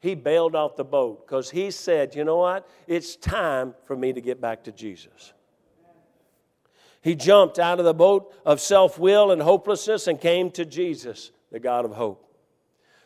He 0.00 0.14
bailed 0.14 0.54
off 0.54 0.76
the 0.76 0.84
boat 0.84 1.26
because 1.26 1.50
he 1.50 1.70
said, 1.70 2.14
You 2.14 2.24
know 2.24 2.38
what? 2.38 2.68
It's 2.86 3.16
time 3.16 3.74
for 3.84 3.94
me 3.94 4.12
to 4.12 4.20
get 4.20 4.40
back 4.40 4.64
to 4.64 4.72
Jesus. 4.72 5.34
He 7.02 7.14
jumped 7.14 7.58
out 7.58 7.78
of 7.78 7.84
the 7.84 7.94
boat 7.94 8.34
of 8.44 8.60
self 8.60 8.98
will 8.98 9.30
and 9.30 9.40
hopelessness 9.40 10.06
and 10.06 10.20
came 10.20 10.50
to 10.52 10.64
Jesus, 10.64 11.30
the 11.50 11.60
God 11.60 11.84
of 11.84 11.92
hope. 11.92 12.26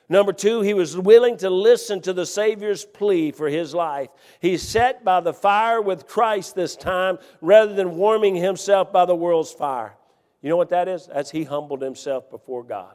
Number 0.09 0.33
two, 0.33 0.61
he 0.61 0.75
was 0.75 0.97
willing 0.97 1.39
to 1.39 1.49
listen 1.49 2.01
to 2.03 2.13
the 2.13 2.27
Savior's 2.27 2.85
plea 2.85 3.33
for 3.33 3.49
his 3.49 3.75
life. 3.75 4.11
He 4.41 4.59
sat 4.59 5.03
by 5.03 5.21
the 5.21 5.33
fire 5.33 5.81
with 5.81 6.07
Christ 6.07 6.55
this 6.55 6.77
time 6.77 7.19
rather 7.41 7.73
than 7.73 7.97
warming 7.97 8.35
himself 8.35 8.93
by 8.93 9.07
the 9.07 9.15
world's 9.15 9.53
fire. 9.53 9.97
You 10.43 10.51
know 10.51 10.59
what 10.59 10.69
that 10.71 10.89
is? 10.89 11.07
That's 11.07 11.31
he 11.31 11.45
humbled 11.45 11.81
himself 11.81 12.31
before 12.31 12.63
God. 12.63 12.95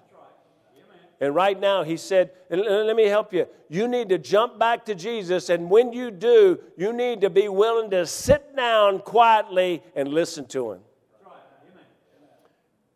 And 1.22 1.36
right 1.36 1.60
now, 1.60 1.84
he 1.84 1.98
said, 1.98 2.32
let 2.50 2.96
me 2.96 3.06
help 3.06 3.34
you. 3.34 3.48
You 3.68 3.90
need 3.90 4.10
to 4.10 4.18
jump 4.18 4.58
back 4.58 4.86
to 4.86 4.96
Jesus. 4.96 5.50
And 5.50 5.70
when 5.70 5.92
you 5.92 6.12
do, 6.12 6.60
you 6.78 6.94
need 6.94 7.22
to 7.22 7.30
be 7.30 7.50
willing 7.50 7.90
to 7.92 8.06
sit 8.06 8.56
down 8.56 9.00
quietly 9.00 9.84
and 9.96 10.08
listen 10.08 10.46
to 10.48 10.72
him. 10.72 10.80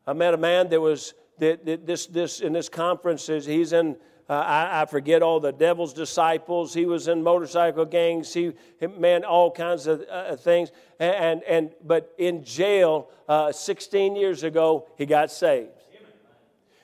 I 0.08 0.14
met 0.14 0.34
a 0.34 0.38
man 0.38 0.70
that 0.70 0.80
was 0.80 1.14
this, 1.38 2.06
this 2.08 2.40
in 2.40 2.54
this 2.54 2.70
conference. 2.70 3.28
He's 3.28 3.74
in 3.74 3.98
uh, 4.30 4.34
I, 4.36 4.82
I, 4.82 4.86
forget 4.86 5.22
all 5.22 5.42
the 5.42 5.52
devil's 5.52 5.94
disciples. 5.94 6.74
He 6.74 6.86
was 6.86 7.10
in 7.10 7.22
motorcycle 7.22 7.84
gangs. 7.84 8.34
He, 8.34 8.54
man, 8.98 9.26
all 9.26 9.52
kinds 9.52 9.86
of 9.86 10.06
uh, 10.10 10.38
things. 10.38 10.72
And, 10.98 11.44
and 11.44 11.72
but 11.86 12.14
in 12.18 12.42
jail, 12.46 13.10
uh, 13.28 13.52
16 13.52 14.16
years 14.16 14.44
ago, 14.44 14.88
he 14.98 15.06
got 15.06 15.30
saved 15.30 15.72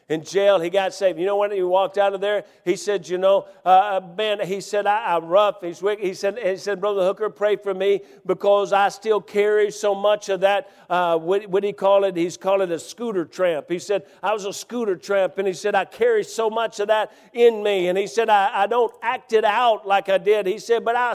in 0.10 0.24
jail. 0.24 0.60
He 0.60 0.72
got 0.72 0.94
saved. 0.94 1.20
You 1.20 1.28
know 1.28 1.38
when 1.38 1.52
he 1.52 1.62
walked 1.62 1.98
out 2.00 2.14
of 2.14 2.20
there? 2.20 2.44
He 2.66 2.76
said, 2.76 3.08
"You 3.08 3.20
know, 3.20 3.48
uh, 3.64 4.02
uh 4.02 4.02
man," 4.18 4.40
he 4.42 4.60
said, 4.60 4.88
I, 4.88 5.16
am 5.16 5.26
rough." 5.26 5.62
He's 5.62 5.82
wicked. 5.82 6.04
He 6.04 6.16
said, 6.16 6.38
"He 6.40 6.58
said, 6.58 6.82
Brother 6.82 7.02
Hooker, 7.02 7.30
pray 7.30 7.56
for 7.56 7.74
me 7.74 8.02
because 8.26 8.74
I 8.74 8.90
still 8.90 9.22
carry 9.22 9.72
so 9.72 9.94
much 9.94 10.30
of 10.30 10.42
that. 10.42 10.70
Uh, 10.90 11.18
what 11.18 11.48
what 11.48 11.64
he 11.64 11.72
call 11.72 12.04
it? 12.04 12.18
He's 12.18 12.38
called 12.38 12.62
it 12.62 12.72
a 12.72 12.80
scooter 12.80 13.24
tramp." 13.24 13.70
He 13.70 13.80
said, 13.80 14.04
"I 14.24 14.34
was 14.34 14.46
a 14.46 14.54
scooter 14.54 14.96
tramp," 14.96 15.38
and 15.38 15.48
he 15.48 15.54
said, 15.54 15.76
"I 15.76 15.86
carry 15.86 16.24
so 16.24 16.50
much 16.50 16.80
of 16.80 16.88
that 16.88 17.12
in 17.32 17.62
me." 17.62 17.88
And 17.88 17.98
he 17.98 18.08
said, 18.08 18.30
"I, 18.30 18.64
I 18.64 18.68
don't 18.68 18.94
act 19.04 19.32
it 19.32 19.46
out 19.46 19.88
like 19.88 20.10
I 20.10 20.18
did." 20.18 20.48
He 20.48 20.58
said, 20.58 20.84
"But 20.84 20.96
I 20.96 21.14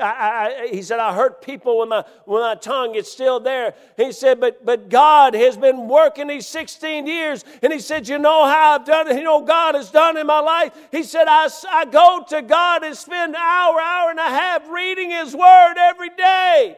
I, 0.00 0.64
I, 0.64 0.68
he 0.68 0.82
said, 0.82 0.98
I 0.98 1.14
hurt 1.14 1.42
people 1.42 1.78
with 1.78 1.88
my, 1.88 2.04
with 2.26 2.40
my 2.40 2.54
tongue. 2.54 2.94
It's 2.94 3.10
still 3.10 3.40
there. 3.40 3.74
He 3.96 4.12
said, 4.12 4.40
but, 4.40 4.64
but 4.64 4.88
God 4.88 5.34
has 5.34 5.56
been 5.56 5.88
working 5.88 6.26
these 6.26 6.46
16 6.46 7.06
years. 7.06 7.44
And 7.62 7.72
he 7.72 7.78
said, 7.78 8.08
You 8.08 8.18
know 8.18 8.46
how 8.46 8.76
I've 8.76 8.84
done 8.84 9.08
it? 9.08 9.16
You 9.16 9.24
know, 9.24 9.42
God 9.42 9.74
has 9.74 9.90
done 9.90 10.16
in 10.16 10.26
my 10.26 10.40
life. 10.40 10.72
He 10.90 11.02
said, 11.02 11.26
I, 11.28 11.48
I 11.70 11.84
go 11.84 12.24
to 12.28 12.42
God 12.42 12.84
and 12.84 12.96
spend 12.96 13.34
an 13.34 13.40
hour, 13.40 13.80
hour 13.80 14.10
and 14.10 14.18
a 14.18 14.22
half 14.22 14.68
reading 14.68 15.10
His 15.10 15.34
Word 15.34 15.74
every 15.78 16.10
day. 16.10 16.76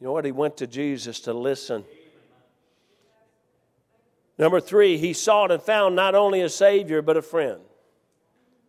You 0.00 0.06
know 0.06 0.12
what? 0.12 0.24
He 0.24 0.32
went 0.32 0.56
to 0.56 0.66
Jesus 0.66 1.20
to 1.20 1.32
listen. 1.32 1.84
Number 4.36 4.60
three, 4.60 4.98
he 4.98 5.12
sought 5.12 5.52
and 5.52 5.62
found 5.62 5.94
not 5.94 6.16
only 6.16 6.40
a 6.40 6.48
Savior, 6.48 7.02
but 7.02 7.16
a 7.16 7.22
friend. 7.22 7.60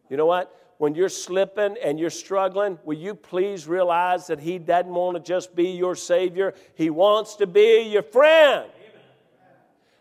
You 0.10 0.18
know 0.18 0.28
what? 0.28 0.56
When 0.84 0.96
you're 0.96 1.08
slipping 1.08 1.78
and 1.82 1.98
you're 1.98 2.10
struggling, 2.10 2.78
will 2.84 2.98
you 2.98 3.16
please 3.16 3.70
realize 3.70 4.28
that 4.28 4.38
He 4.38 4.60
doesn't 4.60 4.94
want 4.94 5.16
to 5.16 5.24
just 5.24 5.56
be 5.56 5.70
your 5.70 5.96
Savior? 5.96 6.54
He 6.76 6.90
wants 6.90 7.38
to 7.38 7.48
be 7.48 7.84
your 7.84 8.04
friend. 8.04 8.70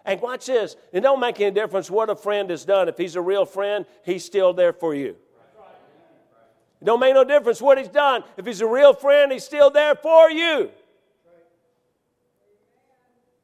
And 0.04 0.20
watch 0.20 0.46
this. 0.46 0.74
It 0.90 1.02
don't 1.02 1.20
make 1.20 1.40
any 1.40 1.52
difference 1.52 1.88
what 1.88 2.10
a 2.10 2.16
friend 2.16 2.50
has 2.50 2.64
done. 2.64 2.88
If 2.88 2.98
he's 2.98 3.14
a 3.14 3.20
real 3.20 3.44
friend, 3.44 3.86
he's 4.04 4.24
still 4.24 4.52
there 4.52 4.72
for 4.72 4.92
you. 4.92 5.14
It 6.80 6.84
don't 6.84 6.98
make 6.98 7.14
no 7.14 7.22
difference 7.22 7.62
what 7.62 7.78
he's 7.78 7.86
done. 7.86 8.24
If 8.36 8.44
he's 8.44 8.60
a 8.60 8.66
real 8.66 8.92
friend, 8.92 9.30
he's 9.30 9.44
still 9.44 9.70
there 9.70 9.94
for 9.94 10.32
you. 10.32 10.68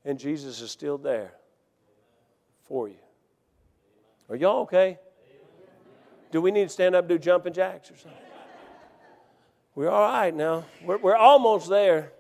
And 0.05 0.19
Jesus 0.19 0.61
is 0.61 0.73
still 0.73 0.99
there 0.99 1.35
for 2.65 2.89
you. 2.89 2.99
Are 4.29 4.35
y'all 4.35 4.63
okay? 4.63 4.99
Do 6.31 6.41
we 6.41 6.51
need 6.51 6.65
to 6.65 6.69
stand 6.69 6.95
up 6.95 7.05
and 7.05 7.09
do 7.09 7.19
jumping 7.19 7.53
jacks 7.53 7.91
or 7.91 7.97
something? 7.97 8.21
We're 9.75 9.91
all 9.91 10.11
right 10.11 10.35
now. 10.35 10.65
We're, 10.83 10.99
we're 10.99 11.17
almost 11.17 11.69
there. 11.69 12.13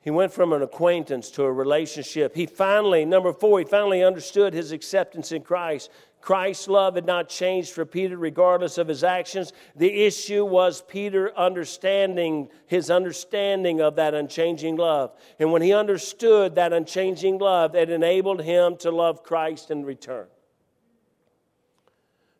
He 0.00 0.10
went 0.10 0.32
from 0.32 0.52
an 0.52 0.62
acquaintance 0.62 1.30
to 1.32 1.42
a 1.42 1.52
relationship. 1.52 2.34
He 2.34 2.46
finally, 2.46 3.04
number 3.04 3.32
four, 3.32 3.58
he 3.58 3.64
finally 3.64 4.04
understood 4.04 4.52
his 4.52 4.70
acceptance 4.70 5.32
in 5.32 5.42
Christ. 5.42 5.90
Christ's 6.20 6.66
love 6.66 6.96
had 6.96 7.06
not 7.06 7.28
changed 7.28 7.70
for 7.70 7.84
Peter 7.84 8.16
regardless 8.16 8.78
of 8.78 8.88
his 8.88 9.04
actions. 9.04 9.52
The 9.76 10.04
issue 10.06 10.44
was 10.44 10.82
Peter 10.82 11.36
understanding 11.36 12.48
his 12.66 12.90
understanding 12.90 13.80
of 13.80 13.96
that 13.96 14.14
unchanging 14.14 14.76
love. 14.76 15.12
And 15.38 15.52
when 15.52 15.62
he 15.62 15.72
understood 15.72 16.56
that 16.56 16.72
unchanging 16.72 17.38
love, 17.38 17.76
it 17.76 17.90
enabled 17.90 18.42
him 18.42 18.76
to 18.78 18.90
love 18.90 19.22
Christ 19.22 19.70
in 19.70 19.84
return. 19.84 20.26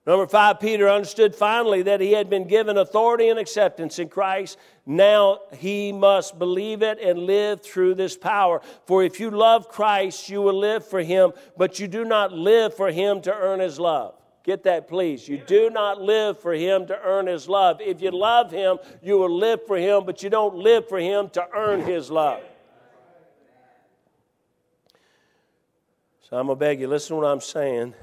Number 0.07 0.29
five, 0.29 0.61
Peter 0.61 0.89
understood 0.89 1.35
finally 1.35 1.83
that 1.83 2.01
he 2.01 2.13
had 2.13 2.31
been 2.31 2.47
given 2.47 2.79
authority 2.79 3.29
and 3.29 3.41
acceptance 3.41 3.99
in 3.99 4.09
Christ. 4.09 4.57
Now 4.87 5.41
he 5.53 5.91
must 5.91 6.39
believe 6.39 6.83
it 6.83 7.01
and 7.01 7.19
live 7.19 7.61
through 7.61 7.97
this 7.97 8.17
power. 8.17 8.61
For 8.87 9.03
if 9.03 9.19
you 9.19 9.33
love 9.33 9.69
Christ, 9.69 10.29
you 10.29 10.41
will 10.43 10.57
live 10.57 10.87
for 10.87 11.01
him, 11.01 11.33
but 11.57 11.81
you 11.81 11.89
do 11.89 12.05
not 12.05 12.33
live 12.33 12.75
for 12.75 12.93
him 12.93 13.21
to 13.23 13.35
earn 13.35 13.59
his 13.59 13.81
love. 13.81 14.15
Get 14.45 14.63
that, 14.63 14.87
please. 14.87 15.27
You 15.27 15.43
do 15.45 15.71
not 15.71 16.01
live 16.01 16.39
for 16.39 16.53
him 16.53 16.87
to 16.87 16.97
earn 17.03 17.27
his 17.27 17.49
love. 17.49 17.81
If 17.81 18.01
you 18.01 18.13
love 18.13 18.53
him, 18.53 18.79
you 19.03 19.19
will 19.19 19.37
live 19.37 19.67
for 19.67 19.77
him, 19.77 20.05
but 20.07 20.23
you 20.23 20.31
don't 20.31 20.55
live 20.55 20.89
for 20.89 21.01
him 21.01 21.31
to 21.31 21.45
earn 21.53 21.81
his 21.81 22.13
love. 22.13 22.43
So 26.21 26.37
I'm 26.37 26.47
going 26.47 26.57
to 26.57 26.61
beg 26.61 26.79
you, 26.79 26.87
listen 26.87 27.17
to 27.17 27.23
what 27.23 27.27
I'm 27.27 27.41
saying. 27.41 27.95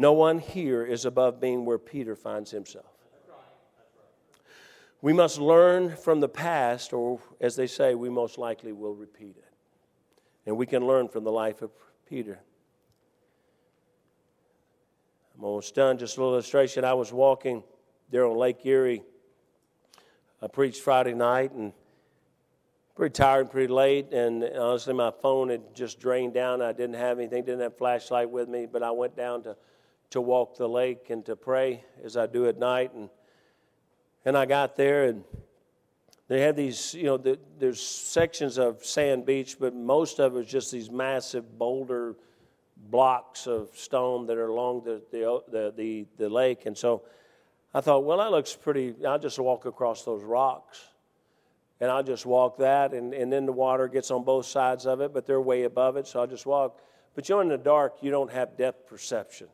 No 0.00 0.14
one 0.14 0.38
here 0.38 0.82
is 0.82 1.04
above 1.04 1.42
being 1.42 1.66
where 1.66 1.76
Peter 1.76 2.16
finds 2.16 2.50
himself. 2.50 2.86
We 5.02 5.12
must 5.12 5.38
learn 5.38 5.94
from 5.94 6.20
the 6.20 6.28
past, 6.28 6.94
or 6.94 7.20
as 7.38 7.54
they 7.54 7.66
say, 7.66 7.94
we 7.94 8.08
most 8.08 8.38
likely 8.38 8.72
will 8.72 8.94
repeat 8.94 9.36
it. 9.36 9.52
And 10.46 10.56
we 10.56 10.64
can 10.64 10.86
learn 10.86 11.08
from 11.08 11.24
the 11.24 11.30
life 11.30 11.60
of 11.60 11.70
Peter. 12.08 12.40
I'm 15.36 15.44
almost 15.44 15.74
done. 15.74 15.98
Just 15.98 16.16
a 16.16 16.20
little 16.20 16.32
illustration. 16.32 16.82
I 16.82 16.94
was 16.94 17.12
walking 17.12 17.62
there 18.10 18.24
on 18.24 18.38
Lake 18.38 18.64
Erie. 18.64 19.02
I 20.40 20.46
preached 20.46 20.80
Friday 20.80 21.12
night 21.12 21.52
and 21.52 21.74
pretty 22.94 23.12
tired 23.12 23.42
and 23.42 23.50
pretty 23.50 23.70
late. 23.70 24.14
And 24.14 24.44
honestly, 24.44 24.94
my 24.94 25.10
phone 25.10 25.50
had 25.50 25.74
just 25.74 26.00
drained 26.00 26.32
down. 26.32 26.62
I 26.62 26.72
didn't 26.72 26.96
have 26.96 27.18
anything, 27.18 27.44
didn't 27.44 27.60
have 27.60 27.76
flashlight 27.76 28.30
with 28.30 28.48
me, 28.48 28.64
but 28.64 28.82
I 28.82 28.92
went 28.92 29.14
down 29.14 29.42
to 29.42 29.58
to 30.10 30.20
walk 30.20 30.56
the 30.56 30.68
lake 30.68 31.10
and 31.10 31.24
to 31.26 31.36
pray 31.36 31.84
as 32.04 32.16
I 32.16 32.26
do 32.26 32.46
at 32.46 32.58
night. 32.58 32.92
And, 32.94 33.08
and 34.24 34.36
I 34.36 34.46
got 34.46 34.76
there, 34.76 35.04
and 35.04 35.24
they 36.28 36.40
had 36.40 36.56
these, 36.56 36.94
you 36.94 37.04
know, 37.04 37.16
the, 37.16 37.38
there's 37.58 37.82
sections 37.82 38.58
of 38.58 38.84
sand 38.84 39.26
beach, 39.26 39.56
but 39.58 39.74
most 39.74 40.18
of 40.20 40.34
it 40.34 40.38
was 40.38 40.46
just 40.46 40.70
these 40.72 40.90
massive 40.90 41.58
boulder 41.58 42.16
blocks 42.76 43.46
of 43.46 43.70
stone 43.74 44.26
that 44.26 44.36
are 44.36 44.48
along 44.48 44.82
the, 44.84 45.02
the, 45.10 45.42
the, 45.50 45.72
the, 45.76 46.06
the 46.18 46.28
lake. 46.28 46.66
And 46.66 46.76
so 46.76 47.02
I 47.72 47.80
thought, 47.80 48.04
well, 48.04 48.18
that 48.18 48.30
looks 48.30 48.54
pretty, 48.54 48.94
I'll 49.06 49.18
just 49.18 49.38
walk 49.38 49.64
across 49.64 50.04
those 50.04 50.22
rocks. 50.22 50.80
And 51.82 51.90
I'll 51.90 52.02
just 52.02 52.26
walk 52.26 52.58
that, 52.58 52.92
and, 52.92 53.14
and 53.14 53.32
then 53.32 53.46
the 53.46 53.52
water 53.52 53.88
gets 53.88 54.10
on 54.10 54.22
both 54.22 54.44
sides 54.44 54.84
of 54.84 55.00
it, 55.00 55.14
but 55.14 55.24
they're 55.24 55.40
way 55.40 55.62
above 55.62 55.96
it, 55.96 56.06
so 56.06 56.20
I'll 56.20 56.26
just 56.26 56.44
walk. 56.44 56.78
But 57.14 57.26
you 57.26 57.36
know, 57.36 57.40
in 57.40 57.48
the 57.48 57.56
dark, 57.56 57.94
you 58.02 58.10
don't 58.10 58.30
have 58.30 58.58
depth 58.58 58.86
perception. 58.86 59.48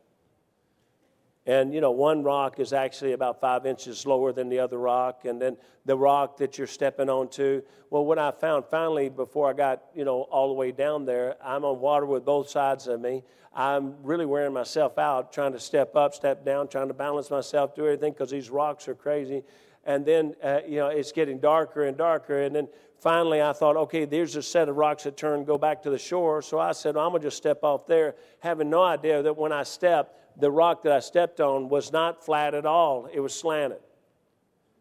And, 1.46 1.72
you 1.72 1.80
know, 1.80 1.92
one 1.92 2.24
rock 2.24 2.58
is 2.58 2.72
actually 2.72 3.12
about 3.12 3.40
five 3.40 3.66
inches 3.66 4.04
lower 4.04 4.32
than 4.32 4.48
the 4.48 4.58
other 4.58 4.78
rock. 4.78 5.24
And 5.24 5.40
then 5.40 5.56
the 5.84 5.96
rock 5.96 6.38
that 6.38 6.58
you're 6.58 6.66
stepping 6.66 7.08
onto. 7.08 7.62
Well, 7.88 8.04
what 8.04 8.18
I 8.18 8.32
found 8.32 8.64
finally 8.66 9.08
before 9.08 9.48
I 9.48 9.52
got, 9.52 9.84
you 9.94 10.04
know, 10.04 10.22
all 10.22 10.48
the 10.48 10.54
way 10.54 10.72
down 10.72 11.04
there, 11.04 11.36
I'm 11.42 11.64
on 11.64 11.78
water 11.78 12.04
with 12.04 12.24
both 12.24 12.50
sides 12.50 12.88
of 12.88 13.00
me. 13.00 13.22
I'm 13.54 13.94
really 14.02 14.26
wearing 14.26 14.52
myself 14.52 14.98
out 14.98 15.32
trying 15.32 15.52
to 15.52 15.60
step 15.60 15.94
up, 15.94 16.14
step 16.14 16.44
down, 16.44 16.68
trying 16.68 16.88
to 16.88 16.94
balance 16.94 17.30
myself, 17.30 17.74
do 17.74 17.84
everything 17.84 18.12
because 18.12 18.30
these 18.30 18.50
rocks 18.50 18.88
are 18.88 18.94
crazy. 18.94 19.44
and 19.86 20.04
then 20.04 20.34
uh, 20.42 20.58
you 20.68 20.76
know 20.78 20.88
it's 20.88 21.12
getting 21.12 21.38
darker 21.38 21.84
and 21.84 21.96
darker 21.96 22.42
and 22.42 22.54
then 22.54 22.68
finally 22.98 23.40
i 23.40 23.52
thought 23.52 23.76
okay 23.76 24.04
there's 24.04 24.36
a 24.36 24.42
set 24.42 24.68
of 24.68 24.76
rocks 24.76 25.04
that 25.04 25.16
turn 25.16 25.44
go 25.44 25.56
back 25.56 25.82
to 25.82 25.90
the 25.90 25.98
shore 25.98 26.42
so 26.42 26.58
i 26.58 26.72
said 26.72 26.96
i'm 26.96 27.10
going 27.10 27.22
to 27.22 27.28
just 27.28 27.36
step 27.36 27.62
off 27.62 27.86
there 27.86 28.14
having 28.40 28.68
no 28.68 28.82
idea 28.82 29.22
that 29.22 29.36
when 29.36 29.52
i 29.52 29.62
stepped 29.62 30.25
the 30.38 30.50
rock 30.50 30.82
that 30.82 30.92
i 30.92 31.00
stepped 31.00 31.40
on 31.40 31.68
was 31.68 31.92
not 31.92 32.24
flat 32.24 32.54
at 32.54 32.66
all 32.66 33.06
it 33.12 33.20
was 33.20 33.34
slanted 33.34 33.80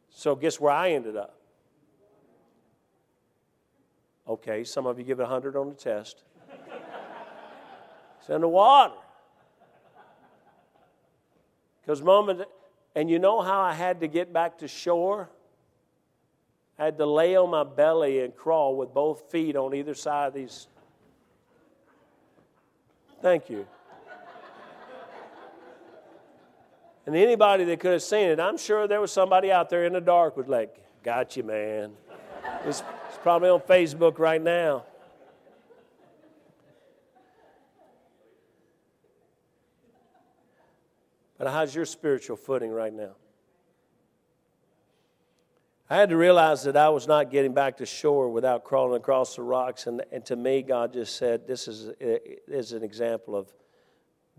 so 0.10 0.36
guess 0.36 0.60
where 0.60 0.74
i 0.74 0.92
ended 0.92 1.16
up 1.16 1.38
okay 4.28 4.64
some 4.64 4.86
of 4.86 4.98
you 4.98 5.06
give 5.06 5.20
it 5.20 5.24
100 5.24 5.56
on 5.56 5.70
the 5.70 5.76
test 5.76 6.24
it's 8.20 8.30
in 8.30 8.42
the 8.42 8.48
water 8.48 8.94
because 11.82 12.02
moment 12.02 12.42
and 12.96 13.10
you 13.10 13.20
know 13.20 13.42
how 13.42 13.62
I 13.62 13.74
had 13.74 14.00
to 14.00 14.08
get 14.08 14.32
back 14.32 14.58
to 14.60 14.68
shore? 14.68 15.30
I 16.80 16.86
had 16.86 16.98
to 16.98 17.06
lay 17.06 17.36
on 17.36 17.52
my 17.52 17.64
belly 17.64 18.22
and 18.22 18.36
crawl 18.36 18.76
with 18.76 18.94
both 18.94 19.30
feet 19.30 19.56
on 19.56 19.74
either 19.76 19.94
side 19.94 20.30
of 20.30 20.34
these. 20.34 20.68
Thank 23.22 23.50
you. 23.50 23.68
And 27.06 27.16
anybody 27.16 27.64
that 27.66 27.80
could 27.80 27.94
have 27.94 28.04
seen 28.04 28.30
it, 28.30 28.40
I'm 28.40 28.58
sure 28.58 28.88
there 28.88 29.02
was 29.02 29.12
somebody 29.12 29.52
out 29.52 29.70
there 29.70 29.86
in 29.86 29.94
the 29.94 30.02
dark 30.02 30.38
was 30.38 30.48
like, 30.48 30.76
Got 31.04 31.38
you, 31.38 31.44
man. 31.44 31.92
It's, 32.66 32.82
it's 33.10 33.20
probably 33.22 33.50
on 33.50 33.60
Facebook 33.60 34.18
right 34.18 34.42
now. 34.42 34.86
But 41.38 41.50
how's 41.50 41.76
your 41.76 41.86
spiritual 41.86 42.38
footing 42.38 42.72
right 42.72 42.94
now? 42.94 43.12
I 45.90 45.98
had 45.98 46.10
to 46.10 46.18
realize 46.18 46.64
that 46.64 46.76
I 46.76 46.90
was 46.90 47.08
not 47.08 47.30
getting 47.30 47.54
back 47.54 47.78
to 47.78 47.86
shore 47.86 48.30
without 48.30 48.64
crawling 48.64 48.98
across 48.98 49.36
the 49.36 49.44
rocks. 49.44 49.86
And, 49.86 50.04
and 50.12 50.26
to 50.26 50.36
me, 50.36 50.64
God 50.64 50.94
just 50.94 51.18
said, 51.18 51.46
This 51.46 51.68
is, 51.68 51.92
is 52.00 52.72
an 52.72 52.84
example 52.84 53.36
of 53.36 53.54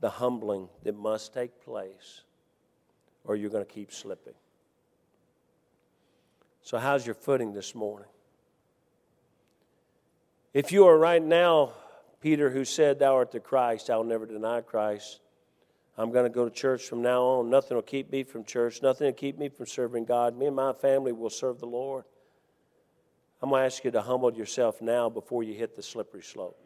the 0.00 0.10
humbling 0.10 0.68
that 0.82 0.96
must 0.96 1.32
take 1.32 1.60
place, 1.62 2.22
or 3.26 3.36
you're 3.36 3.50
going 3.50 3.64
to 3.64 3.72
keep 3.72 3.92
slipping. 3.92 4.34
So, 6.62 6.78
how's 6.78 7.04
your 7.06 7.14
footing 7.14 7.52
this 7.52 7.74
morning? 7.74 8.08
If 10.52 10.72
you 10.72 10.86
are 10.86 10.98
right 10.98 11.22
now, 11.22 11.72
Peter, 12.20 12.50
who 12.50 12.64
said, 12.64 12.98
Thou 12.98 13.14
art 13.14 13.30
the 13.30 13.40
Christ, 13.40 13.90
I'll 13.90 14.04
never 14.04 14.26
deny 14.26 14.62
Christ. 14.62 15.20
I'm 15.98 16.12
going 16.12 16.24
to 16.24 16.30
go 16.30 16.48
to 16.48 16.54
church 16.54 16.84
from 16.84 17.02
now 17.02 17.22
on. 17.22 17.50
Nothing 17.50 17.76
will 17.76 17.82
keep 17.82 18.10
me 18.10 18.22
from 18.22 18.44
church. 18.44 18.82
Nothing 18.82 19.06
will 19.06 19.14
keep 19.14 19.38
me 19.38 19.48
from 19.48 19.66
serving 19.66 20.04
God. 20.04 20.36
Me 20.36 20.46
and 20.46 20.56
my 20.56 20.72
family 20.72 21.12
will 21.12 21.30
serve 21.30 21.58
the 21.58 21.66
Lord. 21.66 22.04
I'm 23.42 23.50
going 23.50 23.60
to 23.60 23.66
ask 23.66 23.84
you 23.84 23.90
to 23.90 24.02
humble 24.02 24.32
yourself 24.32 24.80
now 24.82 25.08
before 25.08 25.42
you 25.42 25.54
hit 25.54 25.76
the 25.76 25.82
slippery 25.82 26.22
slope. 26.22 26.58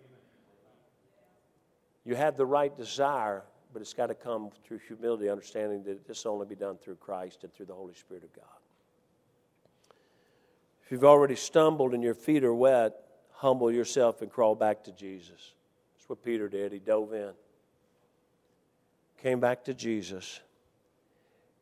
You 2.04 2.14
have 2.14 2.36
the 2.36 2.46
right 2.46 2.76
desire, 2.76 3.44
but 3.72 3.82
it's 3.82 3.94
got 3.94 4.06
to 4.06 4.14
come 4.14 4.50
through 4.64 4.80
humility, 4.86 5.28
understanding 5.28 5.82
that 5.84 6.06
this 6.06 6.24
will 6.24 6.32
only 6.32 6.46
be 6.46 6.54
done 6.54 6.76
through 6.76 6.96
Christ 6.96 7.44
and 7.44 7.52
through 7.52 7.66
the 7.66 7.74
Holy 7.74 7.94
Spirit 7.94 8.24
of 8.24 8.32
God. 8.34 8.44
If 10.84 10.92
you've 10.92 11.04
already 11.04 11.36
stumbled 11.36 11.94
and 11.94 12.02
your 12.02 12.14
feet 12.14 12.42
are 12.44 12.54
wet, 12.54 12.94
humble 13.32 13.70
yourself 13.70 14.22
and 14.22 14.30
crawl 14.30 14.54
back 14.54 14.84
to 14.84 14.92
Jesus. 14.92 15.52
That's 15.96 16.08
what 16.08 16.22
Peter 16.24 16.48
did. 16.48 16.72
He 16.72 16.78
dove 16.78 17.12
in 17.12 17.32
came 19.22 19.40
back 19.40 19.64
to 19.64 19.74
Jesus. 19.74 20.40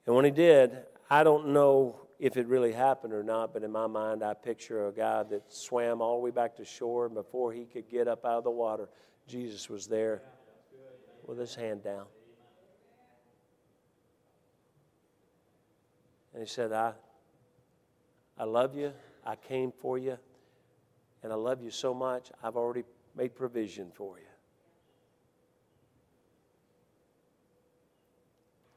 And 0.06 0.14
when 0.14 0.24
he 0.24 0.30
did, 0.30 0.78
I 1.10 1.24
don't 1.24 1.48
know 1.48 1.96
if 2.18 2.36
it 2.36 2.46
really 2.46 2.72
happened 2.72 3.12
or 3.12 3.22
not, 3.22 3.52
but 3.52 3.62
in 3.62 3.70
my 3.70 3.86
mind, 3.86 4.22
I 4.22 4.34
picture 4.34 4.88
a 4.88 4.92
guy 4.92 5.22
that 5.24 5.52
swam 5.52 6.00
all 6.00 6.16
the 6.16 6.24
way 6.24 6.30
back 6.30 6.56
to 6.56 6.64
shore, 6.64 7.06
and 7.06 7.14
before 7.14 7.52
he 7.52 7.64
could 7.64 7.88
get 7.88 8.08
up 8.08 8.24
out 8.24 8.38
of 8.38 8.44
the 8.44 8.50
water, 8.50 8.88
Jesus 9.26 9.68
was 9.68 9.86
there 9.86 10.22
with 11.28 11.38
his 11.38 11.54
hand 11.54 11.84
down. 11.84 12.06
And 16.32 16.42
he 16.42 16.48
said, 16.48 16.72
I, 16.72 16.94
I 18.38 18.44
love 18.44 18.74
you. 18.74 18.92
I 19.24 19.36
came 19.36 19.70
for 19.70 19.98
you. 19.98 20.16
And 21.22 21.32
I 21.32 21.36
love 21.36 21.62
you 21.62 21.70
so 21.70 21.92
much, 21.92 22.30
I've 22.42 22.56
already 22.56 22.84
made 23.14 23.34
provision 23.34 23.90
for 23.92 24.18
you. 24.18 24.24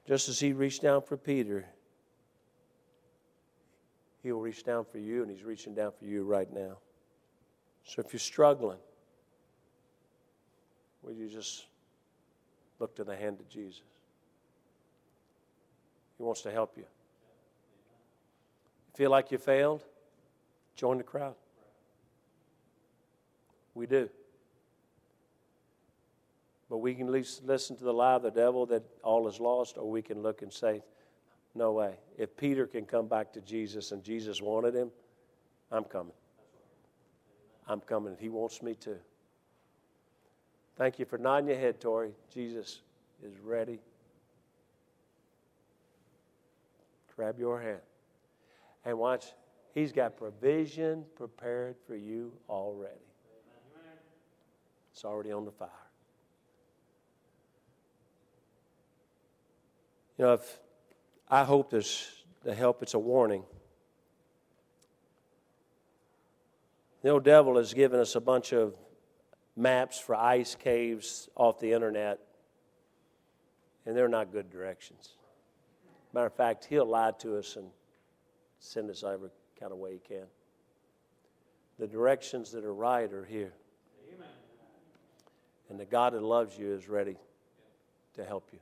Just 0.08 0.28
as 0.28 0.40
he 0.40 0.52
reached 0.52 0.82
down 0.82 1.04
for 1.04 1.16
Peter, 1.16 1.66
he 4.24 4.32
will 4.32 4.42
reach 4.42 4.64
down 4.64 4.86
for 4.92 4.98
you, 4.98 5.22
and 5.22 5.32
he's 5.32 5.44
reaching 5.44 5.76
down 5.76 5.92
for 5.98 6.06
you 6.06 6.24
right 6.24 6.52
now. 6.52 6.80
So 7.86 8.02
if 8.02 8.12
you're 8.12 8.20
struggling, 8.20 8.80
will 11.04 11.14
you 11.14 11.30
just 11.30 11.68
look 12.82 12.96
to 12.96 13.04
the 13.06 13.16
hand 13.16 13.40
of 13.40 13.48
Jesus? 13.48 13.84
He 16.18 16.24
wants 16.24 16.42
to 16.42 16.52
help 16.52 16.78
you. 16.78 16.86
Feel 18.96 19.12
like 19.12 19.32
you 19.32 19.38
failed? 19.38 19.84
Join 20.76 20.98
the 20.98 21.04
crowd. 21.04 21.36
We 23.74 23.86
do. 23.86 24.10
But 26.70 26.78
we 26.78 26.94
can 26.96 27.12
listen 27.12 27.76
to 27.78 27.84
the 27.84 27.94
lie 27.94 28.16
of 28.16 28.24
the 28.24 28.32
devil 28.32 28.66
that 28.68 28.84
all 29.04 29.28
is 29.28 29.40
lost, 29.40 29.78
or 29.78 29.90
we 29.90 30.02
can 30.02 30.22
look 30.22 30.42
and 30.42 30.52
say, 30.52 30.84
no 31.54 31.74
way. 31.74 31.96
If 32.18 32.36
Peter 32.38 32.66
can 32.66 32.86
come 32.86 33.08
back 33.08 33.34
to 33.34 33.42
Jesus 33.42 33.92
and 33.92 34.04
Jesus 34.04 34.42
wanted 34.42 34.74
him, 34.74 34.90
I'm 35.72 35.84
coming. 35.84 36.14
I'm 37.68 37.82
coming. 37.82 38.16
He 38.20 38.30
wants 38.30 38.62
me 38.62 38.76
to. 38.76 38.98
Thank 40.82 40.98
you 40.98 41.06
for 41.06 41.20
nodding 41.20 41.48
your 41.48 41.60
head, 41.60 41.80
Tori. 41.80 42.10
Jesus 42.34 42.82
is 43.24 43.38
ready. 43.44 43.78
Grab 47.16 47.38
your 47.38 47.62
hand. 47.62 47.82
And 48.84 48.98
watch, 48.98 49.28
He's 49.76 49.92
got 49.92 50.18
provision 50.18 51.06
prepared 51.16 51.76
for 51.86 51.96
you 51.96 52.34
already. 52.50 52.96
It's 54.92 55.06
already 55.06 55.32
on 55.32 55.46
the 55.46 55.52
fire. 55.52 55.70
You 60.18 60.26
know, 60.26 60.34
if 60.34 60.60
I 61.30 61.44
hope 61.44 61.70
this 61.70 62.24
the 62.44 62.56
help, 62.56 62.82
it's 62.82 62.96
a 62.96 63.00
warning. 63.00 63.44
The 67.04 67.10
old 67.10 67.24
devil 67.24 67.58
has 67.58 67.72
given 67.72 68.00
us 68.00 68.16
a 68.16 68.20
bunch 68.20 68.52
of 68.52 68.74
maps 69.62 70.00
for 70.00 70.16
ice 70.16 70.56
caves 70.56 71.30
off 71.36 71.60
the 71.60 71.72
internet, 71.72 72.20
and 73.86 73.96
they're 73.96 74.08
not 74.08 74.32
good 74.32 74.50
directions. 74.50 75.16
Matter 76.14 76.28
of 76.28 76.34
fact, 76.34 76.66
he'll 76.66 76.86
lie 76.86 77.12
to 77.20 77.38
us 77.38 77.56
and 77.56 77.68
send 78.60 78.90
us 78.90 79.04
every 79.04 79.30
kind 79.60 79.72
of 79.72 79.78
way 79.78 79.94
he 79.94 80.00
can. 80.00 80.26
The 81.80 81.88
directions 81.88 82.52
that 82.52 82.66
are 82.66 82.74
right 82.74 83.12
are 83.14 83.24
here. 83.24 83.54
Amen. 84.14 84.28
And 85.70 85.80
the 85.80 85.86
God 85.86 86.14
that 86.14 86.22
loves 86.22 86.58
you 86.58 86.74
is 86.74 86.90
ready 86.90 87.18
to 88.16 88.26
help 88.26 88.50
you. 88.52 88.60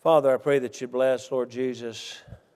Father, 0.00 0.34
I 0.34 0.36
pray 0.36 0.58
that 0.58 0.80
you 0.80 0.88
bless, 0.88 1.30
Lord 1.30 1.48
Jesus, 1.48 2.18